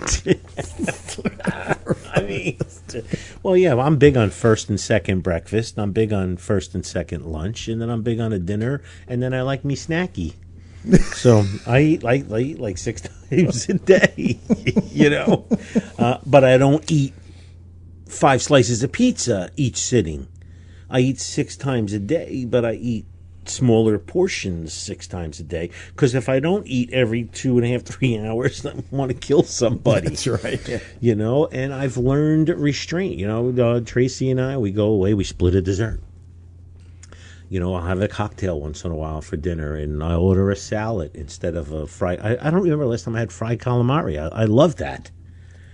I 2.14 2.22
mean, 2.22 2.58
well, 3.42 3.56
yeah, 3.56 3.76
I'm 3.76 3.96
big 3.96 4.16
on 4.16 4.30
first 4.30 4.68
and 4.68 4.80
second 4.80 5.22
breakfast. 5.22 5.78
I'm 5.78 5.92
big 5.92 6.12
on 6.12 6.36
first 6.36 6.74
and 6.74 6.84
second 6.84 7.24
lunch, 7.24 7.68
and 7.68 7.80
then 7.80 7.90
I'm 7.90 8.02
big 8.02 8.20
on 8.20 8.32
a 8.32 8.38
dinner, 8.38 8.82
and 9.08 9.22
then 9.22 9.34
I 9.34 9.42
like 9.42 9.64
me 9.64 9.76
snacky. 9.76 10.34
so 11.14 11.44
I 11.66 11.80
eat 11.80 12.02
like 12.02 12.30
I 12.30 12.38
eat 12.38 12.58
like 12.58 12.78
six 12.78 13.02
times 13.30 13.68
a 13.68 13.74
day, 13.74 14.40
you 14.90 15.10
know, 15.10 15.46
uh, 15.98 16.18
but 16.24 16.44
I 16.44 16.56
don't 16.56 16.90
eat 16.90 17.14
five 18.06 18.42
slices 18.42 18.82
of 18.82 18.92
pizza 18.92 19.50
each 19.56 19.76
sitting. 19.76 20.26
I 20.88 21.00
eat 21.00 21.20
six 21.20 21.56
times 21.56 21.92
a 21.92 21.98
day, 21.98 22.44
but 22.44 22.64
I 22.64 22.72
eat 22.72 23.06
smaller 23.50 23.98
portions 23.98 24.72
six 24.72 25.06
times 25.06 25.40
a 25.40 25.42
day. 25.42 25.70
Because 25.88 26.14
if 26.14 26.28
I 26.28 26.40
don't 26.40 26.66
eat 26.66 26.90
every 26.92 27.24
two 27.24 27.56
and 27.56 27.66
a 27.66 27.70
half, 27.70 27.82
three 27.90 28.18
hours, 28.18 28.64
I 28.64 28.74
want 28.90 29.10
to 29.10 29.16
kill 29.16 29.42
somebody. 29.42 30.08
That's 30.08 30.26
right. 30.26 30.66
Yeah. 30.68 30.80
You 31.00 31.14
know, 31.14 31.46
and 31.46 31.74
I've 31.74 31.96
learned 31.96 32.48
restraint. 32.48 33.16
You 33.16 33.26
know, 33.26 33.50
uh, 33.50 33.80
Tracy 33.80 34.30
and 34.30 34.40
I, 34.40 34.56
we 34.56 34.70
go 34.70 34.86
away, 34.86 35.14
we 35.14 35.24
split 35.24 35.54
a 35.54 35.62
dessert. 35.62 36.00
You 37.48 37.58
know, 37.58 37.74
I'll 37.74 37.82
have 37.82 38.00
a 38.00 38.06
cocktail 38.06 38.60
once 38.60 38.84
in 38.84 38.92
a 38.92 38.94
while 38.94 39.20
for 39.20 39.36
dinner, 39.36 39.74
and 39.74 40.04
I 40.04 40.14
order 40.14 40.50
a 40.52 40.56
salad 40.56 41.10
instead 41.14 41.56
of 41.56 41.72
a 41.72 41.84
fried. 41.88 42.20
I, 42.20 42.36
I 42.40 42.50
don't 42.50 42.62
remember 42.62 42.86
last 42.86 43.04
time 43.04 43.16
I 43.16 43.20
had 43.20 43.32
fried 43.32 43.58
calamari. 43.58 44.20
I, 44.20 44.42
I 44.42 44.44
love 44.44 44.76
that 44.76 45.10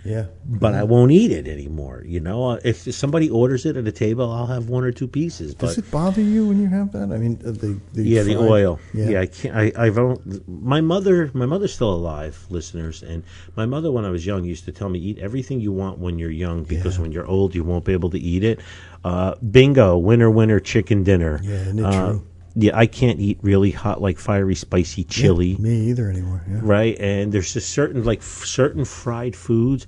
Yeah. 0.06 0.26
but 0.46 0.74
I 0.74 0.84
won't 0.84 1.10
eat 1.10 1.32
it 1.32 1.46
anymore. 1.48 2.04
You 2.06 2.20
know, 2.20 2.38
Uh, 2.50 2.58
if 2.64 2.76
somebody 2.94 3.28
orders 3.28 3.66
it 3.66 3.76
at 3.76 3.86
a 3.86 3.92
table, 3.92 4.30
I'll 4.30 4.46
have 4.46 4.68
one 4.68 4.84
or 4.84 4.92
two 4.92 5.08
pieces. 5.08 5.54
But 5.54 5.66
Does 5.66 5.78
it 5.78 5.90
bother 5.90 6.20
you 6.22 6.46
when 6.48 6.60
you 6.62 6.68
have 6.68 6.92
that? 6.92 7.10
I 7.12 7.18
mean, 7.18 7.38
uh, 7.44 7.50
the, 7.50 7.78
the 7.92 8.02
yeah, 8.02 8.22
the 8.22 8.36
oil. 8.38 8.78
Yeah. 8.94 9.08
Yeah, 9.10 9.20
I 9.20 9.26
can't. 9.26 9.54
I, 9.56 9.72
I 9.76 9.88
don't. 9.90 10.20
My 10.48 10.80
mother, 10.80 11.30
my 11.34 11.46
mother's 11.46 11.74
still 11.74 11.92
alive, 11.92 12.46
listeners, 12.50 13.02
and 13.02 13.24
my 13.56 13.66
mother, 13.66 13.90
when 13.90 14.04
I 14.04 14.10
was 14.10 14.24
young, 14.24 14.44
used 14.44 14.64
to 14.66 14.72
tell 14.72 14.88
me, 14.88 14.98
"Eat 15.00 15.18
everything 15.18 15.60
you 15.60 15.72
want 15.72 15.98
when 15.98 16.18
you're 16.20 16.30
young, 16.46 16.62
because 16.64 16.96
Yeah. 16.96 17.02
when 17.02 17.12
you're 17.12 17.26
old, 17.26 17.54
you 17.54 17.64
won't 17.64 17.84
be 17.84 17.92
able 17.92 18.10
to 18.10 18.18
eat 18.18 18.44
it." 18.44 18.60
Uh, 19.04 19.34
bingo, 19.50 19.96
winner, 19.98 20.30
winner, 20.30 20.60
chicken 20.60 21.02
dinner. 21.02 21.40
Yeah, 21.42 21.54
isn't 21.62 21.78
it 21.78 21.84
Uh, 21.84 22.10
true? 22.12 22.22
Yeah, 22.58 22.72
I 22.74 22.86
can't 22.86 23.20
eat 23.20 23.38
really 23.42 23.70
hot, 23.70 24.00
like 24.00 24.18
fiery, 24.18 24.54
spicy 24.54 25.04
chili 25.04 25.48
Yeah, 25.48 25.58
me 25.58 25.90
either 25.90 26.08
anymore. 26.08 26.42
Yeah. 26.48 26.60
right? 26.62 26.98
And 26.98 27.30
there's 27.30 27.52
just 27.52 27.68
certain 27.70 28.02
like 28.02 28.20
f- 28.20 28.44
certain 28.46 28.86
fried 28.86 29.36
foods. 29.36 29.86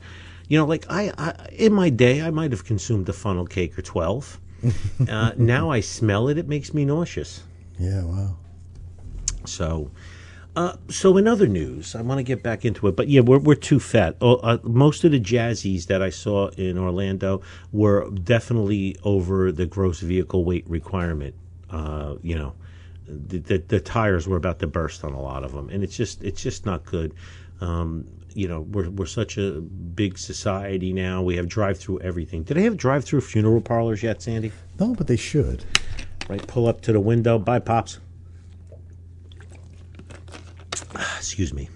You 0.49 0.59
know, 0.59 0.67
like 0.67 0.85
I, 0.91 1.11
I 1.17 1.49
in 1.53 1.73
my 1.73 1.89
day, 1.89 2.21
I 2.21 2.31
might 2.31 2.53
have 2.53 2.65
consumed 2.67 3.09
a 3.09 3.15
funnel 3.15 3.47
cake 3.47 3.79
or 3.79 3.83
twelve. 3.83 4.39
uh, 5.09 5.33
now 5.39 5.71
I 5.71 5.81
smell 5.81 6.29
it; 6.29 6.37
it 6.37 6.47
makes 6.47 6.75
me 6.75 6.85
nauseous. 6.85 7.43
Yeah. 7.79 8.03
Wow. 8.05 8.37
So, 9.47 9.91
uh, 10.57 10.77
so 10.89 11.17
in 11.17 11.27
other 11.27 11.47
news, 11.47 11.95
I 11.95 12.03
want 12.03 12.19
to 12.19 12.23
get 12.23 12.43
back 12.43 12.65
into 12.67 12.87
it, 12.89 12.97
but 12.97 13.09
yeah, 13.09 13.21
we're 13.23 13.39
we're 13.39 13.55
too 13.55 13.81
fat. 13.81 14.17
Oh, 14.21 14.37
uh, 14.37 14.59
most 14.63 15.05
of 15.05 15.13
the 15.13 15.21
jazzies 15.21 15.87
that 15.87 16.03
I 16.03 16.11
saw 16.11 16.49
in 16.49 16.77
Orlando 16.77 17.41
were 17.73 18.11
definitely 18.11 18.97
over 19.05 19.51
the 19.53 19.65
gross 19.65 20.01
vehicle 20.01 20.45
weight 20.45 20.69
requirement. 20.69 21.35
Uh, 21.71 22.17
you 22.23 22.37
know, 22.37 22.55
the, 23.07 23.39
the 23.39 23.59
the 23.59 23.81
tires 23.81 24.27
were 24.29 24.37
about 24.37 24.59
to 24.61 24.67
burst 24.67 25.05
on 25.05 25.13
a 25.13 25.21
lot 25.21 25.45
of 25.45 25.53
them, 25.53 25.69
and 25.71 25.83
it's 25.83 25.97
just 25.97 26.23
it's 26.23 26.43
just 26.43 26.67
not 26.67 26.85
good. 26.85 27.15
Um, 27.61 28.07
you 28.35 28.47
know, 28.49 28.61
we're 28.61 28.91
we're 28.91 29.07
such 29.07 29.39
a 29.39 29.61
big 29.61 30.19
society 30.19 30.93
now. 30.93 31.23
We 31.23 31.37
have 31.37 31.49
drive 31.49 31.79
through 31.79 32.01
everything. 32.01 32.43
Do 32.43 32.55
they 32.55 32.63
have 32.63 32.77
drive 32.77 33.05
through 33.05 33.23
funeral 33.23 33.61
parlors 33.61 34.03
yet, 34.03 34.23
Sandy? 34.23 34.53
No, 34.79 34.95
but 34.95 35.07
they 35.07 35.17
should. 35.17 35.65
Right, 36.29 36.47
pull 36.47 36.69
up 36.69 36.83
to 36.83 36.93
the 36.93 37.01
window. 37.01 37.39
Bye, 37.39 37.59
pops. 37.59 37.99
Excuse 41.17 41.55
me. 41.55 41.69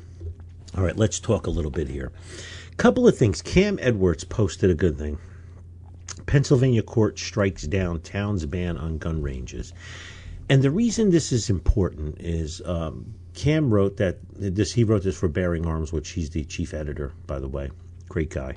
All 0.76 0.82
right, 0.82 0.96
let's 0.96 1.20
talk 1.20 1.46
a 1.46 1.50
little 1.50 1.70
bit 1.70 1.88
here. 1.88 2.12
Couple 2.76 3.06
of 3.06 3.16
things. 3.16 3.42
Cam 3.42 3.78
Edwards 3.80 4.24
posted 4.24 4.70
a 4.70 4.74
good 4.74 4.98
thing. 4.98 5.18
Pennsylvania 6.26 6.82
court 6.82 7.18
strikes 7.18 7.62
down 7.62 8.00
town's 8.00 8.46
ban 8.46 8.76
on 8.76 8.98
gun 8.98 9.22
ranges. 9.22 9.72
And 10.48 10.62
the 10.62 10.70
reason 10.70 11.10
this 11.10 11.32
is 11.32 11.48
important 11.48 12.20
is 12.20 12.60
um, 12.64 13.14
Cam 13.34 13.72
wrote 13.72 13.96
that 13.96 14.18
this. 14.32 14.72
He 14.72 14.84
wrote 14.84 15.04
this 15.04 15.16
for 15.16 15.28
Bearing 15.28 15.66
Arms, 15.66 15.92
which 15.92 16.10
he's 16.10 16.30
the 16.30 16.44
chief 16.44 16.74
editor, 16.74 17.12
by 17.26 17.38
the 17.38 17.48
way. 17.48 17.70
Great 18.08 18.30
guy. 18.30 18.56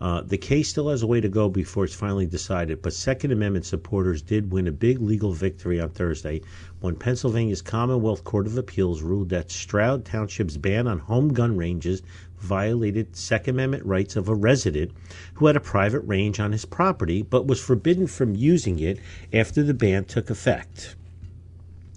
Uh, 0.00 0.20
the 0.22 0.38
case 0.38 0.68
still 0.68 0.88
has 0.88 1.02
a 1.02 1.06
way 1.06 1.20
to 1.20 1.28
go 1.28 1.48
before 1.48 1.84
it's 1.84 1.94
finally 1.94 2.26
decided, 2.26 2.82
but 2.82 2.92
Second 2.92 3.30
Amendment 3.30 3.64
supporters 3.64 4.20
did 4.20 4.50
win 4.50 4.66
a 4.66 4.72
big 4.72 5.00
legal 5.00 5.32
victory 5.32 5.80
on 5.80 5.90
Thursday 5.90 6.40
when 6.80 6.96
Pennsylvania's 6.96 7.62
Commonwealth 7.62 8.24
Court 8.24 8.48
of 8.48 8.58
Appeals 8.58 9.00
ruled 9.00 9.28
that 9.28 9.52
Stroud 9.52 10.04
Township's 10.04 10.56
ban 10.56 10.88
on 10.88 10.98
home 10.98 11.32
gun 11.32 11.56
ranges 11.56 12.02
violated 12.42 13.16
Second 13.16 13.54
Amendment 13.54 13.86
rights 13.86 14.16
of 14.16 14.28
a 14.28 14.34
resident 14.34 14.92
who 15.34 15.46
had 15.46 15.56
a 15.56 15.60
private 15.60 16.00
range 16.00 16.40
on 16.40 16.52
his 16.52 16.64
property 16.64 17.22
but 17.22 17.46
was 17.46 17.62
forbidden 17.62 18.06
from 18.06 18.34
using 18.34 18.78
it 18.78 18.98
after 19.32 19.62
the 19.62 19.74
ban 19.74 20.04
took 20.04 20.28
effect. 20.28 20.96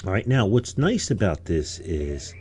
All 0.05 0.13
right, 0.13 0.27
now 0.27 0.45
what's 0.45 0.77
nice 0.77 1.09
about 1.09 1.45
this 1.45 1.79
is 1.79 2.33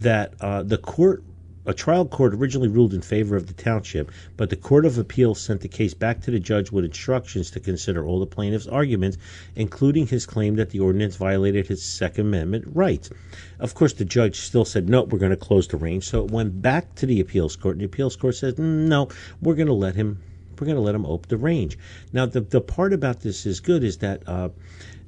that 0.00 0.34
uh, 0.40 0.62
the 0.62 0.78
court, 0.78 1.22
a 1.66 1.74
trial 1.74 2.06
court, 2.06 2.34
originally 2.34 2.68
ruled 2.68 2.92
in 2.92 3.00
favor 3.00 3.36
of 3.36 3.46
the 3.46 3.54
township, 3.54 4.10
but 4.36 4.50
the 4.50 4.56
Court 4.56 4.84
of 4.84 4.98
Appeals 4.98 5.40
sent 5.40 5.60
the 5.60 5.68
case 5.68 5.94
back 5.94 6.20
to 6.22 6.30
the 6.30 6.38
judge 6.38 6.70
with 6.70 6.84
instructions 6.84 7.50
to 7.50 7.60
consider 7.60 8.04
all 8.04 8.20
the 8.20 8.26
plaintiff's 8.26 8.66
arguments, 8.66 9.16
including 9.56 10.06
his 10.06 10.26
claim 10.26 10.56
that 10.56 10.70
the 10.70 10.80
ordinance 10.80 11.16
violated 11.16 11.66
his 11.66 11.82
Second 11.82 12.26
Amendment 12.26 12.64
rights. 12.72 13.10
Of 13.58 13.74
course, 13.74 13.94
the 13.94 14.04
judge 14.04 14.40
still 14.40 14.64
said, 14.64 14.88
no, 14.88 15.02
we're 15.04 15.18
going 15.18 15.30
to 15.30 15.36
close 15.36 15.68
the 15.68 15.76
range. 15.76 16.04
So 16.04 16.24
it 16.24 16.30
went 16.30 16.60
back 16.60 16.94
to 16.96 17.06
the 17.06 17.20
appeals 17.20 17.56
court, 17.56 17.76
and 17.76 17.80
the 17.80 17.86
appeals 17.86 18.16
court 18.16 18.34
said, 18.34 18.58
no, 18.58 19.08
we're 19.40 19.54
going 19.54 19.68
to 19.68 19.72
let 19.72 19.94
him. 19.94 20.20
We're 20.58 20.66
going 20.66 20.76
to 20.76 20.82
let 20.82 20.94
him 20.94 21.04
open 21.04 21.28
the 21.28 21.36
range. 21.36 21.76
Now, 22.12 22.26
the 22.26 22.40
the 22.40 22.60
part 22.60 22.92
about 22.92 23.20
this 23.20 23.44
is 23.44 23.58
good 23.58 23.82
is 23.82 23.98
that 23.98 24.22
uh, 24.28 24.50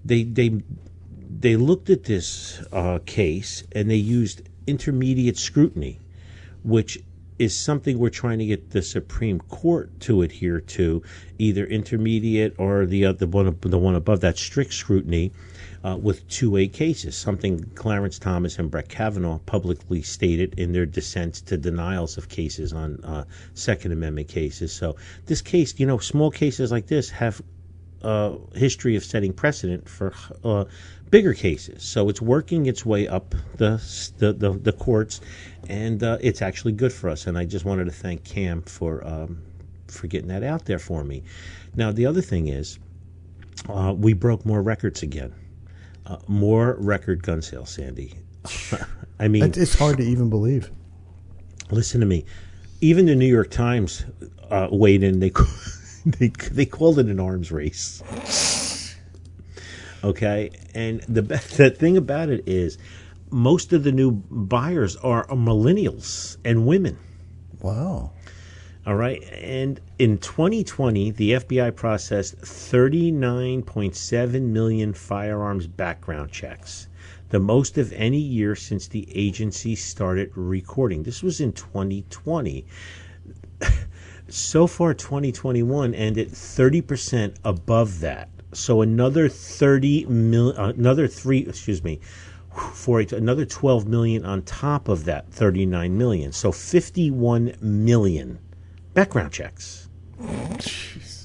they 0.05 0.25
they 0.25 0.61
they 1.38 1.55
looked 1.57 1.88
at 1.90 2.05
this 2.05 2.61
uh, 2.73 2.99
case 3.07 3.62
and 3.73 3.88
they 3.88 3.97
used 3.97 4.42
intermediate 4.66 5.37
scrutiny, 5.37 6.01
which 6.67 6.99
is 7.39 7.57
something 7.57 7.99
we're 7.99 8.11
trying 8.11 8.39
to 8.39 8.47
get 8.47 8.71
the 8.71 8.83
Supreme 8.83 9.39
Court 9.41 10.01
to 10.01 10.23
adhere 10.23 10.61
to, 10.61 11.03
either 11.39 11.65
intermediate 11.65 12.55
or 12.59 12.87
the 12.87 13.07
uh, 13.07 13.13
the 13.13 13.27
one 13.27 13.57
the 13.61 13.79
one 13.79 13.95
above 13.95 14.21
that 14.21 14.37
strict 14.37 14.73
scrutiny. 14.73 15.33
Uh, 15.85 15.97
with 15.97 16.27
2A 16.29 16.73
cases, 16.73 17.17
something 17.17 17.63
Clarence 17.77 18.19
Thomas 18.19 18.59
and 18.59 18.69
Brett 18.73 18.89
Kavanaugh 18.89 19.39
publicly 19.47 20.03
stated 20.03 20.59
in 20.59 20.73
their 20.73 20.87
dissents 20.87 21.41
to 21.43 21.57
denials 21.57 22.19
of 22.19 22.29
cases 22.29 22.73
on 22.73 22.99
uh, 23.05 23.25
Second 23.55 23.93
Amendment 23.93 24.27
cases. 24.27 24.73
So, 24.73 24.97
this 25.27 25.43
case, 25.43 25.79
you 25.79 25.87
know, 25.87 25.99
small 25.99 26.33
cases 26.33 26.73
like 26.73 26.89
this 26.89 27.11
have 27.11 27.41
a 28.03 28.37
history 28.55 28.97
of 28.97 29.05
setting 29.05 29.33
precedent 29.33 29.89
for 29.89 30.13
uh, 30.45 30.65
bigger 31.11 31.35
cases. 31.35 31.83
So 31.83 32.09
it's 32.09 32.21
working 32.23 32.66
its 32.66 32.85
way 32.85 33.09
up 33.09 33.35
the 33.57 33.83
the, 34.19 34.33
the, 34.33 34.53
the 34.53 34.73
courts, 34.73 35.21
and 35.69 36.03
uh, 36.03 36.19
it's 36.21 36.42
actually 36.42 36.73
good 36.73 36.92
for 36.92 37.09
us. 37.09 37.27
And 37.27 37.37
I 37.38 37.45
just 37.45 37.64
wanted 37.64 37.85
to 37.87 37.90
thank 37.92 38.25
Cam 38.25 38.62
for 38.62 39.07
um, 39.07 39.42
for 39.88 40.07
getting 40.07 40.29
that 40.29 40.42
out 40.42 40.64
there 40.64 40.79
for 40.79 41.05
me. 41.05 41.23
Now 41.75 41.92
the 41.92 42.07
other 42.07 42.23
thing 42.23 42.49
is, 42.49 42.79
uh, 43.69 43.95
we 43.97 44.12
broke 44.12 44.45
more 44.47 44.62
records 44.62 45.03
again, 45.03 45.35
uh, 46.07 46.19
more 46.27 46.77
record 46.79 47.23
gun 47.23 47.42
sales, 47.42 47.71
Sandy. 47.71 48.14
I 49.19 49.29
mean, 49.29 49.45
It's 49.45 49.79
hard 49.79 49.97
to 49.99 50.03
even 50.05 50.29
believe. 50.31 50.71
listen 51.71 52.01
to 52.01 52.07
me. 52.07 52.25
Even 52.83 53.07
the 53.07 53.14
New 53.14 53.27
York 53.27 53.51
Times 53.51 54.05
uh, 54.51 54.69
weighed 54.71 55.03
in. 55.03 55.21
They 55.21 55.33
they 56.07 56.29
they 56.29 56.66
called 56.66 56.99
it 56.99 57.07
an 57.07 57.19
arms 57.19 57.51
race. 57.51 58.03
Okay, 60.05 60.51
and 60.75 61.01
the 61.03 61.23
the 61.57 61.71
thing 61.71 61.97
about 61.97 62.29
it 62.29 62.47
is, 62.47 62.77
most 63.31 63.73
of 63.73 63.85
the 63.85 63.93
new 63.93 64.11
buyers 64.11 64.97
are 64.97 65.25
millennials 65.27 66.37
and 66.45 66.67
women. 66.67 66.99
Wow. 67.61 68.13
All 68.87 68.95
right. 68.95 69.23
And 69.33 69.81
in 69.99 70.19
2020, 70.19 71.11
the 71.11 71.33
FBI 71.33 71.75
processed 71.75 72.39
39.7 72.39 74.43
million 74.43 74.95
firearms 74.95 75.67
background 75.67 76.31
checks, 76.31 76.87
the 77.31 77.41
most 77.41 77.79
of 77.79 77.93
any 77.93 78.21
year 78.21 78.55
since 78.55 78.87
the 78.87 79.09
agency 79.13 79.75
started 79.75 80.31
recording. 80.37 81.03
This 81.03 81.21
was 81.21 81.41
in 81.41 81.53
2020. 81.53 82.65
so 84.29 84.69
far, 84.69 84.95
2021 84.95 85.93
ended 85.93 86.31
30% 86.31 87.35
above 87.45 87.99
that. 88.01 88.29
So 88.57 88.81
another 88.81 89.29
30 89.29 90.07
mil, 90.07 90.55
uh, 90.59 90.71
another 90.71 91.07
three, 91.07 91.47
excuse 91.47 91.85
me, 91.85 92.01
for 92.73 93.01
another 93.01 93.45
12 93.45 93.87
million 93.87 94.25
on 94.25 94.42
top 94.42 94.88
of 94.88 95.05
that 95.05 95.31
39 95.31 95.97
million. 95.99 96.33
So 96.33 96.53
51 96.53 97.57
million 97.61 98.38
background 98.95 99.33
checks. 99.33 99.88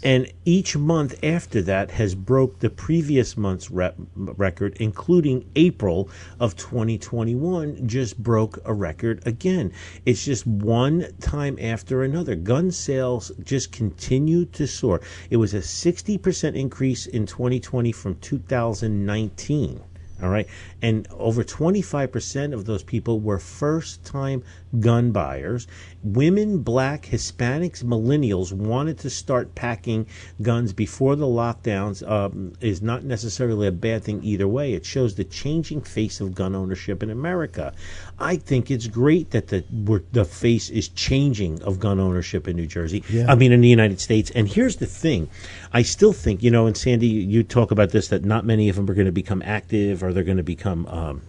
And 0.03 0.31
each 0.45 0.75
month 0.75 1.23
after 1.23 1.61
that 1.61 1.91
has 1.91 2.15
broke 2.15 2.59
the 2.59 2.69
previous 2.69 3.37
month's 3.37 3.69
rep- 3.69 3.95
record 4.15 4.75
including 4.79 5.45
april 5.55 6.09
of 6.39 6.55
2021 6.55 7.87
just 7.87 8.21
broke 8.21 8.59
a 8.65 8.73
record 8.73 9.21
again. 9.25 9.71
It's 10.05 10.25
just 10.25 10.45
one 10.47 11.07
time 11.19 11.57
after 11.61 12.03
another. 12.03 12.35
Gun 12.35 12.71
sales 12.71 13.31
just 13.43 13.71
continue 13.71 14.45
to 14.45 14.67
soar. 14.67 15.01
It 15.29 15.37
was 15.37 15.53
a 15.53 15.59
60% 15.59 16.55
increase 16.55 17.05
in 17.05 17.25
2020 17.25 17.91
from 17.91 18.15
2019 18.15 19.81
all 20.21 20.29
right. 20.29 20.47
And 20.81 21.07
over 21.11 21.43
25% 21.43 22.53
of 22.53 22.65
those 22.65 22.83
people 22.83 23.19
were 23.19 23.39
first 23.39 24.05
time 24.05 24.43
gun 24.79 25.11
buyers. 25.11 25.67
Women, 26.03 26.59
black, 26.59 27.05
Hispanics, 27.05 27.83
millennials 27.83 28.53
wanted 28.53 28.97
to 28.99 29.09
start 29.09 29.55
packing 29.55 30.05
guns 30.41 30.73
before 30.73 31.15
the 31.15 31.25
lockdowns 31.25 32.07
um, 32.09 32.53
is 32.61 32.81
not 32.81 33.03
necessarily 33.03 33.67
a 33.67 33.71
bad 33.71 34.03
thing 34.03 34.23
either 34.23 34.47
way. 34.47 34.73
It 34.73 34.85
shows 34.85 35.15
the 35.15 35.23
changing 35.23 35.81
face 35.81 36.21
of 36.21 36.35
gun 36.35 36.55
ownership 36.55 37.03
in 37.03 37.09
America. 37.09 37.73
I 38.21 38.37
think 38.37 38.69
it's 38.69 38.87
great 38.87 39.31
that 39.31 39.47
the 39.47 39.63
the 40.11 40.25
face 40.25 40.69
is 40.69 40.89
changing 40.89 41.61
of 41.63 41.79
gun 41.79 41.99
ownership 41.99 42.47
in 42.47 42.55
New 42.55 42.67
Jersey. 42.67 43.03
Yeah. 43.09 43.31
I 43.31 43.35
mean, 43.35 43.51
in 43.51 43.61
the 43.61 43.67
United 43.67 43.99
States. 43.99 44.31
And 44.31 44.47
here's 44.47 44.77
the 44.77 44.85
thing 44.85 45.29
I 45.73 45.81
still 45.81 46.13
think, 46.13 46.43
you 46.43 46.51
know, 46.51 46.67
and 46.67 46.77
Sandy, 46.77 47.07
you 47.07 47.43
talk 47.43 47.71
about 47.71 47.89
this, 47.89 48.09
that 48.09 48.23
not 48.23 48.45
many 48.45 48.69
of 48.69 48.75
them 48.75 48.89
are 48.89 48.93
going 48.93 49.05
to 49.05 49.11
become 49.11 49.41
active 49.43 50.03
or 50.03 50.13
they're 50.13 50.23
going 50.23 50.37
to 50.37 50.43
become. 50.43 50.85
Um, 50.87 51.21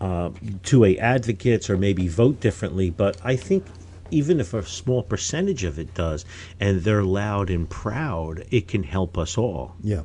uh, 0.00 0.30
2A 0.62 0.98
advocates 0.98 1.68
or 1.68 1.76
maybe 1.76 2.08
vote 2.08 2.40
differently, 2.40 2.88
but 2.88 3.18
I 3.22 3.36
think 3.36 3.66
even 4.10 4.40
if 4.40 4.54
a 4.54 4.64
small 4.64 5.02
percentage 5.02 5.64
of 5.64 5.78
it 5.78 5.92
does 5.94 6.24
and 6.58 6.80
they're 6.80 7.04
loud 7.04 7.50
and 7.50 7.68
proud, 7.68 8.44
it 8.50 8.66
can 8.66 8.82
help 8.82 9.18
us 9.18 9.36
all. 9.36 9.74
Yeah. 9.82 10.02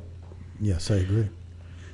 Yes, 0.60 0.90
I 0.90 0.96
agree. 0.96 1.28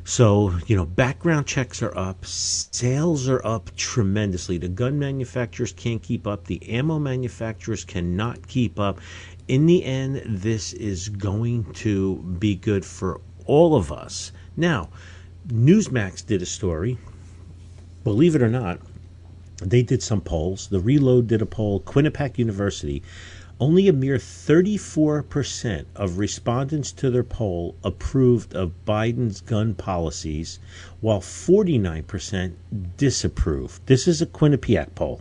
So, 0.04 0.52
you 0.66 0.74
know, 0.74 0.84
background 0.84 1.46
checks 1.46 1.80
are 1.80 1.96
up, 1.96 2.26
sales 2.26 3.28
are 3.28 3.44
up 3.46 3.74
tremendously. 3.76 4.58
The 4.58 4.68
gun 4.68 4.98
manufacturers 4.98 5.72
can't 5.72 6.02
keep 6.02 6.26
up, 6.26 6.46
the 6.46 6.68
ammo 6.68 6.98
manufacturers 6.98 7.84
cannot 7.84 8.48
keep 8.48 8.80
up. 8.80 9.00
In 9.46 9.66
the 9.66 9.84
end, 9.84 10.22
this 10.26 10.72
is 10.72 11.08
going 11.08 11.72
to 11.74 12.16
be 12.16 12.56
good 12.56 12.84
for 12.84 13.20
all 13.46 13.76
of 13.76 13.92
us. 13.92 14.32
Now, 14.56 14.90
Newsmax 15.46 16.26
did 16.26 16.42
a 16.42 16.46
story, 16.46 16.98
believe 18.02 18.34
it 18.34 18.42
or 18.42 18.50
not, 18.50 18.80
they 19.62 19.82
did 19.82 20.02
some 20.02 20.20
polls. 20.20 20.68
The 20.68 20.80
Reload 20.80 21.28
did 21.28 21.42
a 21.42 21.46
poll, 21.46 21.80
Quinnipiac 21.80 22.38
University. 22.38 23.02
Only 23.64 23.86
a 23.86 23.92
mere 23.92 24.18
34% 24.18 25.84
of 25.94 26.18
respondents 26.18 26.90
to 26.90 27.10
their 27.10 27.22
poll 27.22 27.76
approved 27.84 28.56
of 28.56 28.72
Biden's 28.84 29.40
gun 29.40 29.74
policies, 29.74 30.58
while 31.00 31.20
49% 31.20 32.54
disapproved. 32.96 33.86
This 33.86 34.08
is 34.08 34.20
a 34.20 34.26
Quinnipiac 34.26 34.96
poll. 34.96 35.20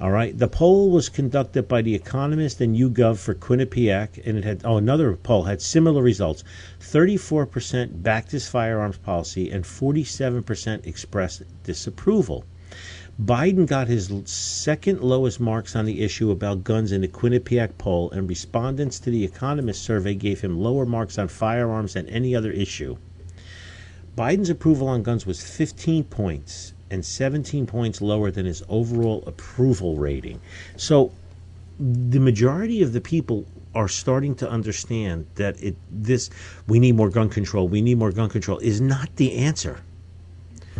All 0.00 0.10
right. 0.10 0.36
The 0.36 0.48
poll 0.48 0.90
was 0.90 1.08
conducted 1.08 1.68
by 1.68 1.80
The 1.80 1.94
Economist 1.94 2.60
and 2.60 2.76
YouGov 2.76 3.18
for 3.18 3.34
Quinnipiac, 3.36 4.20
and 4.26 4.36
it 4.36 4.42
had, 4.42 4.62
oh, 4.64 4.76
another 4.76 5.14
poll 5.14 5.44
had 5.44 5.62
similar 5.62 6.02
results. 6.02 6.42
34% 6.80 8.02
backed 8.02 8.32
his 8.32 8.48
firearms 8.48 8.98
policy, 8.98 9.48
and 9.48 9.62
47% 9.62 10.88
expressed 10.88 11.42
disapproval. 11.62 12.44
Biden 13.20 13.66
got 13.66 13.88
his 13.88 14.10
second 14.24 15.02
lowest 15.02 15.38
marks 15.38 15.76
on 15.76 15.84
the 15.84 16.00
issue 16.00 16.30
about 16.30 16.64
guns 16.64 16.92
in 16.92 17.02
the 17.02 17.08
Quinnipiac 17.08 17.76
poll, 17.76 18.10
and 18.10 18.28
respondents 18.28 18.98
to 19.00 19.10
the 19.10 19.22
Economist 19.22 19.82
survey 19.82 20.14
gave 20.14 20.40
him 20.40 20.58
lower 20.58 20.86
marks 20.86 21.18
on 21.18 21.28
firearms 21.28 21.92
than 21.92 22.08
any 22.08 22.34
other 22.34 22.50
issue. 22.50 22.96
Biden's 24.16 24.48
approval 24.48 24.88
on 24.88 25.02
guns 25.02 25.26
was 25.26 25.42
15 25.42 26.04
points 26.04 26.72
and 26.90 27.04
17 27.04 27.66
points 27.66 28.00
lower 28.00 28.30
than 28.30 28.46
his 28.46 28.62
overall 28.68 29.24
approval 29.26 29.96
rating. 29.96 30.40
So 30.76 31.12
the 31.78 32.20
majority 32.20 32.82
of 32.82 32.92
the 32.92 33.00
people 33.00 33.46
are 33.74 33.88
starting 33.88 34.34
to 34.36 34.48
understand 34.50 35.26
that 35.36 35.62
it 35.62 35.76
this 35.90 36.28
we 36.66 36.78
need 36.78 36.94
more 36.94 37.08
gun 37.08 37.28
control, 37.28 37.68
we 37.68 37.80
need 37.80 37.98
more 37.98 38.12
gun 38.12 38.28
control 38.28 38.58
is 38.58 38.80
not 38.80 39.16
the 39.16 39.36
answer. 39.36 39.82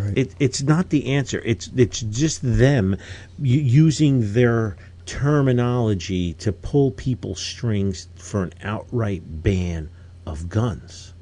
Right. 0.03 0.19
It, 0.19 0.35
it's 0.39 0.63
not 0.63 0.91
the 0.91 1.07
answer. 1.07 1.41
It's 1.45 1.71
it's 1.77 2.01
just 2.01 2.41
them 2.43 2.97
using 3.41 4.33
their 4.33 4.77
terminology 5.07 6.35
to 6.35 6.53
pull 6.53 6.91
people's 6.93 7.41
strings 7.41 8.09
for 8.17 8.43
an 8.43 8.53
outright 8.63 9.43
ban 9.43 9.91
of 10.27 10.49
guns. 10.49 11.15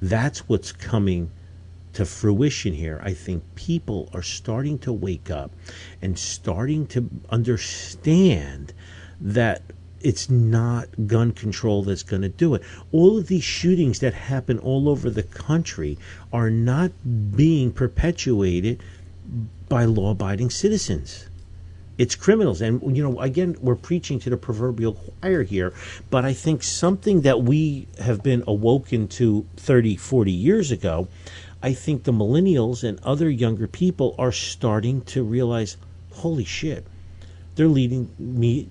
That's 0.00 0.48
what's 0.48 0.72
coming 0.72 1.30
to 1.94 2.04
fruition 2.04 2.74
here. 2.74 3.00
I 3.02 3.14
think 3.14 3.42
people 3.54 4.10
are 4.12 4.22
starting 4.22 4.78
to 4.80 4.92
wake 4.92 5.30
up 5.30 5.52
and 6.02 6.18
starting 6.18 6.86
to 6.88 7.08
understand 7.30 8.74
that 9.20 9.62
it's 10.04 10.28
not 10.28 10.86
gun 11.06 11.32
control 11.32 11.82
that's 11.82 12.02
going 12.02 12.22
to 12.22 12.28
do 12.28 12.54
it. 12.54 12.62
All 12.92 13.16
of 13.16 13.26
these 13.26 13.42
shootings 13.42 14.00
that 14.00 14.12
happen 14.12 14.58
all 14.58 14.88
over 14.88 15.08
the 15.08 15.22
country 15.22 15.98
are 16.30 16.50
not 16.50 16.92
being 17.34 17.72
perpetuated 17.72 18.82
by 19.68 19.86
law 19.86 20.10
abiding 20.10 20.50
citizens. 20.50 21.26
It's 21.96 22.14
criminals. 22.14 22.60
And, 22.60 22.96
you 22.96 23.02
know, 23.02 23.18
again, 23.20 23.56
we're 23.60 23.76
preaching 23.76 24.18
to 24.20 24.30
the 24.30 24.36
proverbial 24.36 24.92
choir 24.92 25.42
here, 25.42 25.72
but 26.10 26.24
I 26.24 26.34
think 26.34 26.62
something 26.62 27.22
that 27.22 27.42
we 27.42 27.86
have 27.98 28.22
been 28.22 28.44
awoken 28.46 29.08
to 29.08 29.46
30, 29.56 29.96
40 29.96 30.30
years 30.30 30.70
ago, 30.70 31.08
I 31.62 31.72
think 31.72 32.04
the 32.04 32.12
millennials 32.12 32.84
and 32.84 33.00
other 33.04 33.30
younger 33.30 33.66
people 33.66 34.14
are 34.18 34.32
starting 34.32 35.00
to 35.02 35.22
realize 35.22 35.78
holy 36.12 36.44
shit, 36.44 36.86
they're 37.54 37.68
leading 37.68 38.10
me 38.18 38.68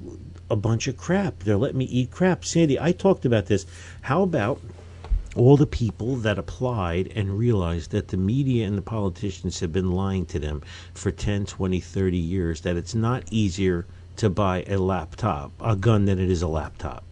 a 0.50 0.56
bunch 0.56 0.88
of 0.88 0.98
crap. 0.98 1.40
They're 1.40 1.58
letting 1.58 1.78
me 1.78 1.86
eat 1.86 2.12
crap. 2.12 2.46
Sandy, 2.46 2.80
I 2.80 2.92
talked 2.92 3.26
about 3.26 3.48
this. 3.48 3.66
How 4.02 4.24
about 4.24 4.60
all 5.36 5.58
the 5.58 5.66
people 5.66 6.16
that 6.18 6.38
applied 6.38 7.12
and 7.16 7.38
realized 7.38 7.92
that 7.92 8.10
the 8.10 8.18
media 8.18 8.68
and 8.68 8.78
the 8.78 8.82
politicians 8.82 9.60
have 9.60 9.74
been 9.74 9.92
lying 9.92 10.26
to 10.28 10.40
them 10.40 10.62
for 10.94 11.12
10, 11.12 11.46
20, 11.46 11.80
30 11.80 12.18
years 12.18 12.62
that 12.62 12.78
it's 12.78 12.94
not 12.94 13.24
easier 13.32 13.86
to 14.18 14.30
buy 14.30 14.64
a 14.68 14.78
laptop, 14.78 15.52
a 15.60 15.76
gun, 15.76 16.06
than 16.06 16.20
it 16.20 16.30
is 16.30 16.44
a 16.44 16.48
laptop? 16.48 17.04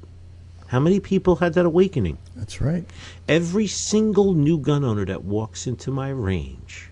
How 0.67 0.79
many 0.79 0.99
people 0.99 1.37
had 1.37 1.53
that 1.55 1.65
awakening? 1.65 2.17
That's 2.35 2.61
right. 2.61 2.85
Every 3.27 3.67
single 3.67 4.33
new 4.33 4.57
gun 4.57 4.85
owner 4.85 5.05
that 5.05 5.23
walks 5.23 5.67
into 5.67 5.91
my 5.91 6.09
range 6.09 6.91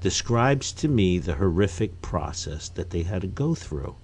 describes 0.00 0.72
to 0.72 0.88
me 0.88 1.18
the 1.18 1.34
horrific 1.34 2.02
process 2.02 2.68
that 2.70 2.90
they 2.90 3.02
had 3.02 3.22
to 3.22 3.28
go 3.28 3.54
through 3.54 3.94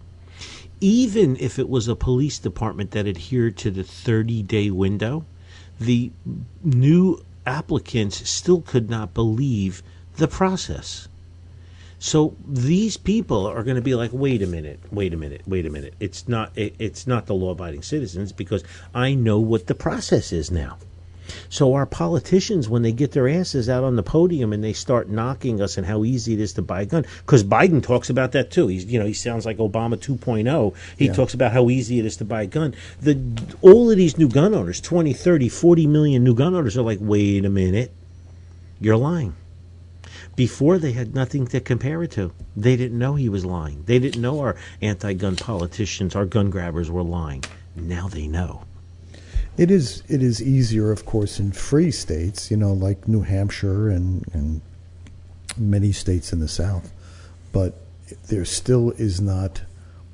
even 0.83 1.37
if 1.37 1.61
it 1.61 1.69
was 1.69 1.87
a 1.87 1.95
police 1.95 2.41
department 2.41 2.91
that 2.91 3.07
adhered 3.07 3.57
to 3.57 3.71
the 3.71 3.85
30 3.85 4.43
day 4.43 4.69
window, 4.69 5.25
the 5.79 6.11
new 6.63 7.25
applicants 7.47 8.29
still 8.29 8.61
could 8.61 8.91
not 8.91 9.15
believe 9.15 9.83
the 10.17 10.29
process. 10.29 11.09
So 12.01 12.37
these 12.45 12.97
people 12.97 13.47
are 13.47 13.63
going 13.63 13.77
to 13.77 13.83
be 13.83 13.95
like, 13.95 14.11
wait 14.13 14.43
a 14.43 14.47
minute, 14.47 14.81
wait 14.91 15.15
a 15.15 15.17
minute, 15.17 15.43
wait 15.47 15.67
a 15.67 15.71
minute. 15.71 15.95
It's 16.01 16.27
not 16.27 16.51
it, 16.57 16.75
it's 16.81 17.07
not 17.07 17.27
the 17.27 17.35
law 17.35 17.53
abiding 17.53 17.83
citizens 17.83 18.33
because 18.33 18.65
I 18.93 19.15
know 19.15 19.39
what 19.39 19.69
the 19.69 19.77
process 19.77 20.33
is 20.33 20.51
now. 20.51 20.79
So 21.49 21.75
our 21.75 21.87
politicians, 21.87 22.69
when 22.69 22.83
they 22.83 22.93
get 22.93 23.13
their 23.13 23.29
asses 23.29 23.69
out 23.69 23.85
on 23.85 23.97
the 23.97 24.03
podium 24.03 24.53
and 24.53 24.63
they 24.63 24.73
start 24.73 25.09
knocking 25.09 25.61
us 25.61 25.77
and 25.77 25.87
how 25.87 26.05
easy 26.05 26.33
it 26.35 26.41
is 26.41 26.53
to 26.55 26.63
buy 26.63 26.83
a 26.83 26.87
gun, 26.87 27.05
because 27.25 27.45
Biden 27.45 27.83
talks 27.83 28.11
about 28.11 28.33
that 28.33 28.51
too. 28.51 28.69
He's 28.69 28.85
you 28.85 28.99
know 28.99 29.07
he 29.07 29.13
sounds 29.13 29.47
like 29.47 29.59
Obama 29.59 29.97
2.0. 29.97 30.75
He 30.97 31.07
Yeah. 31.07 31.13
talks 31.13 31.35
about 31.35 31.53
how 31.53 31.71
easy 31.71 31.99
it 31.99 32.07
is 32.07 32.17
to 32.19 32.25
buy 32.25 32.43
a 32.43 32.47
gun. 32.47 32.75
The 33.01 33.19
all 33.61 33.91
of 33.91 33.97
these 33.97 34.19
new 34.19 34.29
gun 34.29 34.55
owners, 34.55 34.81
20, 34.81 35.13
30, 35.13 35.49
40 35.49 35.87
million 35.87 36.25
new 36.25 36.35
gun 36.35 36.55
owners, 36.55 36.77
are 36.77 36.83
like, 36.83 36.99
wait 37.01 37.45
a 37.45 37.51
minute, 37.51 37.93
you're 38.81 38.97
lying. 38.97 39.35
Before 40.35 40.79
they 40.79 40.93
had 40.93 41.15
nothing 41.15 41.47
to 41.49 41.61
compare 41.61 42.03
it 42.03 42.13
to. 42.13 42.33
They 42.57 42.77
didn't 42.77 42.99
know 42.99 43.15
he 43.15 43.29
was 43.29 43.45
lying. 43.45 43.83
They 43.85 43.99
didn't 43.99 44.23
know 44.23 44.41
our 44.41 44.57
anti-gun 44.81 45.37
politicians, 45.37 46.17
our 46.17 46.25
gun 46.25 46.49
grabbers 46.49 46.91
were 46.91 47.03
lying. 47.03 47.45
Now 47.77 48.09
they 48.09 48.29
know. 48.29 48.63
It 49.59 49.71
is 49.71 50.03
it 50.09 50.23
is 50.23 50.43
easier, 50.43 50.91
of 50.91 51.05
course, 51.05 51.39
in 51.39 51.53
free 51.53 51.91
states, 51.91 52.51
you 52.51 52.57
know, 52.57 52.73
like 52.73 53.07
New 53.07 53.21
Hampshire 53.23 53.89
and, 53.91 54.25
and 54.33 54.61
many 55.59 55.93
states 55.93 56.33
in 56.33 56.41
the 56.41 56.49
South. 56.49 56.91
But 57.53 57.75
there 58.29 58.45
still 58.47 58.91
is 58.93 59.21
not 59.21 59.63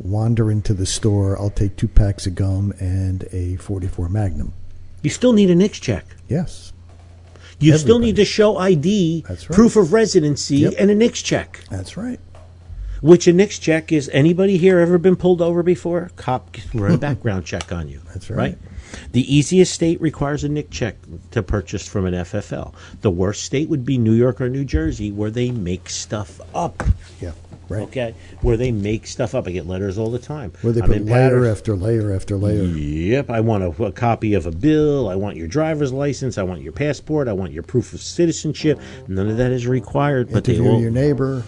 wander 0.00 0.50
into 0.50 0.74
the 0.74 0.86
store, 0.86 1.36
I'll 1.38 1.50
take 1.50 1.76
two 1.76 1.88
packs 1.88 2.26
of 2.26 2.34
gum 2.36 2.72
and 2.78 3.24
a 3.32 3.56
44 3.56 4.08
Magnum. 4.08 4.52
You 5.02 5.10
still 5.10 5.32
need 5.32 5.50
a 5.50 5.54
NICS 5.56 5.80
check. 5.80 6.04
Yes, 6.28 6.72
You 7.60 7.76
still 7.78 7.98
need 7.98 8.14
to 8.16 8.24
show 8.24 8.56
ID, 8.58 9.24
right. 9.28 9.38
proof 9.50 9.74
of 9.76 9.92
residency, 9.92 10.58
Yep. 10.58 10.74
and 10.78 10.90
a 10.90 10.94
NICS 10.94 11.22
check. 11.22 11.64
that's 11.70 11.96
right. 11.96 12.20
Which 13.00 13.26
a 13.26 13.32
NICS 13.32 13.58
check 13.58 13.90
is 13.92 14.08
anybody 14.12 14.56
here 14.58 14.78
ever 14.78 14.98
been 14.98 15.16
pulled 15.16 15.40
over 15.42 15.62
before? 15.64 16.10
Cop 16.16 16.56
run 16.74 16.92
a 16.92 16.98
background 16.98 17.44
check 17.44 17.72
on 17.72 17.88
you. 17.88 18.00
That's 18.12 18.30
right. 18.30 18.56
The 19.12 19.34
easiest 19.34 19.72
state 19.72 20.00
requires 20.00 20.44
a 20.44 20.48
NICS 20.48 20.70
check 20.70 20.96
to 21.32 21.42
purchase 21.42 21.86
from 21.86 22.06
an 22.06 22.14
FFL. 22.14 22.72
The 23.00 23.10
worst 23.10 23.42
state 23.44 23.68
would 23.68 23.84
be 23.84 23.98
New 23.98 24.12
York 24.12 24.40
or 24.40 24.48
New 24.48 24.64
Jersey, 24.64 25.10
where 25.12 25.30
they 25.30 25.50
make 25.50 25.88
stuff 25.90 26.40
up. 26.54 26.82
Yeah, 27.20 27.32
right. 27.68 27.82
Okay, 27.82 28.14
where 28.42 28.56
they 28.56 28.72
make 28.72 29.06
stuff 29.06 29.34
up. 29.34 29.46
I 29.46 29.52
get 29.52 29.66
letters 29.66 29.98
all 29.98 30.10
the 30.10 30.18
time. 30.18 30.52
Where 30.62 30.72
they 30.72 30.80
I'm 30.82 30.88
put 30.88 31.04
layer 31.04 31.30
Paris. 31.30 31.58
after 31.58 31.76
layer 31.76 32.12
after 32.14 32.36
layer. 32.36 32.62
Yep, 32.64 33.30
I 33.30 33.40
want 33.40 33.64
a, 33.64 33.84
a 33.84 33.92
copy 33.92 34.34
of 34.34 34.46
a 34.46 34.50
bill. 34.52 35.08
I 35.08 35.14
want 35.16 35.36
your 35.36 35.48
driver's 35.48 35.92
license. 35.92 36.38
I 36.38 36.42
want 36.42 36.62
your 36.62 36.72
passport. 36.72 37.28
I 37.28 37.32
want 37.32 37.52
your 37.52 37.62
proof 37.62 37.92
of 37.92 38.00
citizenship. 38.00 38.80
None 39.08 39.28
of 39.28 39.36
that 39.36 39.50
is 39.52 39.66
required, 39.66 40.30
but 40.32 40.44
they 40.44 40.54
Interview 40.54 40.72
all 40.72 40.80
your 40.80 40.90
neighbor. 40.90 41.42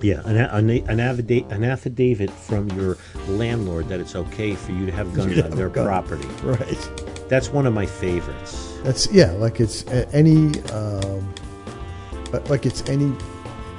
Yeah 0.00 0.20
an, 0.24 0.36
an, 0.36 0.70
an, 0.88 1.00
affidavit, 1.00 1.50
an 1.52 1.64
affidavit 1.64 2.30
from 2.30 2.68
your 2.70 2.96
landlord 3.28 3.88
that 3.88 4.00
it's 4.00 4.14
okay 4.14 4.54
for 4.54 4.72
you 4.72 4.86
to 4.86 4.92
have 4.92 5.12
guns 5.14 5.38
on 5.40 5.50
their 5.52 5.68
gun. 5.68 5.86
property. 5.86 6.28
Right. 6.42 6.90
That's 7.28 7.50
one 7.50 7.66
of 7.66 7.74
my 7.74 7.86
favorites. 7.86 8.78
That's 8.84 9.10
yeah, 9.12 9.32
like 9.32 9.60
it's 9.60 9.86
any, 10.12 10.58
um, 10.70 11.34
uh, 12.32 12.40
like 12.48 12.64
it's 12.66 12.88
any 12.88 13.12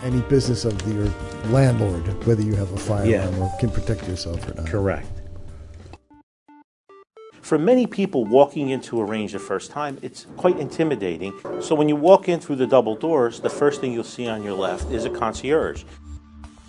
any 0.04 0.22
business 0.24 0.66
of 0.66 0.78
the, 0.84 0.94
your 0.94 1.14
landlord, 1.52 2.02
whether 2.26 2.42
you 2.42 2.56
have 2.56 2.72
a 2.72 2.78
firearm 2.78 3.10
Yeah. 3.10 3.40
or 3.40 3.52
can 3.60 3.70
protect 3.70 4.08
yourself 4.08 4.48
or 4.50 4.54
not. 4.56 4.68
Correct. 4.68 5.08
For 7.42 7.58
many 7.58 7.88
people 7.88 8.26
walking 8.26 8.70
into 8.70 9.00
a 9.02 9.04
range 9.06 9.32
the 9.32 9.40
first 9.40 9.72
time, 9.72 9.98
it's 10.04 10.28
quite 10.38 10.60
intimidating. 10.60 11.34
So 11.62 11.74
when 11.74 11.90
you 11.90 11.96
walk 11.96 12.30
in 12.30 12.40
through 12.40 12.58
the 12.58 12.68
double 12.68 12.96
doors, 12.96 13.40
the 13.40 13.50
first 13.50 13.82
thing 13.82 13.92
you'll 13.92 14.04
see 14.04 14.28
on 14.28 14.44
your 14.44 14.54
left 14.54 14.92
is 14.92 15.06
a 15.06 15.10
concierge. 15.10 15.84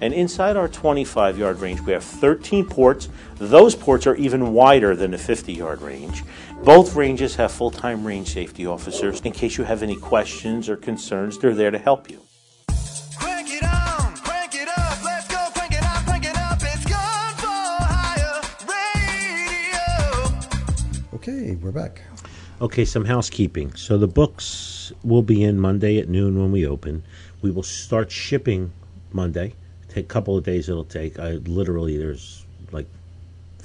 And 0.00 0.14
inside 0.14 0.56
our 0.56 0.68
25 0.68 1.38
yard 1.38 1.58
range, 1.60 1.80
we 1.80 1.92
have 1.92 2.04
13 2.04 2.66
ports. 2.66 3.08
Those 3.36 3.74
ports 3.74 4.06
are 4.06 4.14
even 4.14 4.52
wider 4.52 4.94
than 4.94 5.10
the 5.10 5.18
50 5.18 5.52
yard 5.52 5.82
range. 5.82 6.22
Both 6.62 6.94
ranges 6.94 7.34
have 7.36 7.50
full 7.50 7.70
time 7.70 8.06
range 8.06 8.32
safety 8.32 8.66
officers. 8.66 9.20
In 9.22 9.32
case 9.32 9.58
you 9.58 9.64
have 9.64 9.82
any 9.82 9.96
questions 9.96 10.68
or 10.68 10.76
concerns, 10.76 11.38
they're 11.38 11.54
there 11.54 11.72
to 11.72 11.78
help 11.78 12.08
you. 12.10 12.20
Crank 13.18 13.50
it 13.50 13.64
on, 13.64 14.14
crank 14.16 14.54
it 14.54 14.68
up, 14.68 15.04
let's 15.04 15.26
go, 15.26 15.48
crank 15.52 15.72
it 15.72 15.82
up, 15.82 16.04
crank 16.04 16.24
it 16.24 16.36
up. 16.36 16.58
It's 16.60 16.84
Gun 16.84 17.34
for 17.36 17.46
Hire 17.82 18.40
Radio. 20.22 20.30
Okay, 21.14 21.56
we're 21.56 21.72
back. 21.72 22.02
Okay, 22.60 22.84
some 22.84 23.04
housekeeping. 23.04 23.74
So 23.74 23.98
the 23.98 24.08
books 24.08 24.92
will 25.02 25.22
be 25.22 25.42
in 25.42 25.58
Monday 25.58 25.98
at 25.98 26.08
noon 26.08 26.38
when 26.40 26.52
we 26.52 26.66
open. 26.66 27.04
We 27.42 27.50
will 27.50 27.62
start 27.64 28.12
shipping 28.12 28.72
Monday. 29.12 29.54
A 29.96 30.02
couple 30.02 30.36
of 30.36 30.44
days 30.44 30.68
it'll 30.68 30.84
take. 30.84 31.18
I 31.18 31.32
literally 31.32 31.96
there's 31.96 32.44
like 32.72 32.86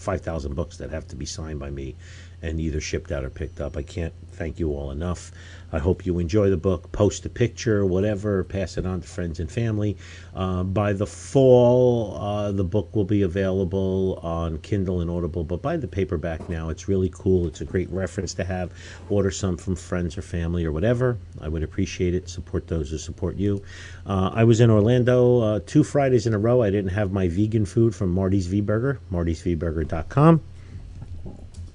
five 0.04 0.22
thousand 0.22 0.56
books 0.56 0.78
that 0.78 0.92
have 0.92 1.08
to 1.08 1.16
be 1.16 1.26
signed 1.26 1.60
by 1.60 1.70
me 1.70 1.96
and 2.44 2.60
either 2.60 2.82
shipped 2.82 3.12
out 3.12 3.24
or 3.24 3.30
picked 3.30 3.62
up. 3.62 3.78
I 3.78 3.84
can't 3.84 4.14
thank 4.34 4.60
you 4.60 4.72
all 4.72 4.92
enough. 4.92 5.32
I 5.72 5.80
hope 5.80 6.06
you 6.06 6.20
enjoy 6.20 6.50
the 6.50 6.58
book. 6.58 6.92
Post 6.92 7.26
a 7.26 7.30
picture, 7.30 7.86
whatever. 7.86 8.44
Pass 8.44 8.78
it 8.78 8.86
on 8.86 9.02
to 9.02 9.08
friends 9.08 9.40
and 9.40 9.50
family. 9.50 9.98
Uh, 10.36 10.64
by 10.64 10.94
the 10.94 11.08
fall, 11.08 12.18
uh, 12.18 12.52
the 12.52 12.66
book 12.66 12.96
will 12.96 13.06
be 13.06 13.22
available 13.22 14.20
on 14.22 14.58
Kindle 14.60 15.02
and 15.02 15.10
Audible, 15.10 15.44
but 15.44 15.62
buy 15.62 15.78
the 15.78 15.88
paperback 15.88 16.48
now. 16.50 16.70
It's 16.70 16.88
really 16.88 17.10
cool. 17.10 17.48
It's 17.48 17.62
a 17.62 17.66
great 17.66 17.90
reference 17.90 18.34
to 18.36 18.44
have. 18.44 18.72
Order 19.10 19.32
some 19.32 19.58
from 19.58 19.76
friends 19.76 20.18
or 20.18 20.22
family 20.22 20.66
or 20.66 20.72
whatever. 20.72 21.18
I 21.42 21.48
would 21.48 21.64
appreciate 21.64 22.14
it. 22.14 22.30
Support 22.30 22.68
those 22.68 22.92
who 22.92 22.98
support 22.98 23.38
you. 23.38 23.64
Uh, 24.06 24.32
I 24.34 24.44
was 24.44 24.60
in 24.60 24.70
Orlando 24.70 25.40
uh, 25.40 25.60
two 25.66 25.84
Fridays 25.84 26.28
in 26.28 26.34
a 26.34 26.40
row. 26.40 26.62
I 26.62 26.70
didn't 26.70 26.92
have 26.92 27.12
my 27.12 27.30
vegan 27.30 27.66
food 27.66 27.96
from 27.96 28.10
Marty's 28.10 28.48
V 28.48 28.60
Burger, 28.62 29.00
martysvburger.com 29.12 29.93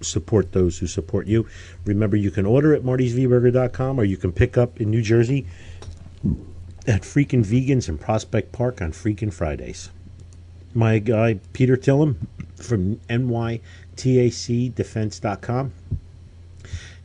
support 0.00 0.52
those 0.52 0.78
who 0.78 0.86
support 0.86 1.26
you. 1.26 1.46
Remember, 1.84 2.16
you 2.16 2.30
can 2.30 2.46
order 2.46 2.72
at 2.74 2.82
martysvburger.com 2.82 3.98
or 3.98 4.04
you 4.04 4.16
can 4.16 4.32
pick 4.32 4.56
up 4.56 4.80
in 4.80 4.90
New 4.90 5.02
Jersey 5.02 5.46
at 6.86 7.02
Freakin' 7.02 7.44
Vegans 7.44 7.88
in 7.88 7.98
Prospect 7.98 8.52
Park 8.52 8.80
on 8.80 8.92
Freakin' 8.92 9.32
Fridays. 9.32 9.90
My 10.74 10.98
guy, 10.98 11.40
Peter 11.52 11.76
Tilem 11.76 12.16
from 12.56 12.96
NYTACDefense.com. 13.08 15.72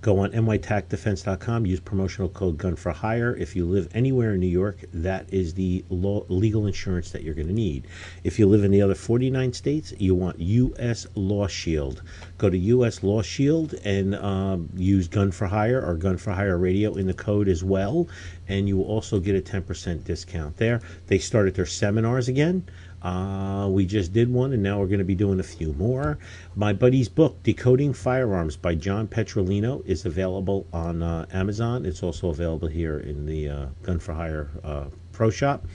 Go 0.04 0.20
on 0.20 0.34
nytacdefense.com. 0.34 1.66
Use 1.66 1.80
promotional 1.80 2.28
code 2.28 2.58
Gun 2.58 2.76
for 2.76 2.91
Hire. 2.91 3.38
If 3.38 3.56
you 3.56 3.66
live 3.66 3.88
anywhere 3.95 4.34
in 4.34 4.41
New 4.41 4.47
York, 4.47 4.84
that 4.91 5.34
is 5.34 5.54
the 5.54 5.86
law, 5.88 6.26
legal 6.28 6.68
insurance 6.68 7.12
that 7.12 7.24
you're 7.24 7.34
going 7.34 7.47
to 7.47 7.54
need. 7.54 7.88
If 8.26 8.38
you 8.38 8.45
live 8.45 8.66
in 8.66 8.72
the 8.72 8.82
other 8.82 8.95
49 8.95 9.54
states, 9.54 9.93
you 9.97 10.14
want 10.14 10.39
U.S. 10.39 11.08
Law 11.16 11.47
Shield. 11.47 12.04
Go 12.38 12.49
to 12.49 12.58
U.S. 12.58 13.01
Law 13.01 13.22
Shield 13.22 13.76
and 13.86 14.16
um, 14.16 14.68
use 14.76 15.08
Gun 15.08 15.32
for 15.32 15.47
Hire 15.47 15.82
or 15.82 15.95
Gun 15.95 16.18
for 16.18 16.34
Hire 16.34 16.58
Radio 16.58 16.95
in 16.95 17.08
the 17.08 17.14
code 17.14 17.47
as 17.47 17.64
well, 17.64 18.10
and 18.49 18.68
you 18.68 18.76
will 18.76 18.88
also 18.88 19.22
get 19.22 19.38
a 19.38 19.41
10% 19.41 20.04
discount 20.04 20.58
there. 20.58 20.82
They 21.08 21.18
started 21.18 21.56
their 21.56 21.66
seminars 21.66 22.28
again. 22.28 22.66
Uh, 23.04 23.68
we 23.70 23.86
just 23.86 24.14
did 24.14 24.32
one, 24.32 24.54
and 24.54 24.64
now 24.64 24.80
we're 24.80 24.88
going 24.88 24.99
to 24.99 25.06
be 25.06 25.16
doing 25.16 25.39
a 25.39 25.43
few 25.43 25.74
more. 25.74 26.18
My 26.56 26.72
buddy's 26.72 27.10
book, 27.10 27.43
Decoding 27.43 27.93
Firearms 27.93 28.56
by 28.56 28.76
John 28.76 29.08
Petrolino, 29.08 29.86
is 29.86 30.06
available 30.06 30.66
on 30.72 31.04
uh, 31.04 31.26
Amazon. 31.34 31.86
It's 31.86 32.01
also 32.01 32.30
available 32.30 32.70
here 32.70 32.99
in 32.99 33.26
the 33.26 33.49
uh, 33.49 33.66
Gun 33.82 33.99
for 33.99 34.14
Hire 34.14 34.49
uh, 34.64 34.86
Pro 35.12 35.30
Shop. 35.30 35.66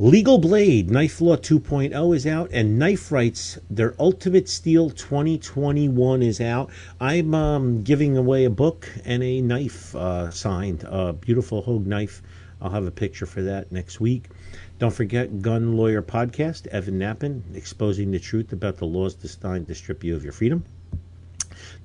Legal 0.00 0.38
Blade 0.38 0.90
Knife 0.90 1.20
Law 1.20 1.36
2.0 1.36 2.16
is 2.16 2.26
out, 2.26 2.50
and 2.52 2.80
Knife 2.80 3.12
Rights, 3.12 3.60
their 3.70 3.94
Ultimate 4.00 4.48
Steel 4.48 4.90
2021 4.90 6.20
is 6.20 6.40
out. 6.40 6.68
I'm 7.00 7.32
um, 7.32 7.84
giving 7.84 8.16
away 8.16 8.44
a 8.44 8.50
book 8.50 8.90
and 9.04 9.22
a 9.22 9.40
knife 9.40 9.94
uh, 9.94 10.32
signed, 10.32 10.84
a 10.88 11.12
beautiful 11.12 11.62
Hogue 11.62 11.86
knife. 11.86 12.22
I'll 12.60 12.70
have 12.70 12.88
a 12.88 12.90
picture 12.90 13.24
for 13.24 13.42
that 13.42 13.70
next 13.70 14.00
week. 14.00 14.30
Don't 14.80 14.92
forget 14.92 15.40
Gun 15.40 15.76
Lawyer 15.76 16.02
Podcast, 16.02 16.66
Evan 16.66 16.98
Nappen, 16.98 17.42
exposing 17.54 18.10
the 18.10 18.18
truth 18.18 18.52
about 18.52 18.76
the 18.76 18.86
laws 18.86 19.14
designed 19.14 19.68
to 19.68 19.74
strip 19.74 20.02
you 20.02 20.16
of 20.16 20.24
your 20.24 20.32
freedom. 20.32 20.64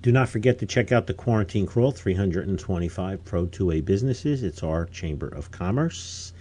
Do 0.01 0.11
not 0.11 0.27
forget 0.27 0.57
to 0.57 0.65
check 0.65 0.91
out 0.91 1.05
the 1.05 1.13
Quarantine 1.13 1.67
Crawl 1.67 1.91
325 1.91 3.23
Pro 3.23 3.45
2A 3.45 3.85
businesses. 3.85 4.41
It's 4.41 4.63
our 4.63 4.87
Chamber 4.87 5.27
of 5.27 5.51
Commerce. 5.51 6.33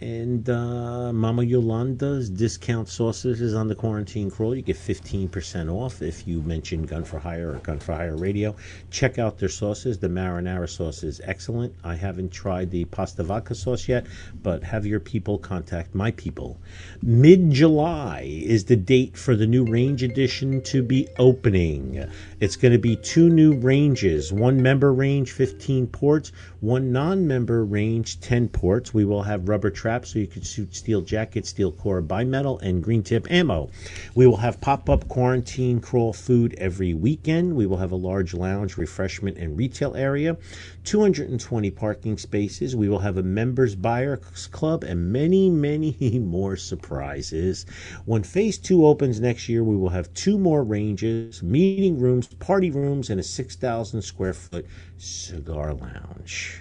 And 0.00 0.48
uh, 0.48 1.12
Mama 1.12 1.42
Yolanda's 1.42 2.30
discount 2.30 2.88
sauces 2.88 3.42
is 3.42 3.54
on 3.54 3.68
the 3.68 3.74
quarantine 3.74 4.30
crawl. 4.30 4.54
You 4.54 4.62
get 4.62 4.76
15% 4.76 5.70
off 5.70 6.00
if 6.00 6.26
you 6.26 6.40
mention 6.40 6.84
Gun 6.84 7.04
for 7.04 7.18
Hire 7.18 7.50
or 7.50 7.58
Gun 7.58 7.78
for 7.78 7.94
Hire 7.94 8.16
Radio. 8.16 8.56
Check 8.90 9.18
out 9.18 9.38
their 9.38 9.50
sauces. 9.50 9.98
The 9.98 10.08
marinara 10.08 10.70
sauce 10.70 11.02
is 11.02 11.20
excellent. 11.24 11.74
I 11.84 11.96
haven't 11.96 12.32
tried 12.32 12.70
the 12.70 12.86
pasta 12.86 13.22
vodka 13.22 13.54
sauce 13.54 13.88
yet, 13.88 14.06
but 14.42 14.64
have 14.64 14.86
your 14.86 15.00
people 15.00 15.36
contact 15.36 15.94
my 15.94 16.12
people. 16.12 16.58
Mid 17.02 17.50
July 17.50 18.22
is 18.22 18.64
the 18.64 18.76
date 18.76 19.18
for 19.18 19.36
the 19.36 19.46
new 19.46 19.66
range 19.66 20.02
edition 20.02 20.62
to 20.62 20.82
be 20.82 21.08
opening. 21.18 22.06
It's 22.40 22.56
going 22.56 22.72
to 22.72 22.78
be 22.78 22.96
two 22.96 23.28
new 23.28 23.52
ranges 23.52 24.32
one 24.32 24.62
member 24.62 24.94
range, 24.94 25.32
15 25.32 25.88
ports, 25.88 26.32
one 26.60 26.90
non 26.90 27.26
member 27.26 27.62
range, 27.64 28.20
10 28.20 28.48
ports. 28.48 28.94
We 28.94 29.04
will 29.04 29.24
have 29.24 29.48
rubber 29.48 29.70
so 30.06 30.18
you 30.18 30.26
can 30.26 30.42
shoot 30.42 30.74
steel 30.74 31.00
jacket, 31.00 31.46
steel 31.46 31.72
core 31.72 32.00
bimetal, 32.00 32.62
and 32.62 32.82
green 32.82 33.02
tip 33.02 33.30
ammo. 33.30 33.70
We 34.14 34.26
will 34.26 34.36
have 34.36 34.60
pop 34.60 34.88
up 34.88 35.08
quarantine 35.08 35.80
crawl 35.80 36.12
food 36.12 36.54
every 36.58 36.94
weekend. 36.94 37.56
We 37.56 37.66
will 37.66 37.78
have 37.78 37.92
a 37.92 37.96
large 37.96 38.32
lounge, 38.32 38.76
refreshment, 38.76 39.36
and 39.36 39.58
retail 39.58 39.96
area, 39.96 40.36
220 40.84 41.70
parking 41.72 42.16
spaces. 42.18 42.76
We 42.76 42.88
will 42.88 43.00
have 43.00 43.16
a 43.16 43.22
members 43.22 43.74
buyers 43.74 44.46
club 44.52 44.84
and 44.84 45.12
many, 45.12 45.50
many 45.50 46.18
more 46.22 46.56
surprises. 46.56 47.66
When 48.04 48.22
phase 48.22 48.58
two 48.58 48.86
opens 48.86 49.20
next 49.20 49.48
year, 49.48 49.64
we 49.64 49.76
will 49.76 49.88
have 49.88 50.12
two 50.14 50.38
more 50.38 50.62
ranges, 50.62 51.42
meeting 51.42 51.98
rooms, 51.98 52.28
party 52.28 52.70
rooms, 52.70 53.10
and 53.10 53.18
a 53.18 53.24
6,000 53.24 54.02
square 54.02 54.34
foot 54.34 54.66
cigar 54.98 55.74
lounge. 55.74 56.60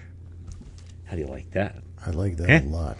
How 1.05 1.15
do 1.15 1.21
you 1.21 1.27
like 1.27 1.51
that? 1.51 1.75
I 2.05 2.11
like 2.11 2.37
that 2.37 2.49
Eh? 2.49 2.61
a 2.63 2.67
lot. 2.67 2.97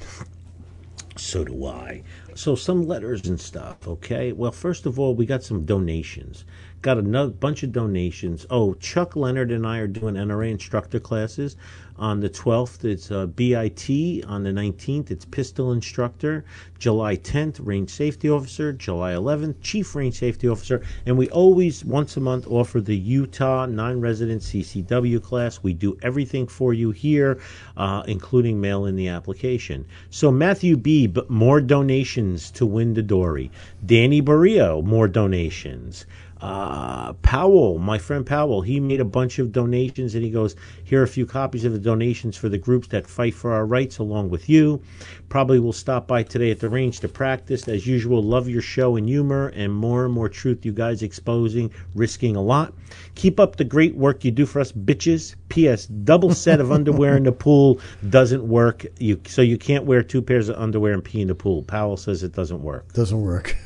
So 1.15 1.43
do 1.43 1.65
I. 1.65 2.03
So 2.33 2.55
some 2.55 2.87
letters 2.87 3.27
and 3.27 3.39
stuff, 3.39 3.87
okay? 3.87 4.31
Well, 4.31 4.51
first 4.53 4.85
of 4.85 4.97
all, 4.97 5.13
we 5.15 5.25
got 5.25 5.43
some 5.43 5.65
donations. 5.65 6.45
Got 6.81 6.97
a 6.97 7.27
bunch 7.27 7.63
of 7.63 7.73
donations. 7.73 8.45
Oh, 8.49 8.73
Chuck 8.75 9.17
Leonard 9.17 9.51
and 9.51 9.67
I 9.67 9.79
are 9.79 9.87
doing 9.87 10.15
NRA 10.15 10.49
instructor 10.49 10.99
classes. 10.99 11.57
On 11.97 12.21
the 12.21 12.29
12th, 12.29 12.85
it's 12.85 13.11
uh, 13.11 13.25
BIT. 13.25 14.23
On 14.25 14.43
the 14.43 14.51
19th, 14.51 15.11
it's 15.11 15.25
pistol 15.25 15.73
instructor. 15.73 16.45
July 16.77 17.17
10th, 17.17 17.59
range 17.61 17.89
safety 17.89 18.29
officer. 18.29 18.71
July 18.71 19.11
11th, 19.11 19.55
chief 19.61 19.93
range 19.93 20.15
safety 20.15 20.47
officer. 20.47 20.81
And 21.05 21.17
we 21.17 21.29
always, 21.31 21.83
once 21.83 22.15
a 22.15 22.21
month, 22.21 22.47
offer 22.47 22.79
the 22.79 22.95
Utah 22.95 23.65
non 23.65 23.99
resident 23.99 24.41
CCW 24.41 25.21
class. 25.21 25.61
We 25.61 25.73
do 25.73 25.97
everything 26.01 26.47
for 26.47 26.73
you 26.73 26.91
here, 26.91 27.41
uh, 27.75 28.03
including 28.07 28.61
mail 28.61 28.85
in 28.85 28.95
the 28.95 29.09
application. 29.09 29.83
So, 30.09 30.31
Matthew 30.31 30.77
Beebe, 30.77 31.19
more 31.27 31.59
donations 31.59 32.49
to 32.51 32.65
win 32.65 32.93
the 32.93 33.03
Dory. 33.03 33.51
Danny 33.85 34.21
Barrio, 34.21 34.81
more 34.81 35.09
donations. 35.09 36.05
Uh, 36.41 37.11
Powell, 37.13 37.79
my 37.79 37.97
friend 37.97 38.25
Powell, 38.25 38.61
he 38.61 38.79
made 38.79 39.01
a 39.01 39.05
bunch 39.05 39.39
of 39.39 39.51
donations 39.51 40.15
and 40.15 40.23
he 40.23 40.29
goes, 40.29 40.55
Here 40.83 41.01
are 41.01 41.03
a 41.03 41.07
few 41.07 41.25
copies 41.25 41.65
of 41.65 41.73
the 41.73 41.79
donations 41.79 42.37
for 42.37 42.47
the 42.47 42.57
groups 42.57 42.87
that 42.89 43.07
fight 43.07 43.33
for 43.33 43.51
our 43.51 43.65
rights 43.65 43.97
along 43.97 44.29
with 44.29 44.47
you. 44.47 44.81
Probably 45.27 45.59
will 45.59 45.73
stop 45.73 46.07
by 46.07 46.23
today 46.23 46.49
at 46.51 46.59
the 46.59 46.69
range 46.69 47.01
to 47.01 47.09
practice. 47.09 47.67
As 47.67 47.85
usual, 47.85 48.23
love 48.23 48.47
your 48.47 48.61
show 48.61 48.95
and 48.95 49.07
humor 49.07 49.49
and 49.49 49.73
more 49.73 50.05
and 50.05 50.13
more 50.13 50.29
truth 50.29 50.65
you 50.65 50.71
guys 50.71 51.03
exposing, 51.03 51.71
risking 51.93 52.37
a 52.37 52.41
lot. 52.41 52.73
Keep 53.15 53.39
up 53.39 53.57
the 53.57 53.65
great 53.65 53.95
work 53.95 54.23
you 54.23 54.31
do 54.31 54.45
for 54.45 54.61
us, 54.61 54.71
bitches. 54.71 55.35
P.S. 55.49 55.87
Double 55.87 56.33
set 56.33 56.61
of 56.61 56.71
underwear 56.71 57.17
in 57.17 57.23
the 57.23 57.31
pool 57.33 57.81
doesn't 58.09 58.47
work. 58.47 58.85
You 58.97 59.19
so 59.27 59.41
you 59.41 59.57
can't 59.57 59.83
wear 59.83 60.03
two 60.03 60.21
pairs 60.21 60.47
of 60.47 60.55
underwear 60.55 60.93
and 60.93 61.03
pee 61.03 61.21
in 61.21 61.27
the 61.27 61.35
pool. 61.35 61.63
Powell 61.63 61.97
says 61.97 62.23
it 62.23 62.31
doesn't 62.31 62.61
work. 62.61 62.93
Doesn't 62.93 63.21
work. 63.21 63.57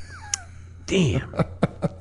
Damn. 0.87 1.35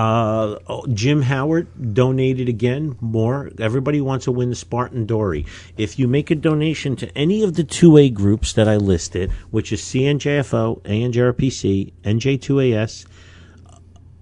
Uh, 0.00 0.58
oh, 0.66 0.86
Jim 0.94 1.20
Howard 1.20 1.92
donated 1.92 2.48
again 2.48 2.96
more. 3.02 3.50
Everybody 3.60 4.00
wants 4.00 4.24
to 4.24 4.32
win 4.32 4.48
the 4.48 4.56
Spartan 4.56 5.04
Dory. 5.04 5.44
If 5.76 5.98
you 5.98 6.08
make 6.08 6.30
a 6.30 6.34
donation 6.34 6.96
to 6.96 7.18
any 7.18 7.42
of 7.42 7.52
the 7.52 7.64
2A 7.64 8.14
groups 8.14 8.54
that 8.54 8.66
I 8.66 8.76
listed, 8.76 9.30
which 9.50 9.72
is 9.72 9.82
CNJFO, 9.82 10.80
ANJRPC, 10.84 11.92
NJ2AS, 12.02 13.04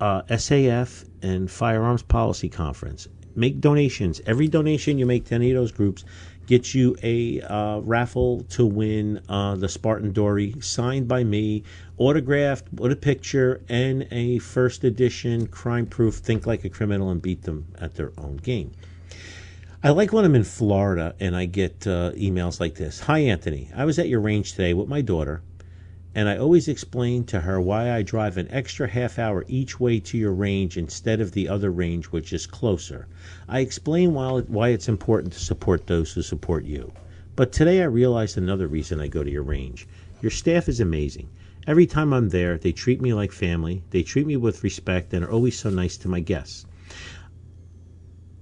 uh, 0.01 0.23
SAF, 0.23 1.05
and 1.23 1.49
Firearms 1.49 2.03
Policy 2.03 2.49
Conference, 2.49 3.07
make 3.37 3.61
donations. 3.61 4.21
Every 4.27 4.49
donation 4.49 4.99
you 4.99 5.07
make 5.07 5.27
to 5.27 5.37
any 5.37 5.53
of 5.53 5.59
those 5.59 5.71
groups 5.71 6.05
gets 6.49 6.75
you 6.75 6.97
a 7.03 7.43
uh, 7.43 7.79
raffle 7.81 8.43
to 8.45 8.65
win 8.65 9.21
uh, 9.29 9.55
the 9.55 9.69
Spartan 9.69 10.13
Dory 10.13 10.55
signed 10.61 11.07
by 11.07 11.23
me, 11.23 11.63
autographed 11.99 12.73
with 12.73 12.91
a 12.91 12.97
picture, 12.97 13.61
and 13.69 14.09
a 14.11 14.39
first 14.39 14.83
edition 14.83 15.47
crime 15.47 15.85
proof 15.85 16.17
Think 16.17 16.47
Like 16.47 16.65
a 16.65 16.71
Criminal 16.71 17.11
and 17.11 17.21
Beat 17.21 17.43
Them 17.43 17.67
at 17.79 17.95
Their 17.95 18.13
Own 18.17 18.39
Game. 18.39 18.73
I 19.85 19.91
like 19.91 20.11
when 20.13 20.25
I'm 20.25 20.35
in 20.35 20.43
Florida 20.43 21.15
and 21.21 21.37
I 21.37 21.45
get 21.45 21.87
uh, 21.87 22.13
emails 22.13 22.61
like 22.61 22.75
this 22.75 23.01
Hi, 23.01 23.19
Anthony. 23.19 23.71
I 23.77 23.85
was 23.85 23.99
at 23.99 24.09
your 24.09 24.21
range 24.21 24.53
today 24.53 24.73
with 24.73 24.89
my 24.89 25.03
daughter, 25.03 25.43
and 26.19 26.29
I 26.29 26.37
always 26.37 26.67
explain 26.67 27.23
to 27.27 27.43
her 27.43 27.61
why 27.61 27.93
I 27.93 28.03
drive 28.03 28.39
an 28.39 28.49
extra 28.51 28.89
half 28.89 29.21
hour 29.21 29.45
each 29.47 29.79
way 29.79 30.01
to 30.01 30.19
your 30.19 30.33
range 30.33 30.77
instead 30.77 31.21
of 31.21 31.31
the 31.31 31.49
other 31.49 31.71
range, 31.71 32.07
which 32.07 32.33
is 32.33 32.45
closer. 32.45 33.07
I 33.49 33.61
explain 33.61 34.15
why, 34.15 34.71
it's 34.71 34.89
important 34.89 35.33
to 35.35 35.39
support 35.39 35.87
those 35.87 36.11
who 36.11 36.23
support 36.23 36.65
you. 36.65 36.91
But 37.37 37.53
today 37.53 37.83
I 37.83 37.85
realized 37.85 38.37
another 38.37 38.67
reason 38.67 39.01
I 39.01 39.07
go 39.07 39.23
to 39.23 39.31
your 39.31 39.45
range. 39.45 39.87
Your 40.21 40.33
staff 40.33 40.69
is 40.69 40.81
amazing. 40.81 41.29
Every 41.69 41.87
time 41.87 42.13
I'm 42.13 42.31
there, 42.31 42.59
they 42.59 42.73
treat 42.73 43.01
me 43.01 43.15
like 43.15 43.31
family, 43.31 43.85
they 43.91 44.03
treat 44.03 44.27
me 44.27 44.37
with 44.37 44.65
respect, 44.65 45.15
and 45.15 45.25
are 45.25 45.31
always 45.31 45.57
so 45.57 45.71
nice 45.71 45.97
to 45.99 46.09
my 46.09 46.19
guests. 46.19 46.67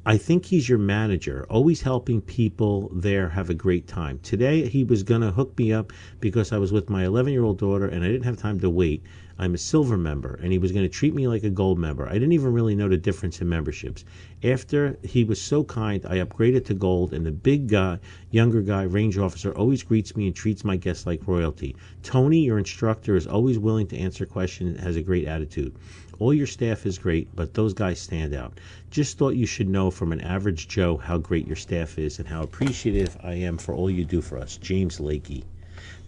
I 0.08 0.18
think 0.18 0.46
he's 0.46 0.68
your 0.68 0.78
manager, 0.78 1.44
always 1.50 1.82
helping 1.82 2.20
people 2.20 2.92
there 2.94 3.30
have 3.30 3.50
a 3.50 3.54
great 3.54 3.88
time. 3.88 4.20
Today, 4.20 4.68
he 4.68 4.84
was 4.84 5.02
going 5.02 5.22
to 5.22 5.32
hook 5.32 5.58
me 5.58 5.72
up 5.72 5.92
because 6.20 6.52
I 6.52 6.58
was 6.58 6.70
with 6.70 6.88
my 6.88 7.04
11 7.04 7.32
year 7.32 7.42
old 7.42 7.58
daughter 7.58 7.88
and 7.88 8.04
I 8.04 8.06
didn't 8.06 8.22
have 8.22 8.36
time 8.36 8.60
to 8.60 8.70
wait. 8.70 9.02
I'm 9.38 9.52
a 9.54 9.58
silver 9.58 9.98
member, 9.98 10.38
and 10.42 10.50
he 10.50 10.58
was 10.58 10.72
going 10.72 10.84
to 10.84 10.88
treat 10.88 11.14
me 11.14 11.28
like 11.28 11.44
a 11.44 11.50
gold 11.50 11.78
member. 11.78 12.08
I 12.08 12.14
didn't 12.14 12.32
even 12.32 12.54
really 12.54 12.74
know 12.74 12.88
the 12.88 12.96
difference 12.96 13.40
in 13.42 13.48
memberships. 13.48 14.02
After 14.42 14.96
he 15.02 15.24
was 15.24 15.42
so 15.42 15.62
kind, 15.64 16.06
I 16.06 16.18
upgraded 16.18 16.64
to 16.66 16.74
gold, 16.74 17.12
and 17.12 17.26
the 17.26 17.32
big 17.32 17.68
guy, 17.68 17.98
younger 18.30 18.62
guy, 18.62 18.84
range 18.84 19.18
officer, 19.18 19.54
always 19.54 19.82
greets 19.82 20.16
me 20.16 20.26
and 20.26 20.34
treats 20.34 20.64
my 20.64 20.76
guests 20.76 21.04
like 21.04 21.26
royalty. 21.26 21.76
Tony, 22.02 22.44
your 22.44 22.56
instructor, 22.56 23.14
is 23.14 23.26
always 23.26 23.58
willing 23.58 23.88
to 23.88 23.98
answer 23.98 24.24
questions 24.24 24.70
and 24.70 24.80
has 24.80 24.96
a 24.96 25.02
great 25.02 25.26
attitude. 25.26 25.76
All 26.18 26.32
your 26.32 26.46
staff 26.46 26.86
is 26.86 26.98
great, 26.98 27.28
but 27.34 27.54
those 27.54 27.74
guys 27.74 28.00
stand 28.00 28.34
out. 28.34 28.58
Just 28.90 29.18
thought 29.18 29.36
you 29.36 29.46
should 29.46 29.68
know 29.68 29.90
from 29.90 30.12
an 30.12 30.20
average 30.20 30.68
Joe 30.68 30.96
how 30.96 31.18
great 31.18 31.46
your 31.46 31.56
staff 31.56 31.98
is 31.98 32.18
and 32.18 32.26
how 32.28 32.42
appreciative 32.42 33.16
I 33.22 33.34
am 33.34 33.58
for 33.58 33.74
all 33.74 33.90
you 33.90 34.04
do 34.04 34.20
for 34.20 34.38
us. 34.38 34.56
James 34.56 34.98
Lakey. 34.98 35.44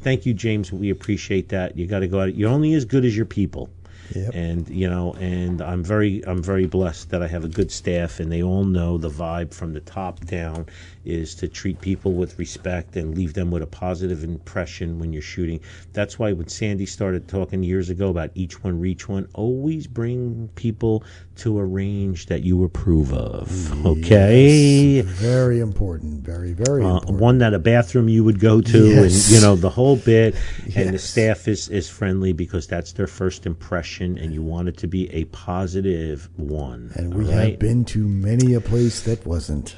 Thank 0.01 0.27
you, 0.27 0.35
James. 0.35 0.73
We 0.73 0.91
appreciate 0.91 1.49
that. 1.51 1.77
You 1.77 1.87
got 1.87 2.01
to 2.01 2.09
go 2.09 2.21
out. 2.21 2.35
You're 2.35 2.51
only 2.51 2.75
as 2.75 2.85
good 2.85 3.05
as 3.05 3.17
your 3.17 3.27
people. 3.27 3.69
Yep. 4.15 4.31
and 4.35 4.69
you 4.71 4.89
know, 4.89 5.13
and 5.21 5.61
I'm 5.61 5.85
very 5.85 6.25
I'm 6.27 6.43
very 6.43 6.67
blessed 6.67 7.11
that 7.11 7.23
I 7.23 7.27
have 7.29 7.45
a 7.45 7.49
good 7.49 7.71
staff, 7.71 8.21
and 8.21 8.33
they 8.33 8.43
all 8.43 8.65
know 8.65 8.97
the 8.97 9.11
vibe 9.11 9.53
from 9.53 9.75
the 9.75 9.81
top 9.81 10.21
down 10.21 10.67
is 11.09 11.35
to 11.37 11.49
treat 11.49 11.81
people 11.81 12.13
with 12.13 12.39
respect 12.39 12.97
and 12.97 13.17
leave 13.17 13.35
them 13.35 13.51
with 13.51 13.63
a 13.63 13.67
positive 13.67 14.23
impression 14.25 14.99
when 14.99 15.13
you're 15.13 15.23
shooting. 15.23 15.61
That's 15.93 16.19
why 16.19 16.33
when 16.33 16.49
Sandy 16.49 16.87
started 16.87 17.27
talking 17.29 17.63
years 17.63 17.89
ago 17.91 18.09
about 18.11 18.31
each 18.35 18.63
one 18.63 18.79
reach 18.79 19.09
one, 19.09 19.29
always 19.35 19.87
bring 19.87 20.49
people 20.55 21.03
to 21.37 21.59
a 21.59 21.65
range 21.65 22.27
that 22.27 22.43
you 22.43 22.65
approve 22.65 23.13
of. 23.13 23.87
Okay. 23.87 24.97
Yes, 24.97 25.05
very 25.07 25.61
important. 25.61 26.25
Very, 26.25 26.53
very 26.53 26.83
Uh, 26.85 26.95
important. 26.97 27.21
one 27.21 27.39
that 27.39 27.55
a 27.55 27.59
bathroom 27.59 28.09
you 28.09 28.25
would 28.25 28.41
go 28.41 28.61
to, 28.61 28.89
Yes. 28.89 29.27
and 29.29 29.37
you 29.37 29.41
know 29.41 29.55
the 29.57 29.71
whole 29.71 29.97
bit, 29.97 30.35
and 30.75 30.93
the 30.95 30.99
staff 30.99 31.47
is 31.49 31.69
is 31.69 31.89
friendly 31.89 32.33
because 32.33 32.67
that's 32.67 32.93
their 32.93 33.07
first 33.07 33.47
impression, 33.47 34.19
and 34.19 34.33
you 34.35 34.43
want 34.43 34.69
it 34.69 34.77
to 34.79 34.87
be 34.89 35.09
a 35.15 35.25
positive 35.27 36.29
one. 36.37 36.91
and 36.97 37.15
we 37.15 37.25
right? 37.25 37.51
have 37.53 37.59
been 37.59 37.85
to 37.85 38.07
many 38.09 38.55
a 38.55 38.61
place 38.61 39.01
that 39.03 39.25
wasn't. 39.27 39.77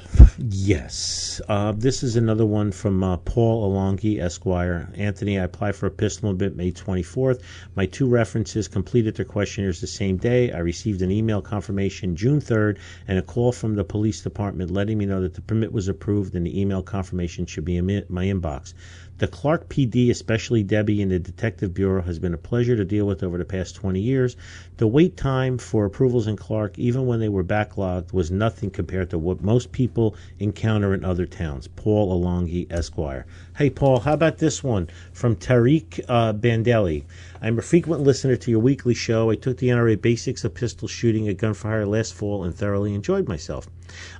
Yes. 0.49 1.20
Uh, 1.47 1.71
this 1.71 2.03
is 2.03 2.15
another 2.15 2.45
one 2.45 2.71
from 2.71 3.03
uh, 3.03 3.17
Paul 3.17 3.69
Alongi, 3.69 4.19
Esquire. 4.19 4.89
Anthony, 4.95 5.39
I 5.39 5.43
applied 5.43 5.75
for 5.75 5.87
a 5.87 5.91
pistol 5.91 6.33
bit 6.33 6.55
May 6.55 6.71
24th. 6.71 7.41
My 7.75 7.85
two 7.85 8.07
references 8.07 8.67
completed 8.67 9.15
their 9.15 9.25
questionnaires 9.25 9.81
the 9.81 9.87
same 9.87 10.17
day. 10.17 10.51
I 10.51 10.59
received 10.59 11.01
an 11.01 11.11
email 11.11 11.41
confirmation 11.41 12.15
June 12.15 12.39
3rd 12.39 12.77
and 13.07 13.19
a 13.19 13.21
call 13.21 13.51
from 13.51 13.75
the 13.75 13.83
police 13.83 14.21
department 14.21 14.71
letting 14.71 14.97
me 14.97 15.05
know 15.05 15.21
that 15.21 15.33
the 15.33 15.41
permit 15.41 15.71
was 15.71 15.87
approved 15.87 16.35
and 16.35 16.45
the 16.45 16.59
email 16.59 16.81
confirmation 16.81 17.45
should 17.45 17.65
be 17.65 17.77
in 17.77 17.85
my 18.09 18.25
inbox. 18.25 18.73
The 19.21 19.27
Clark 19.27 19.69
PD, 19.69 20.09
especially 20.09 20.63
Debbie 20.63 20.99
in 20.99 21.09
the 21.09 21.19
Detective 21.19 21.75
Bureau, 21.75 22.01
has 22.01 22.17
been 22.17 22.33
a 22.33 22.39
pleasure 22.39 22.75
to 22.75 22.83
deal 22.83 23.05
with 23.05 23.21
over 23.21 23.37
the 23.37 23.45
past 23.45 23.75
20 23.75 23.99
years. 23.99 24.35
The 24.77 24.87
wait 24.87 25.15
time 25.15 25.59
for 25.59 25.85
approvals 25.85 26.25
in 26.25 26.35
Clark, 26.35 26.79
even 26.79 27.05
when 27.05 27.19
they 27.19 27.29
were 27.29 27.43
backlogged, 27.43 28.13
was 28.13 28.31
nothing 28.31 28.71
compared 28.71 29.11
to 29.11 29.19
what 29.19 29.43
most 29.43 29.71
people 29.71 30.15
encounter 30.39 30.95
in 30.95 31.05
other 31.05 31.27
towns. 31.27 31.67
Paul 31.67 32.19
Alongi, 32.19 32.65
Esquire. 32.71 33.27
Hey, 33.55 33.69
Paul, 33.69 33.99
how 33.99 34.13
about 34.13 34.39
this 34.39 34.63
one 34.63 34.89
from 35.13 35.35
Tariq 35.35 36.03
uh, 36.09 36.33
Bandelli? 36.33 37.03
I'm 37.43 37.57
a 37.57 37.63
frequent 37.63 38.03
listener 38.03 38.35
to 38.35 38.51
your 38.51 38.59
weekly 38.59 38.93
show. 38.93 39.31
I 39.31 39.35
took 39.35 39.57
the 39.57 39.69
NRA 39.69 39.99
basics 39.99 40.43
of 40.43 40.53
pistol 40.53 40.87
shooting 40.87 41.27
at 41.27 41.37
Gun 41.37 41.55
for 41.55 41.69
Hire 41.69 41.87
last 41.87 42.13
fall 42.13 42.43
and 42.43 42.53
thoroughly 42.53 42.93
enjoyed 42.93 43.27
myself. 43.27 43.67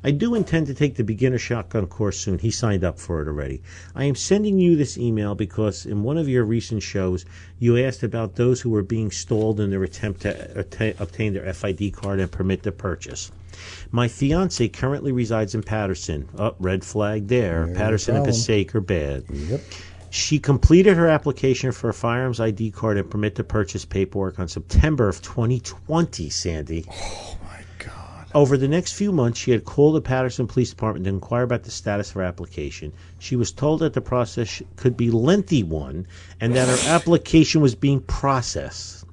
I 0.04 0.10
do 0.10 0.34
intend 0.34 0.66
to 0.68 0.74
take 0.74 0.96
the 0.96 1.04
beginner 1.04 1.38
shotgun 1.38 1.86
course 1.86 2.18
soon. 2.18 2.40
He 2.40 2.50
signed 2.50 2.84
up 2.84 2.98
for 2.98 3.22
it 3.22 3.28
already. 3.28 3.62
I 3.96 4.06
am 4.06 4.16
sending 4.16 4.58
you 4.58 4.76
this 4.76 4.98
email 4.98 5.36
because 5.36 5.86
in 5.86 6.02
one 6.02 6.18
of 6.18 6.28
your 6.28 6.44
recent 6.44 6.82
shows, 6.82 7.24
you 7.60 7.78
asked 7.78 8.02
about 8.02 8.38
those 8.38 8.62
who 8.62 8.72
were 8.72 8.82
being 8.82 9.12
stalled 9.12 9.60
in 9.60 9.70
their 9.70 9.84
attempt 9.84 10.22
to 10.22 10.96
obtain 11.00 11.34
their 11.34 11.54
FID 11.54 11.94
card 11.94 12.20
and 12.20 12.32
permit 12.32 12.64
to 12.64 12.72
purchase. 12.72 13.32
My 13.92 14.08
fiance 14.08 14.68
currently 14.70 15.12
resides 15.12 15.54
in 15.54 15.62
Paterson. 15.62 16.28
Up, 16.38 16.56
red 16.60 16.84
flag 16.84 17.28
there. 17.28 17.66
There's 17.66 17.78
Paterson 17.78 18.16
and. 18.16 18.26
Passaic 18.26 18.74
are 18.74 18.82
bad. 18.82 19.26
Yep. 19.30 19.62
She 20.14 20.40
completed 20.40 20.98
her 20.98 21.08
application 21.08 21.72
for 21.72 21.90
a 21.90 21.94
firearms 21.94 22.42
ID 22.42 22.72
card 22.72 22.98
and 22.98 23.10
permit 23.10 23.36
to 23.36 23.46
purchase 23.46 23.86
paperwork 23.86 24.40
on 24.40 24.50
September 24.50 25.08
of 25.08 25.22
2020, 25.22 26.30
Sandy. 26.30 26.86
Oh 26.92 27.38
my 27.46 27.62
God. 27.80 28.28
Over 28.36 28.58
the 28.58 28.68
next 28.68 28.92
few 28.92 29.14
months, 29.14 29.40
she 29.40 29.52
had 29.52 29.64
called 29.64 29.96
the 29.96 30.02
Paterson 30.02 30.48
Police 30.48 30.72
Department 30.72 31.06
to 31.06 31.10
inquire 31.12 31.44
about 31.44 31.64
the 31.64 31.72
status 31.72 32.10
of 32.10 32.16
her 32.16 32.24
application. 32.24 32.92
She 33.20 33.38
was 33.38 33.54
told 33.54 33.80
that 33.80 33.94
the 33.94 34.02
process 34.02 34.62
could 34.76 34.98
be 34.98 35.10
lengthy 35.10 35.64
one 35.64 36.06
and 36.42 36.54
that 36.56 36.68
her 36.68 36.90
application 36.90 37.62
was 37.62 37.74
being 37.74 38.02
processed. 38.02 39.06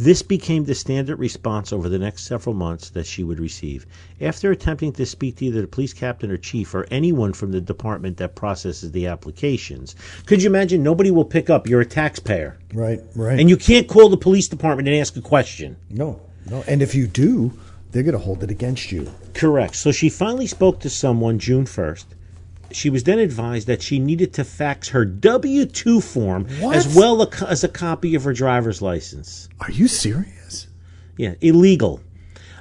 This 0.00 0.22
became 0.22 0.64
the 0.64 0.74
standard 0.74 1.18
response 1.18 1.74
over 1.74 1.90
the 1.90 1.98
next 1.98 2.24
several 2.24 2.54
months 2.54 2.88
that 2.88 3.04
she 3.04 3.22
would 3.22 3.38
receive. 3.38 3.84
After 4.18 4.50
attempting 4.50 4.92
to 4.94 5.04
speak 5.04 5.36
to 5.36 5.44
either 5.44 5.60
the 5.60 5.66
police 5.66 5.92
captain 5.92 6.30
or 6.30 6.38
chief 6.38 6.74
or 6.74 6.86
anyone 6.90 7.34
from 7.34 7.52
the 7.52 7.60
department 7.60 8.16
that 8.16 8.34
processes 8.34 8.92
the 8.92 9.06
applications, 9.08 9.94
could 10.24 10.42
you 10.42 10.48
imagine 10.48 10.82
nobody 10.82 11.10
will 11.10 11.26
pick 11.26 11.50
up? 11.50 11.68
You're 11.68 11.82
a 11.82 11.86
taxpayer. 11.86 12.58
Right, 12.72 13.00
right. 13.14 13.38
And 13.38 13.50
you 13.50 13.58
can't 13.58 13.88
call 13.88 14.08
the 14.08 14.16
police 14.16 14.48
department 14.48 14.88
and 14.88 14.96
ask 14.96 15.18
a 15.18 15.20
question. 15.20 15.76
no, 15.90 16.18
no. 16.48 16.64
And 16.66 16.80
if 16.80 16.94
you 16.94 17.06
do, 17.06 17.52
they're 17.90 18.02
going 18.02 18.14
to 18.14 18.18
hold 18.18 18.42
it 18.42 18.50
against 18.50 18.90
you. 18.90 19.12
Correct. 19.34 19.76
So 19.76 19.92
she 19.92 20.08
finally 20.08 20.46
spoke 20.46 20.80
to 20.80 20.88
someone 20.88 21.38
June 21.38 21.66
1st. 21.66 22.06
She 22.72 22.90
was 22.90 23.04
then 23.04 23.18
advised 23.18 23.66
that 23.66 23.82
she 23.82 23.98
needed 23.98 24.32
to 24.34 24.44
fax 24.44 24.88
her 24.90 25.04
W 25.04 25.66
2 25.66 26.00
form 26.00 26.46
What? 26.60 26.76
as 26.76 26.94
well 26.94 27.28
as 27.46 27.64
a 27.64 27.68
copy 27.68 28.14
of 28.14 28.24
her 28.24 28.32
driver's 28.32 28.80
license. 28.80 29.48
Are 29.60 29.70
you 29.70 29.88
serious? 29.88 30.68
Yeah, 31.16 31.34
illegal. 31.40 32.00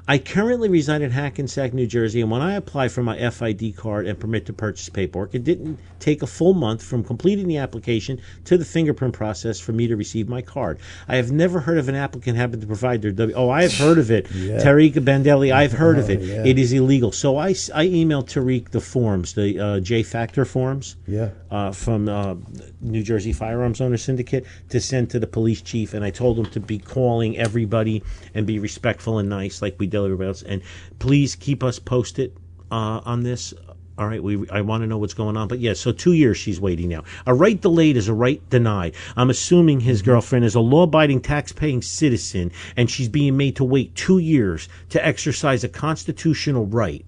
I 0.09 0.17
currently 0.17 0.69
reside 0.69 1.03
in 1.03 1.11
Hackensack, 1.11 1.71
New 1.71 1.85
Jersey, 1.85 2.19
and 2.19 2.31
when 2.31 2.41
I 2.41 2.55
applied 2.55 2.91
for 2.91 3.03
my 3.03 3.29
FID 3.29 3.75
card 3.77 4.07
and 4.07 4.19
permit 4.19 4.47
to 4.47 4.53
purchase 4.53 4.89
paperwork, 4.89 5.35
it 5.35 5.43
didn't 5.43 5.77
take 5.99 6.23
a 6.23 6.25
full 6.27 6.55
month 6.55 6.81
from 6.81 7.03
completing 7.03 7.47
the 7.47 7.57
application 7.57 8.19
to 8.45 8.57
the 8.57 8.65
fingerprint 8.65 9.13
process 9.13 9.59
for 9.59 9.71
me 9.71 9.85
to 9.85 9.95
receive 9.95 10.27
my 10.27 10.41
card. 10.41 10.79
I 11.07 11.17
have 11.17 11.31
never 11.31 11.59
heard 11.59 11.77
of 11.77 11.89
an 11.89 11.93
applicant 11.93 12.37
having 12.37 12.59
to 12.59 12.65
provide 12.65 13.03
their 13.03 13.11
W. 13.11 13.35
Oh, 13.37 13.51
I 13.51 13.61
have 13.61 13.77
heard 13.77 13.99
of 13.99 14.09
it. 14.09 14.25
Yeah. 14.39 14.57
Tariq 14.63 14.93
Bandelli, 14.93 15.53
I've 15.53 15.73
heard 15.73 15.99
of 15.99 16.09
Oh, 16.09 16.13
it. 16.13 16.21
yeah. 16.21 16.43
It 16.43 16.57
is 16.57 16.73
illegal. 16.73 17.11
So 17.11 17.37
I, 17.37 17.49
I 17.49 17.85
emailed 17.85 18.29
Tariq 18.29 18.71
the 18.71 18.81
forms, 18.81 19.33
the 19.33 19.59
uh, 19.59 19.79
J 19.79 20.01
Factor 20.01 20.43
forms 20.43 20.95
Yeah. 21.07 21.29
Uh, 21.51 21.71
from 21.71 22.07
uh, 22.07 22.35
New 22.81 23.03
Jersey 23.03 23.33
Firearms 23.33 23.81
Owner 23.81 23.97
Syndicate 23.97 24.45
to 24.69 24.79
send 24.79 25.09
to 25.11 25.19
the 25.19 25.27
police 25.27 25.61
chief, 25.61 25.93
and 25.93 26.05
I 26.05 26.11
told 26.11 26.37
him 26.37 26.45
to 26.47 26.59
be 26.59 26.77
calling 26.77 27.37
everybody 27.37 28.03
and 28.33 28.45
be 28.45 28.59
respectful 28.59 29.19
and 29.19 29.29
nice, 29.29 29.61
like 29.61 29.75
we 29.79 29.87
do 29.87 30.05
everybody 30.05 30.27
else. 30.27 30.43
And 30.43 30.61
please 30.99 31.35
keep 31.35 31.63
us 31.63 31.79
posted 31.79 32.35
uh, 32.71 33.01
on 33.05 33.23
this. 33.23 33.53
All 33.97 34.07
right, 34.07 34.23
we 34.23 34.47
I 34.49 34.61
want 34.61 34.81
to 34.83 34.87
know 34.87 34.97
what's 34.97 35.13
going 35.13 35.35
on. 35.35 35.49
But 35.49 35.59
yeah, 35.59 35.73
so 35.73 35.91
two 35.91 36.13
years 36.13 36.37
she's 36.37 36.61
waiting 36.61 36.87
now. 36.87 37.03
A 37.27 37.33
right 37.33 37.59
delayed 37.59 37.97
is 37.97 38.07
a 38.07 38.13
right 38.13 38.41
denied. 38.49 38.95
I'm 39.17 39.29
assuming 39.29 39.81
his 39.81 40.01
girlfriend 40.01 40.45
is 40.45 40.55
a 40.55 40.61
law-abiding, 40.61 41.19
tax-paying 41.19 41.81
citizen, 41.81 42.53
and 42.77 42.89
she's 42.89 43.09
being 43.09 43.35
made 43.35 43.57
to 43.57 43.65
wait 43.65 43.93
two 43.95 44.19
years 44.19 44.69
to 44.89 45.05
exercise 45.05 45.65
a 45.65 45.69
constitutional 45.69 46.65
right. 46.65 47.05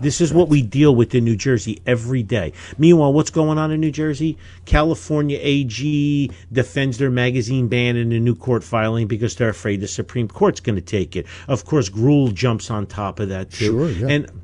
This 0.00 0.20
is 0.20 0.32
what 0.32 0.48
we 0.48 0.62
deal 0.62 0.94
with 0.94 1.14
in 1.14 1.24
New 1.24 1.36
Jersey 1.36 1.80
every 1.86 2.22
day. 2.22 2.52
Meanwhile, 2.78 3.12
what's 3.12 3.30
going 3.30 3.58
on 3.58 3.70
in 3.70 3.80
New 3.80 3.90
Jersey? 3.90 4.38
California 4.64 5.38
AG 5.40 6.30
defends 6.52 6.98
their 6.98 7.10
magazine 7.10 7.68
ban 7.68 7.96
in 7.96 8.12
a 8.12 8.20
new 8.20 8.34
court 8.34 8.64
filing 8.64 9.06
because 9.06 9.36
they're 9.36 9.50
afraid 9.50 9.80
the 9.80 9.88
Supreme 9.88 10.28
Court's 10.28 10.60
going 10.60 10.76
to 10.76 10.82
take 10.82 11.16
it. 11.16 11.26
Of 11.48 11.64
course, 11.64 11.90
Grewal 11.90 12.32
jumps 12.32 12.70
on 12.70 12.86
top 12.86 13.20
of 13.20 13.28
that 13.28 13.50
too. 13.50 13.66
Sure, 13.66 13.90
yeah. 13.90 14.08
And 14.08 14.42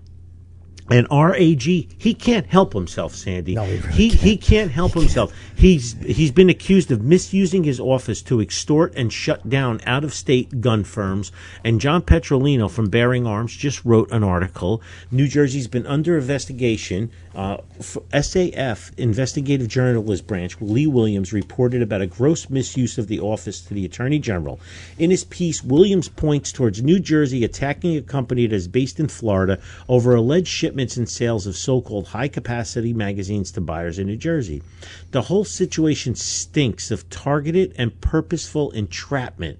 and 0.91 1.07
RAG, 1.11 1.63
he 1.63 2.15
can't 2.15 2.47
help 2.47 2.75
himself, 2.75 3.15
Sandy. 3.15 3.55
No, 3.55 3.65
he 3.65 3.79
really 3.79 3.93
he, 3.93 4.09
he 4.11 4.37
can't 4.37 4.71
help 4.71 4.93
himself. 4.93 5.33
He's 5.57 5.95
he's 6.05 6.31
been 6.31 6.51
accused 6.51 6.91
of 6.91 7.03
misusing 7.03 7.65
his 7.65 7.81
office 7.81 8.21
to 8.23 8.41
extort 8.41 8.95
and 8.95 9.11
shut 9.11 9.49
down 9.49 9.81
out 9.87 10.05
of 10.05 10.13
state 10.13 10.61
gun 10.61 10.85
firms. 10.85 11.33
And 11.65 11.81
John 11.81 12.03
Petrolino 12.03 12.71
from 12.71 12.91
Bearing 12.91 13.27
Arms 13.27 13.57
just 13.57 13.83
wrote 13.85 14.11
an 14.11 14.23
article. 14.23 14.83
New 15.11 15.27
Jersey's 15.27 15.69
been 15.69 15.87
under 15.87 16.19
investigation. 16.19 17.11
Uh, 17.35 17.57
SAF 17.81 18.97
investigative 18.97 19.67
journalist 19.67 20.25
branch 20.27 20.57
Lee 20.61 20.87
Williams 20.87 21.33
reported 21.33 21.83
about 21.83 22.01
a 22.01 22.07
gross 22.07 22.49
misuse 22.49 22.97
of 22.97 23.09
the 23.09 23.19
office 23.19 23.61
to 23.63 23.75
the 23.75 23.85
Attorney 23.85 24.21
General. 24.21 24.61
In 24.99 25.11
his 25.11 25.25
piece, 25.25 25.65
Williams 25.65 26.09
points 26.09 26.53
towards 26.53 26.83
New 26.83 27.01
Jersey 27.01 27.43
attacking 27.43 27.97
a 27.97 28.03
company 28.03 28.47
that 28.47 28.55
is 28.55 28.69
based 28.69 29.01
in 29.01 29.09
Florida 29.09 29.59
over 29.89 30.15
alleged 30.15 30.47
shipments 30.47 30.97
and 30.97 31.09
sales 31.09 31.47
of 31.47 31.57
so-called 31.57 32.07
high-capacity 32.09 32.93
magazines 32.93 33.51
to 33.53 33.61
buyers 33.61 33.99
in 33.99 34.07
New 34.07 34.17
Jersey. 34.17 34.63
The 35.11 35.23
whole 35.23 35.45
situation 35.45 36.15
stinks 36.15 36.93
of 36.93 37.11
targeted 37.11 37.75
and 37.77 38.01
purposeful 38.01 38.71
entrapment. 38.71 39.59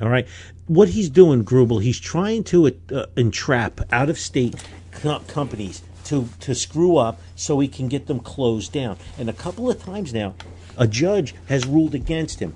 All 0.00 0.08
right, 0.08 0.26
what 0.66 0.88
he's 0.88 1.08
doing, 1.08 1.44
Grewal, 1.44 1.80
he's 1.80 2.00
trying 2.00 2.42
to 2.44 2.66
uh, 2.92 3.06
entrap 3.16 3.80
out-of-state 3.92 4.56
co- 4.90 5.20
companies 5.20 5.82
to 6.12 6.28
to 6.40 6.54
screw 6.54 6.98
up 6.98 7.18
so 7.34 7.58
he 7.58 7.68
can 7.68 7.88
get 7.88 8.06
them 8.06 8.20
closed 8.20 8.72
down. 8.72 8.98
And 9.18 9.30
a 9.30 9.32
couple 9.32 9.70
of 9.70 9.82
times 9.82 10.12
now, 10.12 10.34
a 10.76 10.86
judge 10.86 11.34
has 11.46 11.66
ruled 11.66 11.94
against 11.94 12.40
him. 12.40 12.54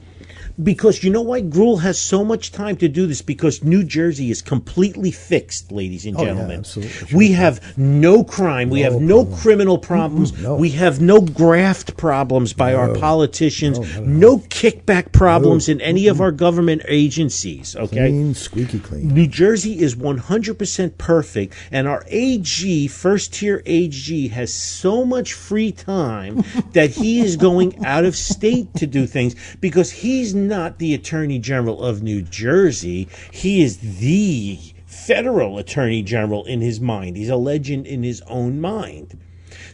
Because 0.62 1.04
you 1.04 1.10
know 1.10 1.20
why 1.20 1.42
Grewal 1.42 1.80
has 1.82 1.98
so 2.00 2.24
much 2.24 2.50
time 2.50 2.76
to 2.76 2.88
do 2.88 3.06
this? 3.06 3.20
Because 3.20 3.62
New 3.62 3.84
Jersey 3.84 4.30
is 4.30 4.40
completely 4.40 5.10
fixed, 5.10 5.70
ladies 5.70 6.06
and 6.06 6.16
Oh, 6.16 6.22
yeah, 6.22 6.28
gentlemen. 6.34 6.64
We 7.12 7.32
have 7.32 7.76
no 7.78 8.24
crime. 8.24 8.70
We 8.70 8.82
No 8.82 8.90
have 8.92 9.00
no 9.02 9.18
problem. 9.24 9.40
criminal 9.40 9.78
problems. 9.78 10.40
no. 10.42 10.56
We 10.56 10.70
have 10.70 11.00
no 11.00 11.20
graft 11.20 11.96
problems 11.98 12.54
by 12.54 12.72
our 12.72 12.94
politicians. 12.94 13.78
No, 13.78 14.04
No, 14.26 14.38
kickback 14.38 15.12
problems 15.12 15.68
No. 15.68 15.72
in 15.72 15.80
any 15.82 16.06
of 16.06 16.20
our 16.22 16.32
government 16.32 16.82
agencies. 16.88 17.76
Okay. 17.76 18.08
Clean, 18.08 18.34
squeaky 18.34 18.78
clean. 18.78 19.08
New 19.08 19.26
Jersey 19.26 19.78
is 19.80 19.94
100% 19.94 20.96
perfect, 20.98 21.52
and 21.70 21.86
our 21.86 22.04
AG, 22.08 22.88
first 22.88 23.34
tier 23.34 23.62
AG, 23.66 24.28
has 24.28 24.52
so 24.54 25.04
much 25.04 25.34
free 25.34 25.72
time 25.72 26.42
that 26.72 26.90
he 26.90 27.20
is 27.20 27.36
going 27.36 27.84
out 27.84 28.04
of 28.06 28.16
state 28.16 28.72
to 28.76 28.86
do 28.86 29.06
things 29.06 29.34
because 29.60 29.90
he's 29.90 30.34
not 30.48 30.78
the 30.78 30.94
Attorney 30.94 31.38
General 31.38 31.82
of 31.82 32.02
New 32.02 32.22
Jersey. 32.22 33.08
He 33.32 33.62
is 33.62 33.78
the 33.98 34.58
federal 34.86 35.58
Attorney 35.58 36.02
General 36.02 36.44
in 36.44 36.60
his 36.60 36.80
mind. 36.80 37.16
He's 37.16 37.28
a 37.28 37.36
legend 37.36 37.86
in 37.86 38.02
his 38.02 38.22
own 38.22 38.60
mind. 38.60 39.18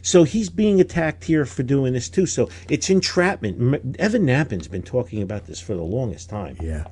So 0.01 0.23
he's 0.23 0.49
being 0.49 0.81
attacked 0.81 1.23
here 1.23 1.45
for 1.45 1.63
doing 1.63 1.93
this 1.93 2.09
too. 2.09 2.25
So 2.25 2.49
it's 2.69 2.89
entrapment. 2.89 3.95
Evan 3.99 4.25
Nappen's 4.25 4.67
been 4.67 4.83
talking 4.83 5.21
about 5.21 5.45
this 5.45 5.61
for 5.61 5.75
the 5.75 5.81
longest 5.83 6.29
time. 6.29 6.57
Yeah. 6.61 6.85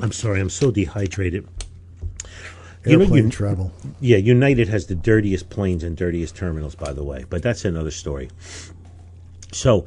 I'm 0.00 0.12
sorry, 0.12 0.40
I'm 0.40 0.50
so 0.50 0.70
dehydrated. 0.70 1.46
You 2.84 2.98
know, 2.98 3.02
Airplane 3.02 3.24
you- 3.24 3.30
travel. 3.30 3.72
Yeah, 4.00 4.18
United 4.18 4.68
has 4.68 4.86
the 4.86 4.94
dirtiest 4.94 5.48
planes 5.50 5.82
and 5.82 5.96
dirtiest 5.96 6.36
terminals, 6.36 6.74
by 6.74 6.92
the 6.92 7.02
way, 7.02 7.24
but 7.28 7.42
that's 7.42 7.64
another 7.64 7.90
story. 7.90 8.30
So 9.52 9.86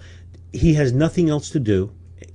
he 0.54 0.74
has 0.76 0.92
nothing 0.92 1.30
else 1.30 1.50
to 1.52 1.60
do. 1.60 1.92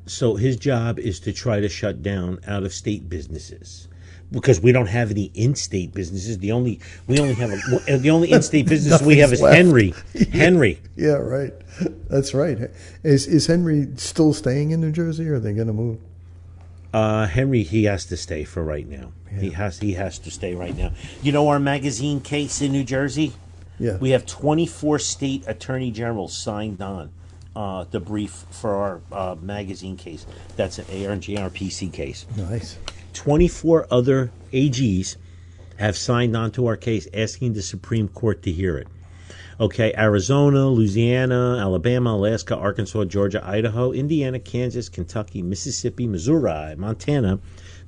So 0.07 0.37
his 0.37 0.57
job 0.57 0.99
is 0.99 1.19
to 1.21 1.33
try 1.33 1.61
to 1.61 1.69
shut 1.69 2.03
down 2.03 2.39
out 2.47 2.63
of 2.65 2.73
state 2.73 3.09
businesses. 3.09 3.89
Because 4.31 4.61
we 4.61 4.73
don't 4.73 4.87
have 4.89 5.11
any 5.11 5.31
in-state 5.35 5.95
businesses, 5.95 6.39
the 6.39 6.51
only 6.53 6.81
we 7.07 7.19
only 7.21 7.35
have 7.35 7.51
a, 7.53 7.97
the 7.99 8.11
only 8.11 8.33
in-state 8.33 8.67
business 8.69 9.01
we 9.03 9.19
have 9.19 9.33
is 9.33 9.41
left. 9.41 9.57
Henry. 9.57 9.95
Henry, 10.33 10.81
Yeah, 10.97 11.13
right. 11.13 11.53
That's 12.09 12.35
right. 12.35 12.71
Is 13.03 13.27
is 13.27 13.47
Henry 13.47 13.89
still 13.97 14.33
staying 14.33 14.71
in 14.73 14.81
New 14.81 14.93
Jersey, 14.93 15.29
or 15.29 15.35
are 15.35 15.41
they 15.41 15.53
going 15.53 15.67
to 15.69 15.73
move? 15.73 15.99
uh, 16.93 17.27
Henry, 17.27 17.63
he 17.65 17.85
has 17.85 18.05
to 18.07 18.17
stay 18.17 18.45
for 18.45 18.63
right 18.65 18.89
now. 18.89 19.13
He 19.39 19.51
has 19.51 19.79
he 19.79 19.93
has 19.95 20.19
to 20.21 20.31
stay 20.31 20.55
right 20.55 20.77
now. 20.77 20.93
You 21.23 21.33
know 21.33 21.49
our 21.49 21.59
magazine 21.61 22.21
case 22.21 22.61
in 22.63 22.73
New 22.73 22.85
Jersey. 22.85 23.35
Yeah. 23.79 23.99
We 23.99 24.11
have 24.11 24.25
24 24.27 25.01
state 25.01 25.45
attorney 25.47 25.91
generals 25.91 26.37
signed 26.37 26.81
on 26.81 27.11
uh, 27.57 27.85
the 27.91 28.01
brief 28.01 28.31
for 28.51 28.75
our 28.75 29.01
uh, 29.13 29.37
magazine 29.41 29.97
case. 29.97 30.27
That's 30.57 30.79
an 30.79 30.87
ANJRPC 30.87 31.93
case. 31.93 32.27
Nice. 32.37 32.79
24 33.15 33.87
other 33.91 34.31
AGs 34.53 35.17
have 35.79 35.97
signed 35.97 36.37
on 36.37 36.51
to 36.53 36.67
our 36.67 36.77
case 36.77 37.09
asking 37.15 37.55
the 37.55 37.63
Supreme 37.63 38.09
Court 38.09 38.43
to 38.43 38.53
hear 38.53 38.77
it. 38.77 38.89
Okay, 39.61 39.95
Arizona, 39.97 40.69
Louisiana, 40.69 41.59
Alabama, 41.61 42.11
Alaska, 42.11 42.57
Arkansas, 42.57 43.05
Georgia, 43.05 43.41
Idaho, 43.45 43.93
Indiana, 43.93 44.41
Kansas, 44.41 44.89
Kentucky, 44.89 45.43
Mississippi, 45.43 46.09
Missouri, 46.09 46.75
Montana, 46.75 47.39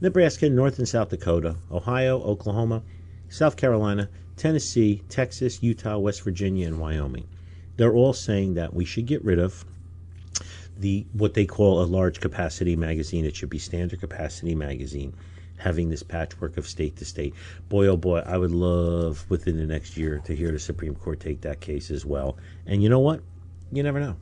Nebraska, 0.01 0.49
North 0.49 0.79
and 0.79 0.89
South 0.89 1.09
Dakota, 1.09 1.57
Ohio, 1.73 2.23
Oklahoma, 2.23 2.83
South 3.29 3.57
Carolina, 3.57 4.09
Tennessee, 4.37 5.03
Texas, 5.09 5.61
Utah, 5.61 5.99
West 5.99 6.23
Virginia, 6.23 6.69
and 6.69 6.79
Wyoming. 6.79 7.27
They're 7.77 7.95
all 7.95 8.13
saying 8.13 8.55
that 8.55 8.73
we 8.75 8.85
should 8.85 9.07
get 9.07 9.25
rid 9.25 9.39
of 9.39 9.65
the 10.79 11.07
what 11.13 11.35
they 11.35 11.47
call 11.47 11.83
a 11.83 11.85
large 11.85 12.21
capacity 12.21 12.77
magazine. 12.77 13.25
It 13.25 13.35
should 13.37 13.51
be 13.51 13.59
standard 13.59 14.01
capacity 14.01 14.55
magazine, 14.55 15.15
having 15.59 15.89
this 15.89 16.03
patchwork 16.03 16.57
of 16.57 16.67
state 16.69 16.97
to 16.97 17.05
state. 17.05 17.35
Boy, 17.69 17.87
oh 17.87 17.97
boy, 17.97 18.19
I 18.27 18.37
would 18.37 18.51
love 18.53 19.25
within 19.29 19.57
the 19.57 19.65
next 19.67 19.97
year 19.97 20.21
to 20.25 20.35
hear 20.37 20.53
the 20.53 20.59
Supreme 20.59 20.95
Court 20.95 21.21
take 21.21 21.41
that 21.43 21.61
case 21.61 21.91
as 21.91 22.05
well. 22.05 22.37
And 22.67 22.83
you 22.83 22.89
know 22.89 23.01
what? 23.01 23.21
You 23.73 23.83
never 23.83 24.01
know. 24.01 24.17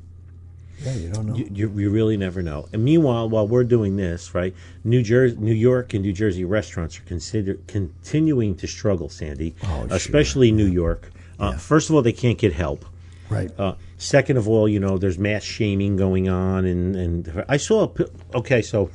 Yeah, 0.83 0.95
you 0.95 1.09
don't 1.11 1.27
know. 1.27 1.35
You, 1.37 1.49
you, 1.53 1.69
you 1.79 1.91
really 1.91 2.17
never 2.17 2.43
know. 2.43 2.67
And 2.73 2.85
meanwhile, 2.85 3.29
while 3.29 3.47
we're 3.47 3.63
doing 3.63 3.97
this, 3.97 4.35
right, 4.35 4.53
New 4.83 5.03
Jersey, 5.05 5.37
New 5.39 5.53
York, 5.55 5.95
and 5.95 6.03
New 6.03 6.13
Jersey 6.13 6.45
restaurants 6.45 6.99
are 6.99 7.03
consider 7.03 7.55
continuing 7.69 8.57
to 8.57 8.67
struggle, 8.67 9.09
Sandy, 9.09 9.55
Oh, 9.63 9.87
sure. 9.87 9.97
especially 9.97 10.51
New 10.51 10.67
York. 10.67 11.11
Uh, 11.39 11.53
First 11.57 11.91
of 11.91 11.95
all, 11.97 12.03
they 12.03 12.13
can't 12.13 12.39
get 12.39 12.53
help. 12.53 12.85
Right. 13.31 13.51
Uh, 13.59 13.75
second 13.97 14.37
of 14.37 14.49
all, 14.49 14.69
you 14.69 14.81
know, 14.81 14.99
there's 14.99 15.19
mass 15.19 15.43
shaming 15.43 15.97
going 15.97 16.29
on, 16.29 16.65
and 16.65 16.95
and 16.97 17.45
I 17.49 17.57
saw. 17.57 17.89
A, 17.99 18.37
okay, 18.39 18.63
so 18.63 18.91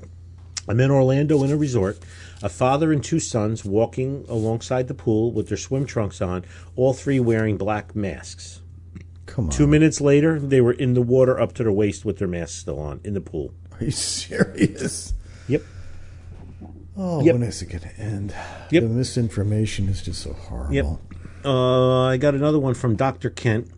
I'm 0.68 0.80
in 0.80 0.92
Orlando 0.92 1.44
in 1.44 1.52
a 1.52 1.58
resort. 1.58 2.00
A 2.42 2.48
father 2.50 2.94
and 2.94 3.04
two 3.04 3.20
sons 3.20 3.66
walking 3.66 4.26
alongside 4.30 4.88
the 4.88 4.94
pool 4.94 5.32
with 5.34 5.50
their 5.50 5.58
swim 5.58 5.86
trunks 5.86 6.22
on, 6.22 6.46
all 6.78 6.94
three 6.94 7.20
wearing 7.20 7.58
black 7.58 7.96
masks. 7.96 8.62
Come 9.26 9.46
on. 9.46 9.52
Two 9.52 9.68
minutes 9.68 10.00
later, 10.00 10.40
they 10.40 10.62
were 10.62 10.72
in 10.72 10.94
the 10.94 11.02
water 11.02 11.40
up 11.40 11.54
to 11.56 11.64
their 11.64 11.72
waist 11.72 12.06
with 12.06 12.18
their 12.18 12.28
masks 12.30 12.56
still 12.58 12.80
on 12.80 13.02
in 13.04 13.14
the 13.14 13.22
pool. 13.22 13.54
Are 13.80 13.84
you 13.84 13.92
serious? 13.92 15.14
Yep. 15.48 15.64
Oh, 16.98 17.22
Yep. 17.24 17.34
when 17.36 17.44
is 17.44 17.62
it 17.62 17.66
going 17.68 17.82
to 17.82 18.00
end? 18.00 18.34
Yep. 18.72 18.84
The 18.84 18.90
misinformation 18.90 19.88
is 19.90 20.02
just 20.02 20.22
so 20.22 20.34
horrible. 20.34 20.74
Yep. 20.74 20.86
Uh, 21.46 22.06
I 22.08 22.18
got 22.18 22.36
another 22.36 22.60
one 22.60 22.74
from 22.74 22.96
Dr. 22.96 23.30
Kent. 23.30 23.70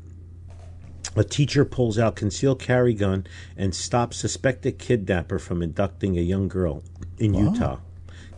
A 1.16 1.24
teacher 1.24 1.66
pulls 1.66 1.99
out 1.99 2.16
concealed 2.16 2.59
carry 2.59 2.93
gun 2.93 3.28
and 3.57 3.76
stops 3.76 4.18
suspected 4.18 4.80
kidnapper 4.80 5.39
from 5.39 5.62
abducting 5.62 6.18
a 6.18 6.22
young 6.22 6.47
girl 6.47 6.84
in 7.18 7.34
Utah. 7.34 7.80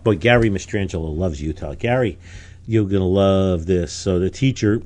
Boy, 0.03 0.15
Gary 0.15 0.49
Mastrangelo 0.49 1.15
loves 1.15 1.41
Utah. 1.41 1.75
Gary, 1.75 2.17
you're 2.65 2.85
gonna 2.85 3.05
love 3.05 3.67
this. 3.67 3.93
So 3.93 4.19
the 4.19 4.29
teacher 4.29 4.81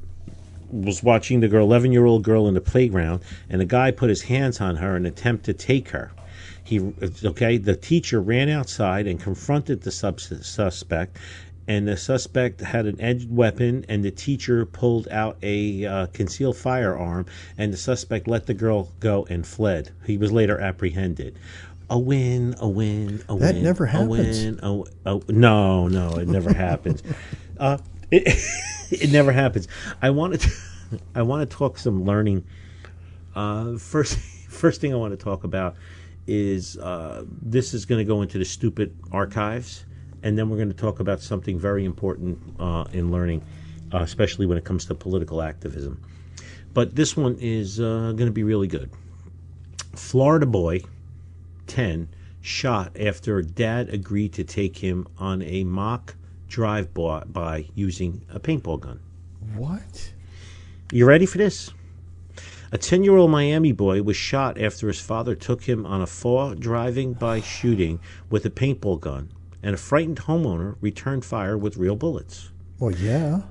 was 0.70 1.02
watching 1.02 1.40
the 1.40 1.48
girl, 1.48 1.64
11 1.66 1.94
year 1.94 2.06
old 2.06 2.24
girl 2.24 2.48
in 2.48 2.54
the 2.54 2.62
playground, 2.62 3.22
and 3.50 3.62
a 3.62 3.66
guy 3.66 3.92
put 3.92 4.10
his 4.10 4.24
hands 4.24 4.60
on 4.60 4.76
her 4.78 4.98
in 4.98 5.06
an 5.06 5.12
attempt 5.12 5.46
to 5.46 5.54
take 5.54 5.90
her. 5.90 6.12
He 6.64 6.82
okay. 7.24 7.58
The 7.58 7.78
teacher 7.78 8.20
ran 8.20 8.50
outside 8.50 9.08
and 9.08 9.20
confronted 9.20 9.82
the 9.82 9.92
sub- 9.92 10.20
suspect, 10.20 11.18
and 11.68 11.88
the 11.88 11.98
suspect 11.98 12.62
had 12.62 12.86
an 12.86 13.00
edged 13.02 13.30
weapon. 13.30 13.86
And 13.90 14.04
the 14.04 14.12
teacher 14.12 14.66
pulled 14.66 15.08
out 15.10 15.38
a 15.42 15.86
uh, 15.86 16.06
concealed 16.08 16.58
firearm, 16.58 17.26
and 17.58 17.74
the 17.74 17.78
suspect 17.78 18.28
let 18.28 18.46
the 18.46 18.54
girl 18.54 18.92
go 19.00 19.26
and 19.30 19.46
fled. 19.46 19.92
He 20.06 20.18
was 20.18 20.32
later 20.32 20.60
apprehended. 20.60 21.38
A 21.90 21.98
win, 21.98 22.56
a 22.60 22.68
win, 22.68 23.24
a 23.30 23.36
win. 23.36 23.42
That 23.42 23.56
win. 23.56 23.64
never 23.64 23.86
a 23.86 23.90
happens. 23.90 24.44
win, 24.44 24.60
a, 24.62 25.16
a, 25.16 25.32
no, 25.32 25.88
no, 25.88 26.18
it 26.18 26.28
never 26.28 26.54
happens. 26.54 27.04
Uh, 27.60 27.80
it, 28.12 28.38
it 28.92 29.12
never 29.12 29.32
happens. 29.32 29.68
I 30.00 30.12
wanted 30.12 30.42
to, 30.42 30.52
I 31.16 31.24
want 31.24 31.50
to 31.50 31.58
talk 31.58 31.80
some 31.80 32.06
learning. 32.06 32.46
Uh, 33.36 33.80
first, 33.80 34.20
first 34.48 34.80
thing 34.80 34.94
I 34.94 34.96
want 34.96 35.18
to 35.18 35.24
talk 35.24 35.44
about 35.44 35.76
is 36.28 36.78
uh, 36.78 37.24
this 37.42 37.74
is 37.74 37.86
going 37.86 37.98
to 38.00 38.06
go 38.06 38.22
into 38.22 38.38
the 38.38 38.46
stupid 38.46 38.96
archives, 39.12 39.86
and 40.24 40.38
then 40.38 40.50
we're 40.50 40.58
going 40.58 40.70
to 40.70 40.76
talk 40.76 41.00
about 41.00 41.22
something 41.22 41.60
very 41.60 41.86
important 41.86 42.40
uh, 42.60 42.86
in 42.92 43.12
learning, 43.12 43.44
uh, 43.94 44.00
especially 44.00 44.46
when 44.46 44.58
it 44.58 44.64
comes 44.64 44.86
to 44.86 44.96
political 44.96 45.42
activism. 45.42 46.02
But 46.74 46.96
this 46.96 47.18
one 47.18 47.38
is 47.40 47.80
uh, 47.80 48.14
going 48.16 48.28
to 48.28 48.32
be 48.32 48.44
really 48.44 48.68
good. 48.68 48.90
Florida 49.96 50.46
boy, 50.46 50.82
10, 51.68 52.10
shot 52.42 52.96
after 53.00 53.42
dad 53.42 53.90
agreed 53.90 54.34
to 54.34 54.44
take 54.44 54.78
him 54.78 55.08
on 55.18 55.42
a 55.42 55.64
mock 55.64 56.16
drive 56.48 56.94
by 56.94 57.68
using 57.76 58.22
a 58.30 58.40
paintball 58.40 58.80
gun. 58.80 59.00
What? 59.56 60.14
You 60.92 61.06
ready 61.06 61.26
for 61.26 61.38
this? 61.38 61.72
A 62.72 62.78
10 62.78 63.04
year 63.04 63.16
old 63.16 63.32
Miami 63.32 63.72
boy 63.72 64.04
was 64.04 64.18
shot 64.18 64.60
after 64.60 64.88
his 64.88 65.00
father 65.00 65.36
took 65.36 65.64
him 65.64 65.86
on 65.86 66.02
a 66.02 66.08
fall 66.08 66.54
driving 66.54 67.14
by 67.14 67.42
shooting 67.42 68.00
with 68.30 68.46
a 68.46 68.50
paintball 68.50 69.00
gun, 69.00 69.30
and 69.68 69.74
a 69.74 69.78
frightened 69.78 70.20
homeowner 70.20 70.78
returned 70.80 71.26
fire 71.26 71.58
with 71.58 71.76
real 71.76 71.98
bullets. 71.98 72.52
Well, 72.80 72.92
yeah. 72.92 73.42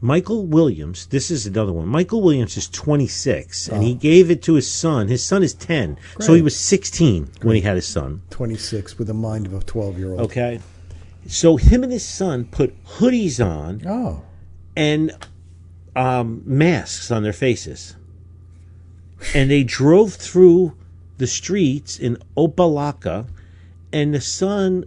Michael 0.00 0.46
Williams, 0.46 1.04
this 1.08 1.30
is 1.30 1.46
another 1.46 1.70
one. 1.70 1.86
Michael 1.86 2.22
Williams 2.22 2.56
is 2.56 2.66
26, 2.66 3.68
and 3.68 3.82
he 3.82 3.92
gave 3.92 4.30
it 4.30 4.42
to 4.44 4.54
his 4.54 4.66
son. 4.72 5.08
His 5.08 5.22
son 5.22 5.42
is 5.42 5.52
10, 5.52 5.98
so 6.18 6.32
he 6.32 6.40
was 6.40 6.58
16 6.58 7.28
when 7.42 7.56
he 7.56 7.60
had 7.60 7.76
his 7.76 7.86
son. 7.86 8.22
26 8.30 8.96
with 8.96 9.08
the 9.08 9.12
mind 9.12 9.44
of 9.44 9.52
a 9.52 9.60
12 9.60 9.98
year 9.98 10.12
old. 10.12 10.20
Okay? 10.20 10.60
So 11.26 11.56
him 11.58 11.82
and 11.82 11.92
his 11.92 12.08
son 12.08 12.46
put 12.46 12.82
hoodies 12.86 13.38
on 13.44 13.82
Oh. 13.86 14.22
and 14.74 15.12
um, 15.94 16.40
masks 16.46 17.10
on 17.10 17.22
their 17.22 17.34
faces. 17.34 17.96
And 19.34 19.50
they 19.50 19.62
drove 19.62 20.14
through 20.14 20.74
the 21.18 21.26
streets 21.26 21.98
in 21.98 22.16
Opa-locka, 22.34 23.26
and 23.92 24.14
the 24.14 24.22
son 24.22 24.86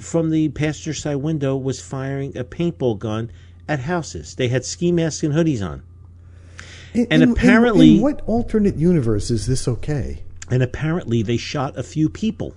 from 0.00 0.30
the 0.30 0.48
passenger 0.50 0.94
side 0.94 1.16
window 1.16 1.56
was 1.56 1.80
firing 1.80 2.36
a 2.36 2.44
paintball 2.44 2.98
gun 2.98 3.30
at 3.68 3.80
houses. 3.80 4.34
They 4.34 4.48
had 4.48 4.64
ski 4.64 4.90
masks 4.92 5.22
and 5.22 5.32
hoodies 5.34 5.62
on. 5.62 5.82
In- 6.94 7.06
And 7.10 7.22
in- 7.22 7.30
apparently- 7.32 7.96
in 7.96 8.02
what 8.02 8.22
alternate 8.26 8.76
universe 8.76 9.30
is 9.30 9.46
this 9.46 9.68
okay? 9.68 10.24
And 10.50 10.62
apparently 10.62 11.22
they 11.22 11.36
shot 11.36 11.78
a 11.78 11.82
few 11.82 12.08
people. 12.08 12.54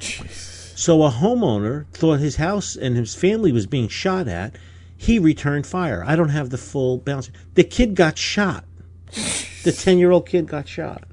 So 0.00 1.02
a 1.04 1.10
homeowner 1.10 1.86
thought 1.92 2.20
his 2.20 2.36
house 2.36 2.76
and 2.76 2.96
his 2.96 3.14
family 3.14 3.52
was 3.52 3.66
being 3.66 3.88
shot 3.88 4.26
at. 4.28 4.56
He 4.96 5.18
returned 5.18 5.66
fire. 5.66 6.02
I 6.06 6.16
don't 6.16 6.30
have 6.30 6.50
the 6.50 6.58
full 6.58 6.98
balance. 6.98 7.30
The 7.54 7.64
kid 7.64 7.94
got 7.94 8.18
shot. 8.18 8.64
The 9.64 9.72
10 9.72 9.98
year 9.98 10.10
old 10.10 10.26
kid 10.28 10.46
got 10.46 10.66
shot. 10.68 11.04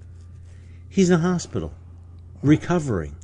He's 0.89 1.09
in 1.09 1.19
the 1.21 1.27
hospital, 1.27 1.73
recovering. 2.41 3.15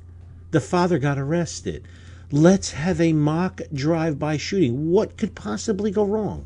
The 0.51 0.59
father 0.61 0.99
got 0.99 1.17
arrested. 1.17 1.87
Let's 2.31 2.71
have 2.71 3.01
a 3.01 3.13
mock 3.13 3.61
drive 3.73 4.17
by 4.17 4.37
shooting. 4.37 4.89
What 4.89 5.17
could 5.17 5.35
possibly 5.35 5.91
go 5.91 6.05
wrong? 6.05 6.45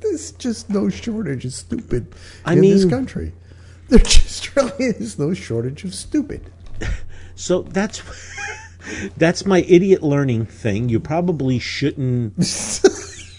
There's 0.00 0.32
just 0.38 0.68
no 0.68 0.88
shortage 0.88 1.44
of 1.44 1.52
stupid 1.54 2.14
I 2.44 2.52
in 2.54 2.60
this 2.60 2.84
country. 2.84 3.32
There 3.88 3.98
just 3.98 4.54
really 4.56 4.84
is 4.84 5.18
no 5.18 5.34
shortage 5.34 5.84
of 5.84 5.94
stupid. 5.94 6.50
So 7.36 7.62
that's 7.62 8.02
that's 9.16 9.46
my 9.46 9.62
idiot 9.62 10.02
learning 10.02 10.46
thing. 10.46 10.88
You 10.88 11.00
probably 11.00 11.58
shouldn't. 11.58 12.34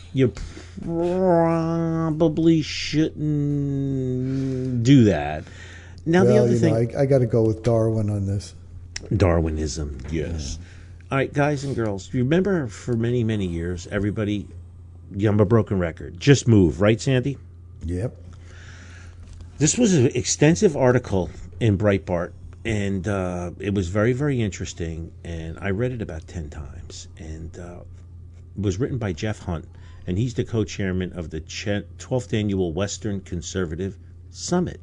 you 0.13 0.33
probably 0.83 2.61
shouldn't 2.61 3.23
do 4.83 5.05
that. 5.05 5.45
Now 6.05 6.23
the 6.23 6.37
other 6.37 6.55
thing, 6.55 6.73
know, 6.73 6.99
I, 6.99 7.03
I 7.03 7.05
got 7.05 7.19
to 7.19 7.25
go 7.25 7.43
with 7.43 7.63
Darwin 7.63 8.09
on 8.09 8.25
this. 8.27 8.53
Darwinism. 9.15 9.99
Yes. 10.11 10.59
All 11.11 11.19
right, 11.19 11.31
guys 11.31 11.63
and 11.63 11.75
girls. 11.75 12.11
You 12.11 12.23
remember, 12.23 12.65
for 12.65 12.97
many 12.97 13.23
many 13.23 13.45
years, 13.45 13.85
everybody, 13.91 14.47
I'm 15.23 15.39
a 15.39 15.45
broken 15.45 15.77
record. 15.77 16.19
Just 16.19 16.47
move, 16.47 16.81
right, 16.81 16.99
Sandy? 16.99 17.37
Yep. 17.83 18.15
This 19.59 19.77
was 19.77 19.93
an 19.93 20.07
extensive 20.07 20.75
article 20.75 21.29
in 21.59 21.77
Breitbart, 21.77 22.31
and 22.65 23.07
uh, 23.07 23.51
it 23.59 23.75
was 23.75 23.87
very, 23.87 24.13
very 24.13 24.41
interesting. 24.41 25.11
And 25.23 25.59
I 25.59 25.69
read 25.69 25.91
it 25.91 26.01
about 26.01 26.27
10 26.27 26.49
times. 26.49 27.07
And 27.19 27.55
uh, 27.59 27.81
it 28.57 28.61
was 28.63 28.79
written 28.79 28.97
by 28.97 29.13
Jeff 29.13 29.37
Hunt, 29.37 29.65
and 30.07 30.17
he's 30.17 30.33
the 30.33 30.43
co 30.43 30.63
chairman 30.63 31.13
of 31.13 31.29
the 31.29 31.41
12th 31.41 32.33
annual 32.33 32.73
Western 32.73 33.21
Conservative 33.21 33.95
Summit. 34.31 34.81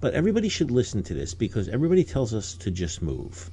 But 0.00 0.14
everybody 0.14 0.48
should 0.48 0.72
listen 0.72 1.04
to 1.04 1.14
this 1.14 1.32
because 1.32 1.68
everybody 1.68 2.02
tells 2.02 2.34
us 2.34 2.54
to 2.54 2.72
just 2.72 3.02
move. 3.02 3.52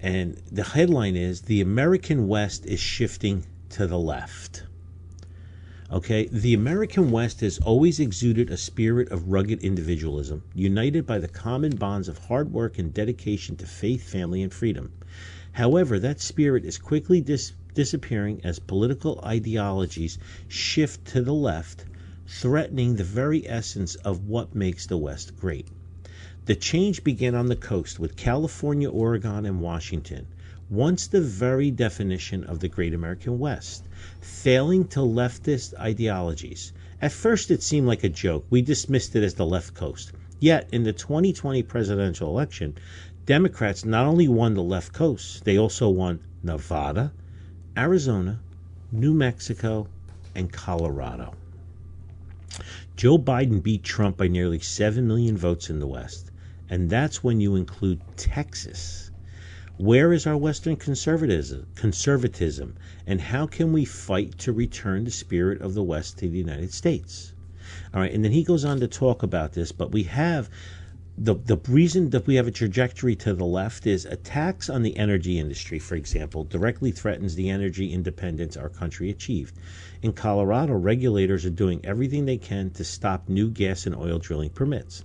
And 0.00 0.40
the 0.50 0.62
headline 0.62 1.16
is 1.16 1.42
The 1.42 1.60
American 1.60 2.28
West 2.28 2.64
is 2.66 2.78
shifting 2.78 3.44
to 3.70 3.86
the 3.86 3.98
left. 3.98 4.62
Okay, 5.90 6.28
the 6.30 6.52
American 6.54 7.10
West 7.10 7.40
has 7.40 7.58
always 7.58 7.98
exuded 7.98 8.50
a 8.50 8.56
spirit 8.56 9.10
of 9.10 9.32
rugged 9.32 9.60
individualism, 9.64 10.42
united 10.54 11.06
by 11.06 11.18
the 11.18 11.28
common 11.28 11.76
bonds 11.76 12.08
of 12.08 12.18
hard 12.18 12.52
work 12.52 12.78
and 12.78 12.92
dedication 12.92 13.56
to 13.56 13.66
faith, 13.66 14.02
family, 14.02 14.42
and 14.42 14.52
freedom. 14.52 14.92
However, 15.52 15.98
that 15.98 16.20
spirit 16.20 16.64
is 16.64 16.78
quickly 16.78 17.20
dis- 17.20 17.54
disappearing 17.74 18.40
as 18.44 18.58
political 18.58 19.18
ideologies 19.24 20.18
shift 20.46 21.06
to 21.06 21.22
the 21.22 21.34
left, 21.34 21.86
threatening 22.26 22.94
the 22.96 23.04
very 23.04 23.48
essence 23.48 23.94
of 23.96 24.28
what 24.28 24.54
makes 24.54 24.86
the 24.86 24.98
West 24.98 25.36
great. 25.36 25.68
The 26.48 26.56
change 26.56 27.04
began 27.04 27.34
on 27.34 27.48
the 27.48 27.56
coast 27.56 28.00
with 28.00 28.16
California, 28.16 28.88
Oregon, 28.88 29.44
and 29.44 29.60
Washington, 29.60 30.26
once 30.70 31.06
the 31.06 31.20
very 31.20 31.70
definition 31.70 32.42
of 32.42 32.60
the 32.60 32.68
Great 32.68 32.94
American 32.94 33.38
West, 33.38 33.86
failing 34.22 34.88
to 34.88 35.00
leftist 35.00 35.78
ideologies. 35.78 36.72
At 37.02 37.12
first, 37.12 37.50
it 37.50 37.62
seemed 37.62 37.86
like 37.86 38.02
a 38.02 38.08
joke. 38.08 38.46
We 38.48 38.62
dismissed 38.62 39.14
it 39.14 39.22
as 39.22 39.34
the 39.34 39.44
left 39.44 39.74
coast. 39.74 40.12
Yet, 40.40 40.70
in 40.72 40.84
the 40.84 40.94
2020 40.94 41.62
presidential 41.64 42.30
election, 42.30 42.78
Democrats 43.26 43.84
not 43.84 44.06
only 44.06 44.26
won 44.26 44.54
the 44.54 44.62
left 44.62 44.94
coast, 44.94 45.44
they 45.44 45.58
also 45.58 45.90
won 45.90 46.18
Nevada, 46.42 47.12
Arizona, 47.76 48.40
New 48.90 49.12
Mexico, 49.12 49.86
and 50.34 50.50
Colorado. 50.50 51.34
Joe 52.96 53.18
Biden 53.18 53.62
beat 53.62 53.84
Trump 53.84 54.16
by 54.16 54.28
nearly 54.28 54.58
7 54.58 55.06
million 55.06 55.36
votes 55.36 55.68
in 55.68 55.78
the 55.78 55.86
West, 55.86 56.27
and 56.68 56.90
that's 56.90 57.24
when 57.24 57.40
you 57.40 57.56
include 57.56 58.00
Texas. 58.16 59.10
Where 59.78 60.12
is 60.12 60.26
our 60.26 60.36
Western 60.36 60.76
conservatism, 60.76 61.68
conservatism, 61.76 62.74
and 63.06 63.20
how 63.20 63.46
can 63.46 63.72
we 63.72 63.84
fight 63.84 64.36
to 64.38 64.52
return 64.52 65.04
the 65.04 65.10
spirit 65.10 65.60
of 65.60 65.74
the 65.74 65.84
West 65.84 66.18
to 66.18 66.28
the 66.28 66.36
United 66.36 66.72
States? 66.72 67.32
All 67.94 68.00
right, 68.00 68.12
and 68.12 68.24
then 68.24 68.32
he 68.32 68.42
goes 68.42 68.64
on 68.64 68.80
to 68.80 68.88
talk 68.88 69.22
about 69.22 69.52
this, 69.52 69.72
but 69.72 69.92
we 69.92 70.02
have 70.02 70.50
the 71.16 71.34
the 71.34 71.58
reason 71.68 72.10
that 72.10 72.26
we 72.26 72.36
have 72.36 72.46
a 72.46 72.52
trajectory 72.52 73.16
to 73.16 73.34
the 73.34 73.44
left 73.44 73.86
is 73.86 74.04
attacks 74.04 74.70
on 74.70 74.82
the 74.82 74.96
energy 74.96 75.38
industry, 75.38 75.78
for 75.78 75.94
example, 75.96 76.44
directly 76.44 76.92
threatens 76.92 77.34
the 77.34 77.48
energy 77.48 77.92
independence 77.92 78.56
our 78.56 78.68
country 78.68 79.10
achieved. 79.10 79.58
In 80.00 80.12
Colorado, 80.12 80.74
regulators 80.74 81.44
are 81.44 81.50
doing 81.50 81.80
everything 81.84 82.24
they 82.24 82.38
can 82.38 82.70
to 82.70 82.84
stop 82.84 83.28
new 83.28 83.50
gas 83.50 83.86
and 83.86 83.96
oil 83.96 84.18
drilling 84.18 84.50
permits. 84.50 85.04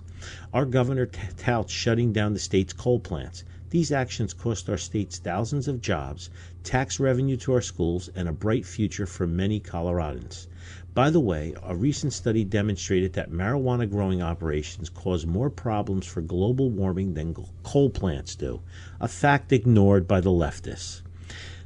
Our 0.52 0.64
governor 0.64 1.06
touts 1.36 1.72
shutting 1.72 2.12
down 2.12 2.32
the 2.32 2.38
state's 2.38 2.72
coal 2.72 2.98
plants. 2.98 3.44
These 3.70 3.90
actions 3.90 4.32
cost 4.32 4.70
our 4.70 4.78
states 4.78 5.18
thousands 5.18 5.66
of 5.66 5.80
jobs, 5.80 6.30
tax 6.62 7.00
revenue 7.00 7.36
to 7.38 7.54
our 7.54 7.60
schools, 7.60 8.08
and 8.14 8.28
a 8.28 8.32
bright 8.32 8.64
future 8.64 9.04
for 9.04 9.26
many 9.26 9.58
Coloradans. 9.58 10.46
By 10.94 11.10
the 11.10 11.18
way, 11.18 11.54
a 11.60 11.74
recent 11.74 12.12
study 12.12 12.44
demonstrated 12.44 13.14
that 13.14 13.32
marijuana 13.32 13.90
growing 13.90 14.22
operations 14.22 14.88
cause 14.88 15.26
more 15.26 15.50
problems 15.50 16.06
for 16.06 16.20
global 16.20 16.70
warming 16.70 17.14
than 17.14 17.34
coal 17.64 17.90
plants 17.90 18.36
do, 18.36 18.60
a 19.00 19.08
fact 19.08 19.52
ignored 19.52 20.06
by 20.06 20.20
the 20.20 20.30
leftists. 20.30 21.02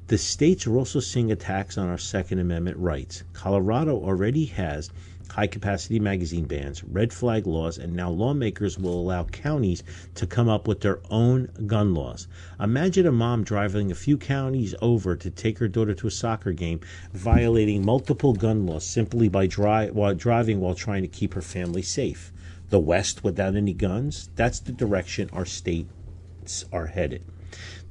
The 0.07 0.17
states 0.17 0.67
are 0.67 0.79
also 0.79 1.01
seeing 1.01 1.31
attacks 1.31 1.77
on 1.77 1.89
our 1.89 1.99
Second 1.99 2.39
Amendment 2.39 2.79
rights. 2.79 3.25
Colorado 3.35 3.95
already 4.03 4.47
has 4.47 4.89
high 5.31 5.47
capacity 5.47 6.01
magazine 6.01 6.45
bans, 6.45 6.83
red 6.85 7.13
flag 7.13 7.47
laws, 7.47 7.79
and 7.79 7.95
now 7.95 8.11
lawmakers 8.11 8.79
will 8.79 8.99
allow 8.99 9.25
counties 9.25 9.83
to 10.15 10.27
come 10.27 10.49
up 10.49 10.67
with 10.67 10.81
their 10.81 11.01
own 11.11 11.49
gun 11.67 11.95
laws. 11.95 12.27
Imagine 12.59 13.07
a 13.07 13.13
mom 13.13 13.45
driving 13.45 13.91
a 13.91 13.95
few 13.95 14.17
counties 14.17 14.75
over 14.81 15.15
to 15.17 15.31
take 15.31 15.59
her 15.59 15.69
daughter 15.69 15.95
to 15.95 16.07
a 16.07 16.11
soccer 16.11 16.53
game, 16.53 16.81
violating 17.13 17.85
multiple 17.85 18.33
gun 18.33 18.67
laws 18.67 18.85
simply 18.85 19.29
by 19.29 19.47
while 19.47 20.15
driving 20.15 20.61
while 20.61 20.75
trying 20.75 21.03
to 21.03 21.09
keep 21.09 21.35
her 21.35 21.43
family 21.43 21.83
safe. 21.83 22.33
The 22.71 22.79
West 22.79 23.25
without 23.25 23.57
any 23.57 23.73
guns? 23.73 24.29
That's 24.37 24.61
the 24.61 24.73
direction 24.73 25.31
our 25.33 25.47
states 25.47 26.65
are 26.73 26.87
headed. 26.87 27.25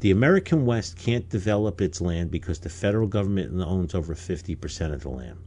The 0.01 0.11
American 0.11 0.67
West 0.67 0.97
can't 0.97 1.27
develop 1.29 1.81
its 1.81 1.99
land 1.99 2.29
because 2.29 2.59
the 2.59 2.69
federal 2.69 3.07
government 3.07 3.59
owns 3.59 3.95
over 3.95 4.13
50% 4.13 4.93
of 4.93 5.01
the 5.01 5.09
land. 5.09 5.39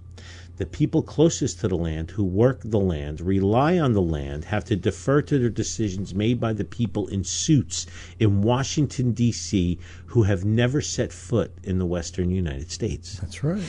The 0.61 0.67
people 0.67 1.03
closest 1.03 1.61
to 1.61 1.69
the 1.69 1.77
land, 1.79 2.11
who 2.11 2.23
work 2.23 2.61
the 2.63 2.79
land, 2.79 3.23
rely 3.23 3.79
on 3.79 3.95
the 3.95 4.03
land, 4.03 4.45
have 4.45 4.63
to 4.67 4.77
defer 4.77 5.23
to 5.23 5.39
their 5.39 5.49
decisions 5.49 6.15
made 6.15 6.39
by 6.39 6.53
the 6.53 6.67
people 6.67 7.07
in 7.07 7.25
suits 7.25 7.87
in 8.19 8.43
Washington, 8.43 9.13
D.C., 9.13 9.79
who 10.09 10.25
have 10.25 10.45
never 10.45 10.83
set 10.83 11.15
foot 11.15 11.55
in 11.63 11.79
the 11.79 11.87
western 11.87 12.31
United 12.31 12.71
States. 12.71 13.19
That's 13.21 13.43
right. 13.43 13.65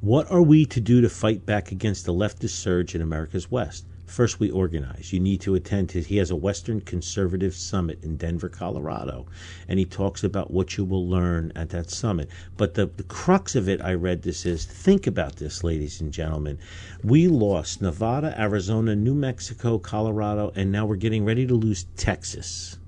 What 0.00 0.30
are 0.30 0.40
we 0.40 0.64
to 0.64 0.80
do 0.80 1.02
to 1.02 1.10
fight 1.10 1.44
back 1.44 1.70
against 1.70 2.06
the 2.06 2.14
leftist 2.14 2.56
surge 2.56 2.94
in 2.94 3.02
America's 3.02 3.50
West? 3.50 3.84
First, 4.10 4.40
we 4.40 4.50
organize. 4.50 5.12
You 5.12 5.20
need 5.20 5.40
to 5.42 5.54
attend 5.54 5.92
his. 5.92 6.06
He 6.06 6.16
has 6.16 6.32
a 6.32 6.36
Western 6.36 6.80
Conservative 6.80 7.54
Summit 7.54 8.02
in 8.02 8.16
Denver, 8.16 8.48
Colorado, 8.48 9.26
and 9.68 9.78
he 9.78 9.84
talks 9.84 10.24
about 10.24 10.50
what 10.50 10.76
you 10.76 10.84
will 10.84 11.08
learn 11.08 11.52
at 11.54 11.70
that 11.70 11.90
summit. 11.90 12.28
But 12.56 12.74
the, 12.74 12.86
the 12.86 13.04
crux 13.04 13.54
of 13.54 13.68
it, 13.68 13.80
I 13.80 13.94
read 13.94 14.22
this 14.22 14.44
is 14.44 14.64
think 14.64 15.06
about 15.06 15.36
this, 15.36 15.62
ladies 15.62 16.00
and 16.00 16.12
gentlemen. 16.12 16.58
We 17.04 17.28
lost 17.28 17.80
Nevada, 17.80 18.34
Arizona, 18.36 18.96
New 18.96 19.14
Mexico, 19.14 19.78
Colorado, 19.78 20.52
and 20.56 20.72
now 20.72 20.86
we're 20.86 20.96
getting 20.96 21.24
ready 21.24 21.46
to 21.46 21.54
lose 21.54 21.84
Texas. 21.96 22.78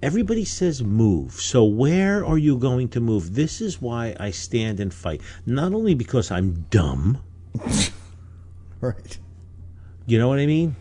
Everybody 0.00 0.44
says 0.44 0.80
move. 0.80 1.32
So 1.32 1.64
where 1.64 2.24
are 2.24 2.38
you 2.38 2.56
going 2.56 2.88
to 2.90 3.00
move? 3.00 3.34
This 3.34 3.60
is 3.60 3.82
why 3.82 4.14
I 4.20 4.30
stand 4.30 4.78
and 4.78 4.94
fight. 4.94 5.22
Not 5.44 5.74
only 5.74 5.94
because 5.94 6.30
I'm 6.30 6.66
dumb, 6.70 7.18
Right. 8.80 9.18
You 10.10 10.18
know 10.18 10.26
what 10.26 10.40
I 10.40 10.46
mean? 10.46 10.74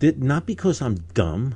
Not 0.00 0.44
because 0.44 0.82
I'm 0.82 0.96
dumb. 1.14 1.54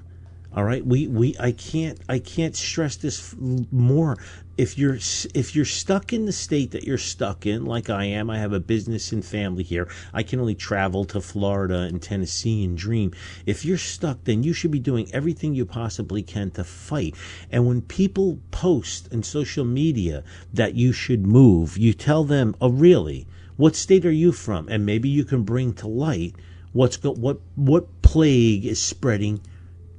All 0.55 0.63
right, 0.63 0.85
we, 0.87 1.09
we 1.09 1.37
I 1.41 1.51
can't 1.51 1.99
I 2.09 2.21
can't 2.21 2.55
stress 2.55 2.95
this 2.97 3.35
more. 3.73 4.17
If 4.57 4.79
you're 4.79 4.97
if 5.35 5.57
you're 5.57 5.65
stuck 5.65 6.13
in 6.13 6.27
the 6.27 6.33
state 6.33 6.71
that 6.71 6.85
you're 6.85 6.99
stuck 6.99 7.47
in, 7.47 7.67
like 7.67 7.91
I 7.91 8.05
am, 8.05 8.31
I 8.31 8.39
have 8.39 8.53
a 8.53 8.61
business 8.61 9.11
and 9.11 9.25
family 9.25 9.65
here. 9.65 9.89
I 10.13 10.23
can 10.23 10.39
only 10.39 10.55
travel 10.55 11.05
to 11.07 11.21
Florida 11.21 11.81
and 11.81 12.01
Tennessee 12.01 12.65
and 12.65 12.77
dream. 12.77 13.13
If 13.45 13.65
you're 13.65 13.77
stuck, 13.77 14.23
then 14.23 14.45
you 14.45 14.53
should 14.53 14.71
be 14.71 14.79
doing 14.79 15.13
everything 15.13 15.55
you 15.55 15.67
possibly 15.67 16.23
can 16.23 16.53
to 16.53 16.65
fight. 16.65 17.17
And 17.51 17.67
when 17.67 17.83
people 17.83 18.39
post 18.53 19.13
in 19.13 19.25
social 19.25 19.65
media 19.65 20.23
that 20.53 20.75
you 20.75 20.93
should 20.93 21.27
move, 21.27 21.77
you 21.77 21.93
tell 21.93 22.23
them, 22.23 22.55
"Oh, 22.61 22.71
really? 22.71 23.27
What 23.57 23.75
state 23.75 24.07
are 24.07 24.13
you 24.13 24.31
from?" 24.31 24.69
And 24.69 24.87
maybe 24.87 25.09
you 25.09 25.25
can 25.25 25.43
bring 25.43 25.73
to 25.75 25.89
light 25.89 26.35
what's 26.73 26.97
go- 26.97 27.13
what 27.13 27.41
what 27.57 28.03
plague 28.03 28.65
is 28.67 28.81
spreading 28.83 29.41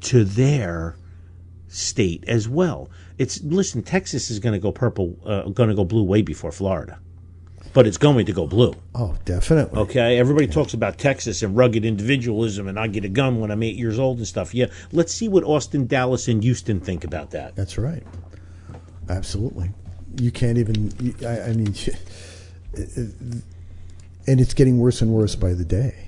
to 0.01 0.23
their 0.23 0.95
state 1.67 2.23
as 2.27 2.47
well. 2.49 2.89
It's 3.17 3.41
listen, 3.43 3.81
Texas 3.83 4.29
is 4.31 4.39
going 4.39 4.53
to 4.53 4.59
go 4.59 4.71
purple, 4.71 5.15
uh, 5.25 5.43
going 5.49 5.69
to 5.69 5.75
go 5.75 5.83
blue 5.85 6.03
way 6.03 6.21
before 6.21 6.51
Florida, 6.51 6.99
but 7.73 7.85
it's 7.87 7.97
going 7.97 8.25
to 8.25 8.33
go 8.33 8.47
blue. 8.47 8.73
Oh, 8.95 9.15
definitely. 9.25 9.79
Okay, 9.81 10.17
everybody 10.17 10.47
talks 10.47 10.73
about 10.73 10.97
Texas 10.97 11.43
and 11.43 11.55
rugged 11.55 11.85
individualism, 11.85 12.67
and 12.67 12.79
I 12.79 12.87
get 12.87 13.05
a 13.05 13.09
gun 13.09 13.39
when 13.39 13.51
I'm 13.51 13.61
eight 13.63 13.75
years 13.75 13.99
old 13.99 14.17
and 14.17 14.27
stuff. 14.27 14.53
Yeah, 14.55 14.65
let's 14.91 15.13
see 15.13 15.27
what 15.29 15.43
Austin, 15.43 15.85
Dallas, 15.87 16.27
and 16.27 16.41
Houston 16.43 16.79
think 16.79 17.03
about 17.03 17.31
that. 17.31 17.55
That's 17.55 17.77
right. 17.77 18.03
Absolutely. 19.07 19.69
You 20.19 20.31
can't 20.31 20.57
even. 20.57 20.91
you- 20.99 21.15
I, 21.27 21.41
I 21.41 21.53
mean, 21.53 21.73
and 22.75 24.39
it's 24.39 24.53
getting 24.53 24.77
worse 24.79 25.01
and 25.01 25.11
worse 25.11 25.35
by 25.35 25.53
the 25.53 25.65
day. 25.65 26.07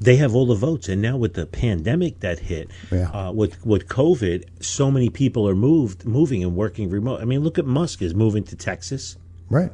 They 0.00 0.16
have 0.16 0.34
all 0.34 0.46
the 0.46 0.54
votes, 0.54 0.88
and 0.88 1.02
now 1.02 1.16
with 1.16 1.34
the 1.34 1.46
pandemic 1.46 2.20
that 2.20 2.38
hit, 2.38 2.70
Yeah. 2.92 3.10
uh, 3.10 3.32
with 3.32 3.64
with 3.66 3.88
COVID, 3.88 4.44
so 4.60 4.90
many 4.90 5.10
people 5.10 5.48
are 5.48 5.56
moved, 5.56 6.04
moving 6.04 6.42
and 6.44 6.54
working 6.54 6.88
remote. 6.88 7.20
I 7.20 7.24
mean, 7.24 7.40
look 7.40 7.58
at 7.58 7.66
Musk 7.66 8.00
is 8.02 8.14
moving 8.14 8.44
to 8.44 8.56
Texas. 8.56 9.16
Right. 9.50 9.72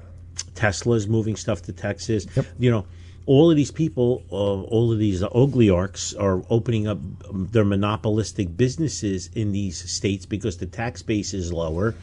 Tesla's 0.54 1.06
moving 1.06 1.36
stuff 1.36 1.62
to 1.62 1.72
Texas. 1.72 2.26
Yep. 2.34 2.46
You 2.58 2.70
know, 2.70 2.86
all 3.26 3.50
of 3.50 3.56
these 3.56 3.70
people, 3.70 4.22
uh, 4.30 4.34
all 4.34 4.92
of 4.92 4.98
these 4.98 5.22
oligarchs 5.22 6.14
are 6.14 6.42
opening 6.50 6.86
up 6.86 6.98
um, 7.28 7.48
their 7.52 7.64
monopolistic 7.64 8.56
businesses 8.56 9.30
in 9.34 9.52
these 9.52 9.90
states 9.90 10.26
because 10.26 10.56
the 10.58 10.66
tax 10.66 11.02
base 11.02 11.34
is 11.34 11.52
lower 11.52 11.94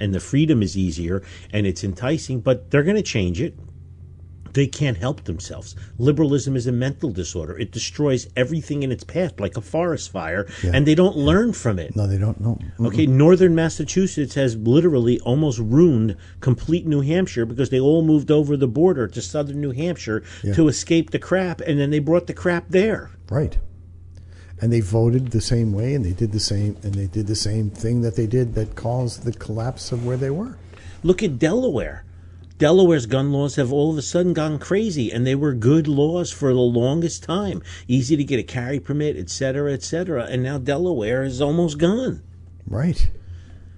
and 0.00 0.14
the 0.14 0.20
freedom 0.20 0.62
is 0.62 0.76
easier 0.76 1.22
and 1.52 1.66
it's 1.66 1.84
enticing, 1.84 2.40
but 2.40 2.70
they're 2.70 2.82
going 2.82 2.96
to 2.96 3.02
change 3.02 3.40
it. 3.40 3.54
They 4.52 4.66
can't 4.66 4.96
help 4.96 5.24
themselves. 5.24 5.76
Liberalism 5.98 6.56
is 6.56 6.66
a 6.66 6.72
mental 6.72 7.10
disorder. 7.10 7.56
It 7.58 7.70
destroys 7.70 8.28
everything 8.36 8.82
in 8.82 8.90
its 8.90 9.04
path 9.04 9.38
like 9.38 9.56
a 9.56 9.60
forest 9.60 10.10
fire, 10.10 10.46
Yeah. 10.62 10.72
and 10.74 10.86
they 10.86 10.94
don't 10.94 11.16
learn 11.16 11.52
from 11.52 11.78
it. 11.78 11.94
No, 11.94 12.06
they 12.06 12.18
don't 12.18 12.40
know. 12.40 12.58
Okay, 12.80 13.06
northern 13.06 13.54
Massachusetts 13.54 14.34
has 14.34 14.56
literally 14.56 15.20
almost 15.20 15.58
ruined 15.60 16.16
complete 16.40 16.86
New 16.86 17.00
Hampshire 17.00 17.46
because 17.46 17.70
they 17.70 17.80
all 17.80 18.02
moved 18.02 18.30
over 18.30 18.56
the 18.56 18.66
border 18.68 19.06
to 19.06 19.22
southern 19.22 19.60
New 19.60 19.70
Hampshire 19.72 20.22
Yeah. 20.42 20.54
to 20.54 20.68
escape 20.68 21.10
the 21.10 21.18
crap, 21.18 21.60
and 21.60 21.78
then 21.78 21.90
they 21.90 21.98
brought 22.00 22.26
the 22.26 22.32
crap 22.34 22.70
there. 22.70 23.10
Right. 23.30 23.56
And 24.60 24.72
they 24.72 24.80
voted 24.80 25.28
the 25.30 25.40
same 25.40 25.72
way, 25.72 25.94
and 25.94 26.04
they 26.04 26.12
did 26.12 26.32
the 26.32 26.40
same, 26.40 26.76
and 26.82 26.94
they 26.94 27.06
did 27.06 27.26
the 27.28 27.34
same 27.36 27.70
thing 27.70 28.02
that 28.02 28.16
they 28.16 28.26
did 28.26 28.54
that 28.56 28.74
caused 28.74 29.24
the 29.24 29.32
collapse 29.32 29.92
of 29.92 30.04
where 30.04 30.16
they 30.16 30.28
were. 30.30 30.56
Look 31.02 31.22
at 31.22 31.38
Delaware. 31.38 32.04
Delaware's 32.60 33.06
gun 33.06 33.32
laws 33.32 33.56
have 33.56 33.72
all 33.72 33.90
of 33.90 33.96
a 33.98 34.02
sudden 34.02 34.34
gone 34.34 34.58
crazy, 34.58 35.10
and 35.10 35.26
they 35.26 35.34
were 35.34 35.54
good 35.54 35.88
laws 35.88 36.30
for 36.30 36.52
the 36.52 36.60
longest 36.60 37.22
time. 37.22 37.62
Easy 37.88 38.16
to 38.18 38.22
get 38.22 38.38
a 38.38 38.42
carry 38.42 38.78
permit, 38.78 39.16
et 39.16 39.30
cetera, 39.30 39.72
et 39.72 39.82
cetera. 39.82 40.24
And 40.24 40.42
now 40.42 40.58
Delaware 40.58 41.22
is 41.22 41.40
almost 41.40 41.78
gone. 41.78 42.22
Right. 42.68 43.10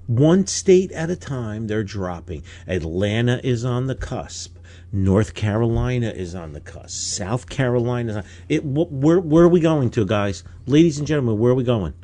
one 0.09 0.47
state 0.49 0.91
at 0.93 1.09
a 1.09 1.17
time 1.17 1.69
they're 1.69 1.85
dropping 1.85 2.43
atlanta 2.67 3.41
is 3.45 3.65
on 3.65 3.87
the 3.87 3.95
cusp 3.95 4.59
north 4.93 5.33
carolina 5.33 6.09
is 6.11 6.35
on 6.35 6.53
the 6.53 6.61
cusp 6.61 6.91
south 6.91 7.49
carolina 7.49 8.11
is 8.11 8.17
on, 8.17 8.25
it 8.49 8.65
where, 8.65 9.21
where 9.21 9.45
are 9.45 9.49
we 9.49 9.61
going 9.61 9.89
to 9.89 10.05
guys 10.05 10.43
ladies 10.67 10.99
and 10.99 11.07
gentlemen 11.07 11.39
where 11.39 11.53
are 11.53 11.55
we 11.55 11.65
going 11.65 11.95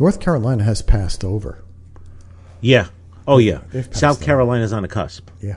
North 0.00 0.20
Carolina 0.20 0.64
has 0.64 0.82
passed 0.82 1.24
over. 1.24 1.62
yeah 2.60 2.88
oh 3.26 3.38
yeah 3.38 3.60
south 3.92 4.20
carolina's 4.20 4.72
on 4.72 4.82
the 4.82 4.88
cusp 4.88 5.30
Yeah. 5.40 5.56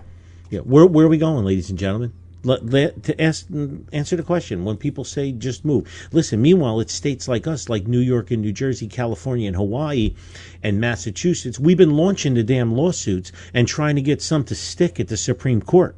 Yeah 0.51 0.59
where, 0.59 0.85
where 0.85 1.07
are 1.07 1.09
we 1.09 1.17
going 1.17 1.43
ladies 1.43 1.71
and 1.71 1.79
gentlemen 1.79 2.13
let, 2.43 2.65
let, 2.65 3.03
to 3.03 3.21
ask, 3.21 3.47
answer 3.93 4.15
the 4.15 4.23
question 4.23 4.65
when 4.65 4.77
people 4.77 5.03
say 5.03 5.31
just 5.31 5.63
move. 5.63 5.87
Listen, 6.11 6.41
meanwhile, 6.41 6.79
it's 6.79 6.93
states 6.93 7.27
like 7.27 7.45
us, 7.45 7.69
like 7.69 7.87
New 7.87 7.99
York 7.99 8.31
and 8.31 8.41
New 8.41 8.51
Jersey, 8.51 8.87
California 8.87 9.47
and 9.47 9.55
Hawaii 9.55 10.15
and 10.63 10.81
Massachusetts. 10.81 11.59
We've 11.59 11.77
been 11.77 11.95
launching 11.95 12.33
the 12.33 12.43
damn 12.43 12.73
lawsuits 12.73 13.31
and 13.53 13.67
trying 13.67 13.95
to 13.95 14.01
get 14.01 14.21
some 14.21 14.43
to 14.45 14.55
stick 14.55 14.99
at 14.99 15.07
the 15.07 15.17
Supreme 15.17 15.61
Court. 15.61 15.95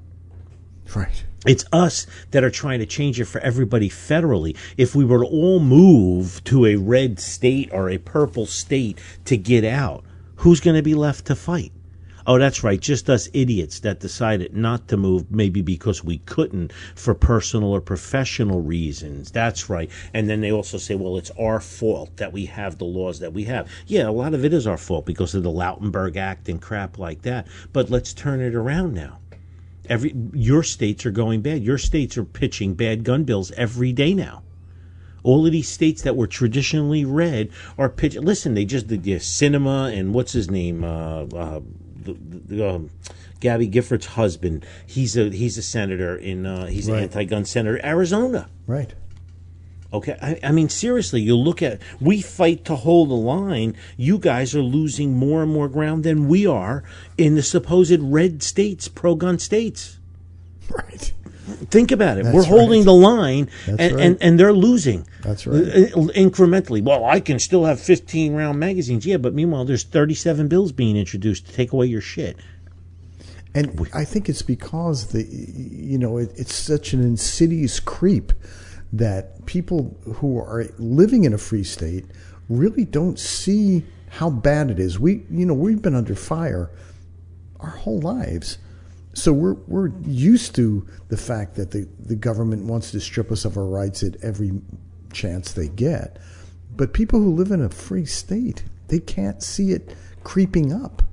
Right. 0.94 1.24
It's 1.46 1.66
us 1.72 2.08
that 2.32 2.44
are 2.44 2.50
trying 2.50 2.80
to 2.80 2.86
change 2.86 3.20
it 3.20 3.26
for 3.26 3.40
everybody 3.42 3.90
federally. 3.90 4.58
If 4.78 4.96
we 4.96 5.06
were 5.06 5.20
to 5.20 5.26
all 5.26 5.60
move 5.60 6.44
to 6.46 6.66
a 6.66 6.76
red 6.76 7.20
state 7.20 7.70
or 7.72 7.90
a 7.90 7.98
purple 7.98 8.46
state 8.46 9.00
to 9.26 9.38
get 9.38 9.64
out, 9.64 10.04
who's 10.38 10.60
going 10.60 10.76
to 10.76 10.84
be 10.84 10.96
left 10.96 11.26
to 11.28 11.36
fight? 11.36 11.72
Oh, 12.26 12.40
that's 12.40 12.64
right. 12.64 12.80
Just 12.80 13.10
us 13.10 13.28
idiots 13.34 13.80
that 13.82 14.00
decided 14.00 14.56
not 14.56 14.88
to 14.88 14.98
move, 14.98 15.30
maybe 15.30 15.62
because 15.62 16.04
we 16.04 16.20
couldn't 16.20 16.72
for 16.96 17.14
personal 17.14 17.70
or 17.74 17.82
professional 17.82 18.62
reasons. 18.62 19.32
That's 19.32 19.70
right. 19.70 19.90
And 20.14 20.30
then 20.30 20.42
they 20.42 20.52
also 20.52 20.78
say, 20.78 20.96
well, 20.96 21.18
it's 21.18 21.32
our 21.40 21.60
fault 21.60 22.16
that 22.18 22.32
we 22.32 22.46
have 22.46 22.78
the 22.78 22.86
laws 22.86 23.20
that 23.20 23.34
we 23.34 23.44
have. 23.46 23.70
Yeah, 23.88 24.08
a 24.08 24.12
lot 24.12 24.34
of 24.34 24.46
it 24.46 24.54
is 24.54 24.68
our 24.68 24.78
fault 24.78 25.06
because 25.06 25.36
of 25.36 25.44
the 25.44 25.50
Lautenberg 25.50 26.16
Act 26.16 26.48
and 26.48 26.62
crap 26.62 26.98
like 26.98 27.24
that. 27.24 27.48
But 27.74 27.90
let's 27.90 28.14
turn 28.14 28.40
it 28.40 28.56
around 28.56 28.94
now. 28.94 29.20
Every 29.90 30.16
your 30.34 30.64
states 30.64 31.06
are 31.06 31.12
going 31.12 31.42
bad. 31.42 31.62
Your 31.62 31.78
states 31.78 32.18
are 32.18 32.24
pitching 32.24 32.74
bad 32.74 33.04
gun 33.04 33.26
bills 33.26 33.52
every 33.52 33.92
day 33.92 34.14
now. 34.14 34.44
All 35.24 35.46
of 35.46 35.52
these 35.52 35.70
states 35.70 36.02
that 36.02 36.16
were 36.16 36.28
traditionally 36.28 37.06
red 37.06 37.50
are 37.78 37.90
pitching. 37.90 38.24
Listen, 38.24 38.54
they 38.54 38.66
just 38.66 38.88
did 38.88 39.06
yeah, 39.06 39.18
Sinema 39.18 39.98
and 39.98 40.14
what's 40.14 40.34
his 40.34 40.50
name, 40.50 40.84
uh, 40.84 41.24
uh, 41.24 41.62
the, 42.04 42.56
the, 42.56 42.70
um, 42.70 42.90
Gabby 43.40 43.70
Giffords' 43.70 44.06
husband. 44.06 44.66
He's 44.86 45.18
a 45.18 45.30
he's 45.30 45.58
a 45.58 45.64
senator 45.64 46.16
in 46.16 46.46
uh, 46.46 46.68
he's 46.68 46.88
an 46.88 46.96
anti-gun 46.96 47.46
senator, 47.46 47.84
Arizona. 47.86 48.50
Right. 48.68 48.94
Okay, 49.92 50.18
I, 50.22 50.40
I 50.44 50.52
mean 50.52 50.70
seriously, 50.70 51.22
you 51.22 51.36
look 51.36 51.62
at 51.62 51.80
we 52.02 52.22
fight 52.22 52.66
to 52.66 52.76
hold 52.76 53.10
the 53.10 53.16
line. 53.16 53.76
You 53.96 54.18
guys 54.18 54.56
are 54.56 54.62
losing 54.62 55.16
more 55.16 55.44
and 55.44 55.52
more 55.52 55.70
ground 55.70 56.04
than 56.04 56.28
we 56.28 56.48
are 56.48 56.84
in 57.18 57.36
the 57.36 57.44
supposed 57.44 58.00
red 58.00 58.42
states, 58.42 58.88
pro-gun 58.88 59.38
states. 59.40 60.00
Right. 60.70 61.14
Think 61.44 61.92
about 61.92 62.18
it. 62.18 62.24
That's 62.24 62.36
We're 62.36 62.44
holding 62.44 62.82
right. 62.82 62.86
the 62.86 62.94
line, 62.94 63.50
and, 63.68 63.80
right. 63.80 63.92
and, 64.00 64.18
and 64.22 64.40
they're 64.40 64.54
losing. 64.54 65.06
That's 65.22 65.46
right. 65.46 65.62
Uh, 65.62 66.08
Incrementally. 66.16 66.82
Well, 66.82 67.04
I 67.04 67.20
can 67.20 67.38
still 67.38 67.66
have 67.66 67.82
15 67.82 68.34
round 68.34 68.60
magazines. 68.60 69.06
Yeah, 69.06 69.18
but 69.18 69.34
meanwhile, 69.34 69.66
there's 69.66 69.84
37 69.84 70.48
bills 70.48 70.72
being 70.72 70.96
introduced 70.96 71.48
to 71.48 71.54
take 71.54 71.74
away 71.74 71.88
your 71.88 72.00
shit. 72.00 72.38
And 73.56 73.88
I 73.94 74.06
think 74.06 74.30
it's 74.30 74.42
because 74.42 75.08
the 75.08 75.24
you 75.24 75.98
know 75.98 76.18
it, 76.18 76.32
it's 76.36 76.56
such 76.56 76.94
an 76.94 77.02
insidious 77.02 77.80
creep 77.80 78.34
that 78.92 79.46
people 79.46 79.98
who 80.16 80.38
are 80.38 80.66
living 80.80 81.26
in 81.26 81.34
a 81.34 81.38
free 81.38 81.64
state 81.64 82.06
really 82.50 82.86
don't 82.86 83.20
see 83.20 83.86
how 84.10 84.30
bad 84.30 84.72
it 84.72 84.80
is. 84.80 84.98
We 84.98 85.26
you 85.30 85.46
know 85.46 85.54
we've 85.54 85.82
been 85.82 85.96
under 85.96 86.16
fire 86.16 86.72
our 87.60 87.70
whole 87.70 88.00
lives. 88.00 88.58
So 89.14 89.32
we're 89.32 89.54
we're 89.68 89.92
used 90.06 90.56
to 90.56 90.86
the 91.10 91.18
fact 91.18 91.56
that 91.56 91.72
the, 91.72 91.88
the 92.00 92.16
government 92.16 92.66
wants 92.66 92.92
to 92.92 93.00
strip 93.00 93.32
us 93.32 93.46
of 93.46 93.58
our 93.58 93.66
rights 93.66 94.04
at 94.04 94.16
every 94.24 94.52
chance 95.12 95.52
they 95.52 95.68
get. 95.68 96.18
But 96.76 96.94
people 96.94 97.20
who 97.20 97.34
live 97.34 97.52
in 97.52 97.62
a 97.62 97.70
free 97.70 98.06
state, 98.06 98.64
they 98.88 99.00
can't 99.00 99.44
see 99.44 99.72
it 99.72 99.96
creeping 100.24 100.74
up. 100.74 101.04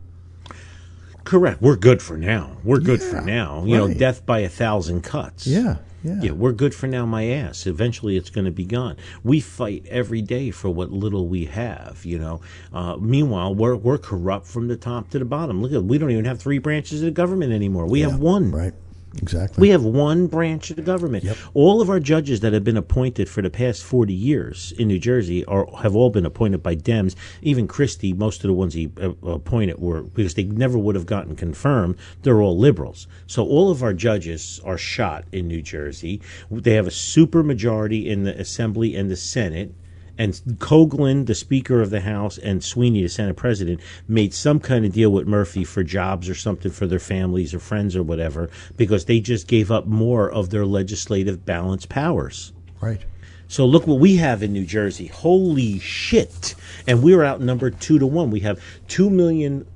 Correct. 1.24 1.61
We're 1.61 1.76
good 1.76 2.01
for 2.03 2.16
now. 2.16 2.57
We're 2.64 2.80
good 2.80 3.03
for 3.03 3.20
now. 3.20 3.64
You 3.66 3.76
know, 3.76 3.92
death 3.92 4.24
by 4.24 4.40
a 4.40 4.48
thousand 4.48 5.03
cuts. 5.03 5.46
Yeah, 5.46 5.76
yeah. 6.03 6.20
Yeah, 6.22 6.30
we're 6.32 6.53
good 6.53 6.74
for 6.74 6.86
now, 6.86 7.05
my 7.07 7.26
ass. 7.28 7.66
Eventually, 7.66 8.16
it's 8.16 8.30
going 8.30 8.44
to 8.46 8.51
be 8.51 8.64
gone. 8.64 8.96
We 9.22 9.40
fight 9.40 9.86
every 9.88 10.22
day 10.22 10.51
for 10.51 10.70
what 10.70 10.90
little 10.90 11.28
we 11.28 11.44
have, 11.46 12.01
you 12.05 12.18
know. 12.18 12.40
Uh, 12.72 12.96
meanwhile, 12.96 13.55
we're, 13.55 13.76
we're 13.76 13.98
corrupt 13.98 14.46
from 14.46 14.68
the 14.68 14.76
top 14.76 15.11
to 15.11 15.18
the 15.18 15.24
bottom. 15.24 15.62
Look 15.62 15.72
at 15.72 15.84
we 15.84 15.98
don't 15.98 16.11
even 16.11 16.24
have 16.24 16.40
three 16.40 16.59
branches 16.59 17.01
of 17.01 17.07
the 17.07 17.11
government 17.11 17.53
anymore. 17.53 17.86
We 17.86 18.01
have 18.01 18.18
one. 18.18 18.51
Right. 18.51 18.72
Exactly. 19.18 19.61
We 19.61 19.70
have 19.70 19.82
one 19.82 20.26
branch 20.28 20.70
of 20.70 20.76
the 20.76 20.82
government. 20.82 21.24
Yep. 21.24 21.36
All 21.54 21.80
of 21.80 21.90
our 21.90 22.00
judges 22.00 22.40
that 22.40 22.52
have 22.52 22.64
been 22.64 22.76
appointed 22.76 23.28
for 23.28 23.42
the 23.42 23.50
past 23.50 23.82
40 23.82 24.12
years 24.12 24.72
in 24.78 24.88
New 24.88 24.98
Jersey 24.98 25.44
are 25.46 25.66
have 25.82 25.96
all 25.96 26.11
been 26.11 26.26
appointed 26.26 26.62
by 26.62 26.76
Dems. 26.76 27.16
Even 27.42 27.66
Christie, 27.66 28.12
most 28.12 28.44
of 28.44 28.48
the 28.48 28.54
ones 28.54 28.74
he 28.74 28.90
uh, 29.00 29.11
appointed 29.22 29.78
were 29.78 30.02
because 30.02 30.34
they 30.34 30.44
never 30.44 30.78
would 30.78 30.94
have 30.94 31.06
gotten 31.06 31.34
confirmed. 31.34 31.96
They're 32.22 32.40
all 32.40 32.56
liberals. 32.56 33.08
So 33.26 33.44
all 33.44 33.70
of 33.70 33.82
our 33.82 33.94
judges 33.94 34.61
are 34.64 34.78
shot 34.78 35.24
in 35.32 35.48
New 35.48 35.62
Jersey. 35.62 36.20
They 36.50 36.74
have 36.74 36.86
a 36.86 36.92
super 36.92 37.42
majority 37.42 38.08
in 38.08 38.24
the 38.24 38.38
Assembly 38.38 38.94
and 38.94 39.11
the 39.11 39.16
Senate. 39.16 39.74
And 40.20 40.34
Coughlin, 40.58 41.24
the 41.24 41.34
Speaker 41.34 41.80
of 41.80 41.88
the 41.88 42.02
House, 42.02 42.36
and 42.36 42.62
Sweeney, 42.62 43.02
the 43.02 43.08
Senate 43.08 43.36
President, 43.36 43.80
made 44.06 44.34
some 44.34 44.60
kind 44.60 44.84
of 44.84 44.92
deal 44.92 45.08
with 45.08 45.26
Murphy 45.26 45.64
for 45.64 45.82
jobs 45.82 46.28
or 46.28 46.34
something 46.34 46.70
for 46.70 46.86
their 46.86 46.98
families 46.98 47.54
or 47.54 47.58
friends 47.58 47.96
or 47.96 48.02
whatever, 48.02 48.50
because 48.76 49.06
they 49.06 49.18
just 49.18 49.48
gave 49.48 49.70
up 49.70 49.86
more 49.86 50.30
of 50.30 50.50
their 50.50 50.66
legislative 50.66 51.46
balance 51.46 51.86
powers. 51.86 52.52
right. 52.82 53.02
So 53.48 53.64
look 53.64 53.86
what 53.86 53.98
we 53.98 54.16
have 54.16 54.42
in 54.42 54.52
New 54.52 54.66
Jersey. 54.66 55.06
Holy 55.06 55.78
shit. 55.78 56.54
And 56.86 57.02
we're 57.02 57.24
outnumbered 57.24 57.80
two 57.80 57.98
to 57.98 58.06
one. 58.06 58.30
We 58.30 58.40
have 58.40 58.62
two 58.88 59.08
million 59.08 59.66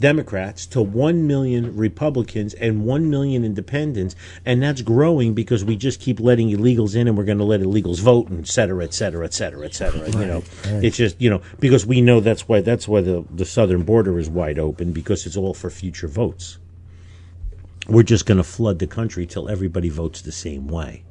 Democrats 0.00 0.66
to 0.66 0.82
one 0.82 1.26
million 1.26 1.76
Republicans 1.76 2.54
and 2.54 2.84
one 2.84 3.10
million 3.10 3.44
independents. 3.44 4.16
And 4.44 4.62
that's 4.62 4.82
growing 4.82 5.34
because 5.34 5.64
we 5.64 5.76
just 5.76 6.00
keep 6.00 6.18
letting 6.18 6.48
illegals 6.50 6.96
in 6.96 7.06
and 7.06 7.16
we're 7.16 7.24
going 7.24 7.38
to 7.38 7.44
let 7.44 7.60
illegals 7.60 8.00
vote 8.00 8.28
and 8.28 8.40
et 8.40 8.48
cetera, 8.48 8.84
et 8.84 8.94
cetera, 8.94 9.24
et 9.24 9.34
cetera, 9.34 9.64
et 9.64 9.74
cetera. 9.74 10.08
you 10.10 10.26
know, 10.26 10.42
right. 10.66 10.84
it's 10.84 10.96
just, 10.96 11.20
you 11.20 11.30
know, 11.30 11.42
because 11.60 11.86
we 11.86 12.00
know 12.00 12.20
that's 12.20 12.48
why, 12.48 12.60
that's 12.60 12.88
why 12.88 13.00
the, 13.00 13.24
the 13.30 13.44
southern 13.44 13.82
border 13.82 14.18
is 14.18 14.28
wide 14.28 14.58
open 14.58 14.92
because 14.92 15.26
it's 15.26 15.36
all 15.36 15.54
for 15.54 15.70
future 15.70 16.08
votes. 16.08 16.58
We're 17.88 18.02
just 18.02 18.26
going 18.26 18.38
to 18.38 18.44
flood 18.44 18.78
the 18.78 18.86
country 18.86 19.26
till 19.26 19.48
everybody 19.48 19.88
votes 19.88 20.22
the 20.22 20.32
same 20.32 20.68
way 20.68 21.04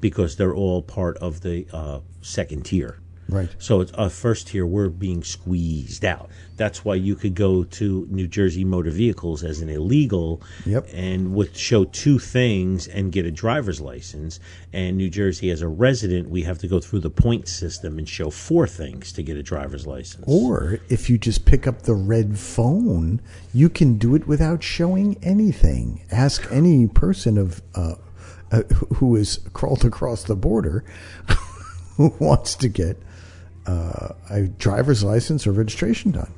because 0.00 0.36
they're 0.36 0.54
all 0.54 0.82
part 0.82 1.16
of 1.18 1.40
the 1.40 1.66
uh, 1.72 2.00
second 2.20 2.66
tier. 2.66 2.98
Right. 3.28 3.48
So 3.58 3.80
it's 3.80 3.92
uh, 3.94 4.08
first 4.08 4.50
here 4.50 4.66
we're 4.66 4.88
being 4.88 5.22
squeezed 5.22 6.04
out. 6.04 6.30
That's 6.56 6.84
why 6.84 6.94
you 6.96 7.16
could 7.16 7.34
go 7.34 7.64
to 7.64 8.06
New 8.10 8.26
Jersey 8.28 8.64
Motor 8.64 8.90
Vehicles 8.90 9.42
as 9.42 9.60
an 9.60 9.68
illegal 9.68 10.40
Yep. 10.66 10.86
and 10.92 11.34
would 11.34 11.56
show 11.56 11.84
two 11.84 12.18
things 12.18 12.86
and 12.86 13.10
get 13.10 13.26
a 13.26 13.30
driver's 13.30 13.80
license. 13.80 14.38
And 14.72 14.96
New 14.96 15.10
Jersey, 15.10 15.50
as 15.50 15.62
a 15.62 15.68
resident, 15.68 16.28
we 16.28 16.42
have 16.42 16.58
to 16.58 16.68
go 16.68 16.78
through 16.80 17.00
the 17.00 17.10
point 17.10 17.48
system 17.48 17.98
and 17.98 18.08
show 18.08 18.30
four 18.30 18.66
things 18.68 19.10
to 19.14 19.22
get 19.22 19.36
a 19.36 19.42
driver's 19.42 19.86
license. 19.86 20.24
Or 20.28 20.78
if 20.88 21.10
you 21.10 21.18
just 21.18 21.44
pick 21.44 21.66
up 21.66 21.82
the 21.82 21.94
red 21.94 22.38
phone, 22.38 23.20
you 23.52 23.68
can 23.68 23.98
do 23.98 24.14
it 24.14 24.26
without 24.28 24.62
showing 24.62 25.16
anything. 25.22 26.02
Ask 26.12 26.46
any 26.52 26.86
person 26.86 27.36
of 27.38 27.62
uh, 27.74 27.94
uh, 28.52 28.62
who 28.96 29.16
has 29.16 29.40
crawled 29.54 29.84
across 29.84 30.22
the 30.22 30.36
border 30.36 30.84
who 31.96 32.14
wants 32.20 32.54
to 32.56 32.68
get 32.68 32.98
uh, 33.66 34.10
a 34.30 34.42
driver's 34.42 35.02
license 35.02 35.46
or 35.46 35.52
registration 35.52 36.12
done. 36.12 36.32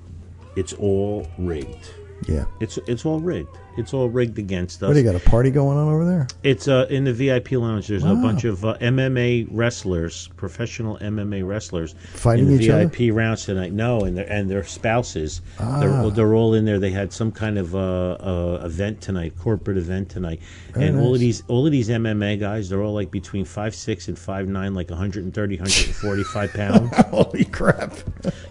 It's 0.57 0.72
all 0.74 1.27
rigged. 1.39 1.93
Yeah. 2.29 2.47
It's 2.61 2.79
it's 2.87 3.05
all 3.05 3.20
rigged. 3.20 3.57
It's 3.77 3.93
all 3.93 4.09
rigged 4.09 4.39
against 4.39 4.83
us. 4.83 4.89
What 4.89 4.95
do 4.95 5.01
you 5.01 5.05
got? 5.05 5.14
A 5.14 5.20
party 5.31 5.51
going 5.51 5.77
on 5.79 5.89
over 5.93 6.05
there? 6.05 6.27
It's 6.43 6.66
uh, 6.68 6.87
in 6.89 7.05
the 7.05 7.12
VIP 7.12 7.53
lounge. 7.53 7.89
There's 7.89 8.05
a 8.05 8.14
bunch 8.14 8.45
of 8.45 8.64
uh, 8.64 8.77
MMA 8.81 9.49
wrestlers, 9.51 10.29
professional 10.37 10.97
MMA 10.99 11.47
wrestlers, 11.47 11.95
Fighting 12.14 12.47
in 12.49 12.57
the 12.57 12.64
each 12.64 12.70
other? 12.70 12.87
VIP 12.87 13.14
rounds 13.14 13.45
tonight. 13.45 13.72
No, 13.72 14.01
and 14.01 14.16
their 14.16 14.31
and 14.31 14.51
their 14.51 14.64
spouses. 14.64 15.43
Ah. 15.61 15.81
They're 15.81 16.11
they're 16.11 16.35
all 16.35 16.55
in 16.55 16.64
there. 16.64 16.79
They 16.79 16.91
had 16.91 17.12
some 17.12 17.31
kind 17.33 17.59
of 17.59 17.74
uh, 17.74 18.12
uh, 18.12 18.62
event 18.64 19.01
tonight, 19.01 19.35
corporate 19.39 19.77
event 19.77 20.09
tonight, 20.09 20.41
Very 20.72 20.87
and 20.89 20.99
all 20.99 21.14
of 21.14 21.20
these 21.20 21.43
all 21.49 21.66
of 21.66 21.72
these 21.72 21.89
MMA 21.89 22.41
guys. 22.41 22.68
They're 22.68 22.83
all 22.83 22.95
like 22.95 23.11
between 23.11 23.45
five 23.45 23.74
six 23.74 24.09
and 24.09 24.18
five 24.18 24.49
nine, 24.49 24.74
like 24.74 24.89
130, 24.91 25.57
145 25.57 26.53
pounds. 26.55 26.97
Holy 27.09 27.45
crap! 27.45 27.93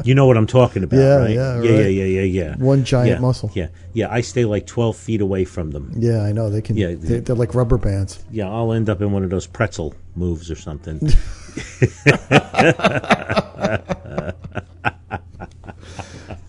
You 0.04 0.14
know 0.16 0.28
what 0.28 0.38
I'm 0.38 0.48
talking 0.48 0.84
about, 0.84 0.98
Yeah, 0.98 1.16
right? 1.18 1.30
yeah, 1.32 1.62
yeah, 1.62 1.70
right. 1.72 1.80
yeah, 1.80 1.88
yeah, 2.06 2.22
yeah, 2.22 2.44
yeah. 2.52 2.56
One 2.58 2.84
giant 2.84 3.10
Yeah, 3.10 3.20
muscle. 3.20 3.50
Yeah, 3.54 3.68
yeah. 3.94 4.12
I 4.12 4.22
stay 4.22 4.46
like 4.46 4.68
12 4.68 4.96
feet 4.96 5.15
away 5.22 5.46
from 5.46 5.72
them. 5.72 5.92
Yeah, 5.96 6.22
I 6.22 6.32
know 6.32 6.50
they 6.50 6.62
can. 6.62 6.78
Yeah, 6.78 6.96
they're, 6.96 7.22
they're 7.22 7.36
like 7.36 7.54
rubber 7.54 7.78
bands. 7.78 8.24
Yeah, 8.32 8.50
I'll 8.50 8.74
end 8.74 8.90
up 8.90 9.02
in 9.02 9.12
one 9.12 9.24
of 9.24 9.30
those 9.30 9.48
pretzel 9.48 9.94
moves 10.16 10.50
or 10.52 10.56
something. 10.56 11.00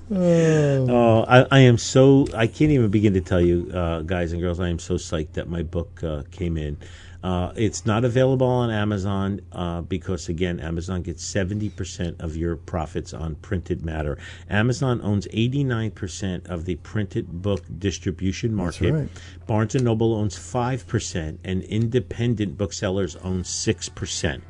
oh, 0.10 1.24
I, 1.28 1.46
I 1.50 1.58
am 1.60 1.78
so 1.78 2.26
I 2.34 2.46
can't 2.46 2.70
even 2.70 2.90
begin 2.90 3.14
to 3.14 3.20
tell 3.20 3.40
you, 3.40 3.70
uh, 3.72 4.02
guys 4.02 4.32
and 4.32 4.40
girls. 4.40 4.60
I 4.60 4.68
am 4.68 4.78
so 4.78 4.94
psyched 4.94 5.32
that 5.34 5.48
my 5.48 5.62
book 5.62 6.02
uh, 6.02 6.22
came 6.30 6.56
in. 6.56 6.78
Uh, 7.26 7.52
it's 7.56 7.84
not 7.84 8.04
available 8.04 8.46
on 8.46 8.70
Amazon 8.70 9.40
uh, 9.50 9.80
because 9.80 10.28
again, 10.28 10.60
Amazon 10.60 11.02
gets 11.02 11.24
seventy 11.24 11.70
percent 11.70 12.20
of 12.20 12.36
your 12.36 12.54
profits 12.54 13.12
on 13.12 13.34
printed 13.36 13.84
matter. 13.84 14.16
Amazon 14.48 15.00
owns 15.02 15.26
eighty 15.32 15.64
nine 15.64 15.90
percent 15.90 16.46
of 16.46 16.66
the 16.66 16.76
printed 16.76 17.26
book 17.42 17.64
distribution 17.80 18.54
market. 18.54 18.92
right. 18.92 19.08
Barnes 19.48 19.74
and 19.74 19.84
Noble 19.84 20.14
owns 20.14 20.38
five 20.38 20.86
percent, 20.86 21.40
and 21.42 21.64
independent 21.64 22.56
booksellers 22.56 23.16
own 23.16 23.42
six 23.42 23.88
percent. 23.88 24.44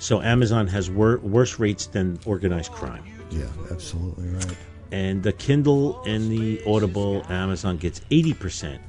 So 0.00 0.20
Amazon 0.20 0.66
has 0.66 0.90
wor- 0.90 1.18
worse 1.18 1.60
rates 1.60 1.86
than 1.86 2.18
organized 2.26 2.72
crime. 2.72 3.04
Yeah, 3.30 3.46
absolutely 3.70 4.30
right. 4.30 4.56
And 4.90 5.22
the 5.22 5.32
Kindle 5.32 6.02
and 6.02 6.28
the 6.28 6.60
Audible, 6.66 7.24
Amazon 7.28 7.76
gets 7.76 8.00
eighty 8.10 8.34
percent 8.34 8.82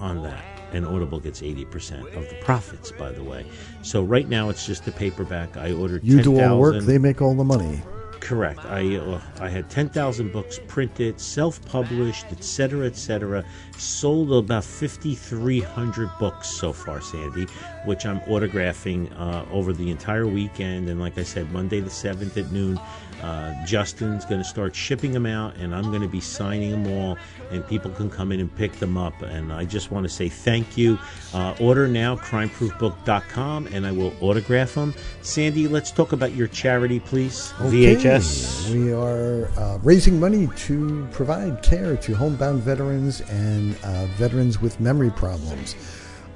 on 0.00 0.24
that, 0.24 0.44
and 0.72 0.86
Audible 0.86 1.20
gets 1.20 1.42
eighty 1.42 1.64
percent 1.64 2.08
of 2.14 2.28
the 2.28 2.34
profits. 2.36 2.92
By 2.92 3.12
the 3.12 3.22
way, 3.22 3.46
so 3.82 4.02
right 4.02 4.28
now 4.28 4.48
it's 4.48 4.66
just 4.66 4.84
the 4.84 4.92
paperback. 4.92 5.56
I 5.56 5.72
ordered. 5.72 6.04
You 6.04 6.22
do 6.22 6.30
all 6.32 6.36
the 6.36 6.40
10,000 6.42 6.58
work; 6.58 6.84
they 6.84 6.98
make 6.98 7.22
all 7.22 7.34
the 7.34 7.44
money. 7.44 7.82
Correct. 8.20 8.64
I 8.66 8.96
uh, 8.96 9.20
I 9.40 9.48
had 9.48 9.70
ten 9.70 9.88
thousand 9.88 10.32
books 10.32 10.60
printed, 10.66 11.20
self-published, 11.20 12.26
etc., 12.30 12.86
etc. 12.86 13.44
Sold 13.76 14.32
about 14.32 14.64
fifty-three 14.64 15.60
hundred 15.60 16.10
books 16.18 16.48
so 16.48 16.72
far, 16.72 17.00
Sandy, 17.00 17.46
which 17.84 18.04
I'm 18.06 18.20
autographing 18.20 19.10
uh, 19.18 19.44
over 19.52 19.72
the 19.72 19.90
entire 19.90 20.26
weekend. 20.26 20.88
And 20.88 21.00
like 21.00 21.16
I 21.16 21.22
said, 21.22 21.50
Monday 21.52 21.80
the 21.80 21.90
seventh 21.90 22.36
at 22.36 22.50
noon, 22.52 22.78
uh, 23.22 23.54
Justin's 23.64 24.24
going 24.24 24.40
to 24.40 24.48
start 24.48 24.74
shipping 24.74 25.12
them 25.12 25.26
out, 25.26 25.56
and 25.56 25.74
I'm 25.74 25.90
going 25.90 26.02
to 26.02 26.08
be 26.08 26.20
signing 26.20 26.70
them 26.70 26.86
all, 26.86 27.18
and 27.50 27.66
people 27.66 27.90
can 27.90 28.10
come 28.10 28.32
in 28.32 28.40
and 28.40 28.54
pick 28.54 28.72
them 28.72 28.96
up. 28.96 29.20
And 29.22 29.52
I 29.52 29.64
just 29.64 29.90
want 29.90 30.04
to 30.04 30.08
say 30.08 30.28
thank 30.28 30.76
you. 30.76 30.98
Uh, 31.34 31.54
order 31.60 31.88
now, 31.88 32.16
crimeproofbook.com, 32.16 33.68
and 33.68 33.86
I 33.86 33.92
will 33.92 34.12
autograph 34.20 34.74
them. 34.74 34.94
Sandy, 35.22 35.66
let's 35.68 35.90
talk 35.90 36.12
about 36.12 36.32
your 36.34 36.48
charity, 36.48 37.00
please. 37.00 37.52
Okay, 37.60 37.96
VHS. 38.08 38.70
We 38.72 38.92
are 38.92 39.48
uh, 39.58 39.78
raising 39.82 40.18
money 40.18 40.48
to 40.56 41.06
provide 41.10 41.62
care 41.62 41.96
to 41.96 42.14
homebound 42.14 42.62
veterans 42.62 43.20
and 43.22 43.76
uh, 43.84 44.06
veterans 44.16 44.60
with 44.60 44.80
memory 44.80 45.10
problems. 45.10 45.76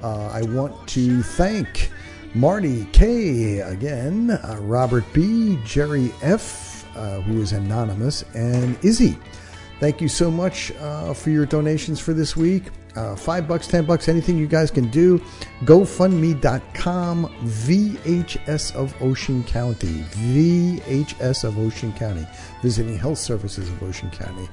Uh, 0.01 0.27
I 0.27 0.43
want 0.43 0.87
to 0.89 1.23
thank 1.23 1.91
Marty 2.35 2.85
K 2.91 3.59
again, 3.59 4.31
uh, 4.31 4.57
Robert 4.61 5.05
B, 5.13 5.59
Jerry 5.65 6.11
F, 6.21 6.85
uh, 6.95 7.21
who 7.21 7.41
is 7.41 7.53
anonymous, 7.53 8.23
and 8.33 8.77
Izzy. 8.83 9.17
Thank 9.79 10.01
you 10.01 10.07
so 10.07 10.29
much 10.29 10.71
uh, 10.79 11.13
for 11.13 11.29
your 11.29 11.45
donations 11.45 11.99
for 11.99 12.13
this 12.13 12.35
week. 12.35 12.63
Uh, 12.95 13.15
five 13.15 13.47
bucks, 13.47 13.67
ten 13.67 13.85
bucks, 13.85 14.07
anything 14.07 14.37
you 14.37 14.47
guys 14.47 14.69
can 14.69 14.87
do. 14.89 15.19
GoFundMe.com, 15.63 17.27
VHS 17.43 18.75
of 18.75 18.93
Ocean 19.01 19.43
County. 19.45 20.03
VHS 20.11 21.43
of 21.43 21.57
Ocean 21.57 21.91
County. 21.93 22.25
Visiting 22.61 22.97
Health 22.97 23.17
Services 23.17 23.67
of 23.69 23.81
Ocean 23.81 24.11
County. 24.11 24.47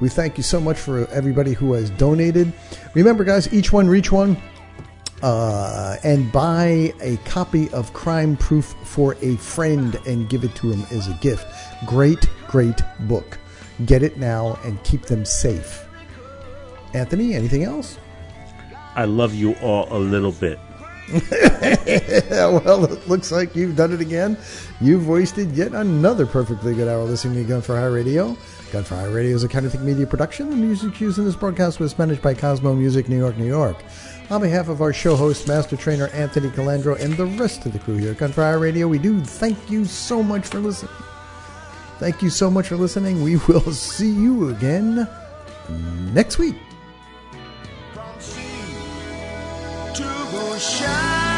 We 0.00 0.08
thank 0.08 0.36
you 0.36 0.42
so 0.42 0.60
much 0.60 0.76
for 0.76 1.06
everybody 1.08 1.52
who 1.52 1.72
has 1.74 1.90
donated. 1.90 2.52
Remember, 2.94 3.22
guys, 3.22 3.52
each 3.52 3.72
one 3.72 3.88
reach 3.88 4.10
one. 4.10 4.36
Uh, 5.22 5.96
and 6.04 6.30
buy 6.32 6.92
a 7.00 7.16
copy 7.24 7.70
of 7.70 7.92
Crime 7.94 8.36
Proof 8.36 8.74
for 8.82 9.16
a 9.22 9.36
friend 9.36 9.94
and 10.06 10.28
give 10.28 10.44
it 10.44 10.54
to 10.56 10.70
him 10.70 10.84
as 10.90 11.08
a 11.08 11.14
gift. 11.22 11.46
Great, 11.86 12.28
great 12.46 12.82
book. 13.00 13.38
Get 13.86 14.02
it 14.02 14.18
now 14.18 14.58
and 14.64 14.82
keep 14.84 15.02
them 15.02 15.24
safe. 15.24 15.83
Anthony, 16.94 17.34
anything 17.34 17.64
else? 17.64 17.98
I 18.94 19.04
love 19.04 19.34
you 19.34 19.54
all 19.54 19.88
a 19.90 19.98
little 19.98 20.32
bit. 20.32 20.58
Well, 22.30 22.84
it 22.84 23.08
looks 23.08 23.30
like 23.30 23.54
you've 23.54 23.76
done 23.76 23.92
it 23.92 24.00
again. 24.00 24.36
You've 24.80 25.06
wasted 25.08 25.52
yet 25.52 25.72
another 25.72 26.26
perfectly 26.26 26.74
good 26.74 26.88
hour 26.88 27.04
listening 27.04 27.42
to 27.42 27.48
Gun 27.48 27.60
for 27.62 27.76
Hire 27.76 27.92
Radio. 27.92 28.36
Gun 28.72 28.84
for 28.84 28.96
Hire 28.96 29.10
Radio 29.10 29.34
is 29.34 29.44
a 29.44 29.48
kind 29.48 29.66
Kinetic 29.66 29.80
Media 29.80 30.06
production. 30.06 30.50
The 30.50 30.56
music 30.56 31.00
used 31.00 31.18
in 31.18 31.24
this 31.24 31.36
broadcast 31.36 31.78
was 31.78 31.96
managed 31.98 32.22
by 32.22 32.34
Cosmo 32.34 32.74
Music, 32.74 33.08
New 33.08 33.18
York, 33.18 33.36
New 33.36 33.46
York. 33.46 33.76
On 34.30 34.40
behalf 34.40 34.68
of 34.68 34.80
our 34.80 34.92
show 34.92 35.14
host, 35.16 35.46
Master 35.46 35.76
Trainer 35.76 36.08
Anthony 36.08 36.48
Colandro, 36.48 36.98
and 36.98 37.14
the 37.14 37.26
rest 37.26 37.66
of 37.66 37.72
the 37.72 37.78
crew 37.78 37.96
here 37.96 38.12
at 38.12 38.18
Gun 38.18 38.32
for 38.32 38.42
Hire 38.42 38.58
Radio, 38.58 38.88
we 38.88 38.98
do 38.98 39.20
thank 39.20 39.70
you 39.70 39.84
so 39.84 40.22
much 40.22 40.46
for 40.46 40.58
listening. 40.58 40.92
Thank 41.98 42.22
you 42.22 42.30
so 42.30 42.50
much 42.50 42.68
for 42.68 42.76
listening. 42.76 43.22
We 43.22 43.36
will 43.36 43.60
see 43.72 44.10
you 44.10 44.48
again 44.50 45.06
next 46.12 46.38
week. 46.38 46.56
Shine. 50.58 51.33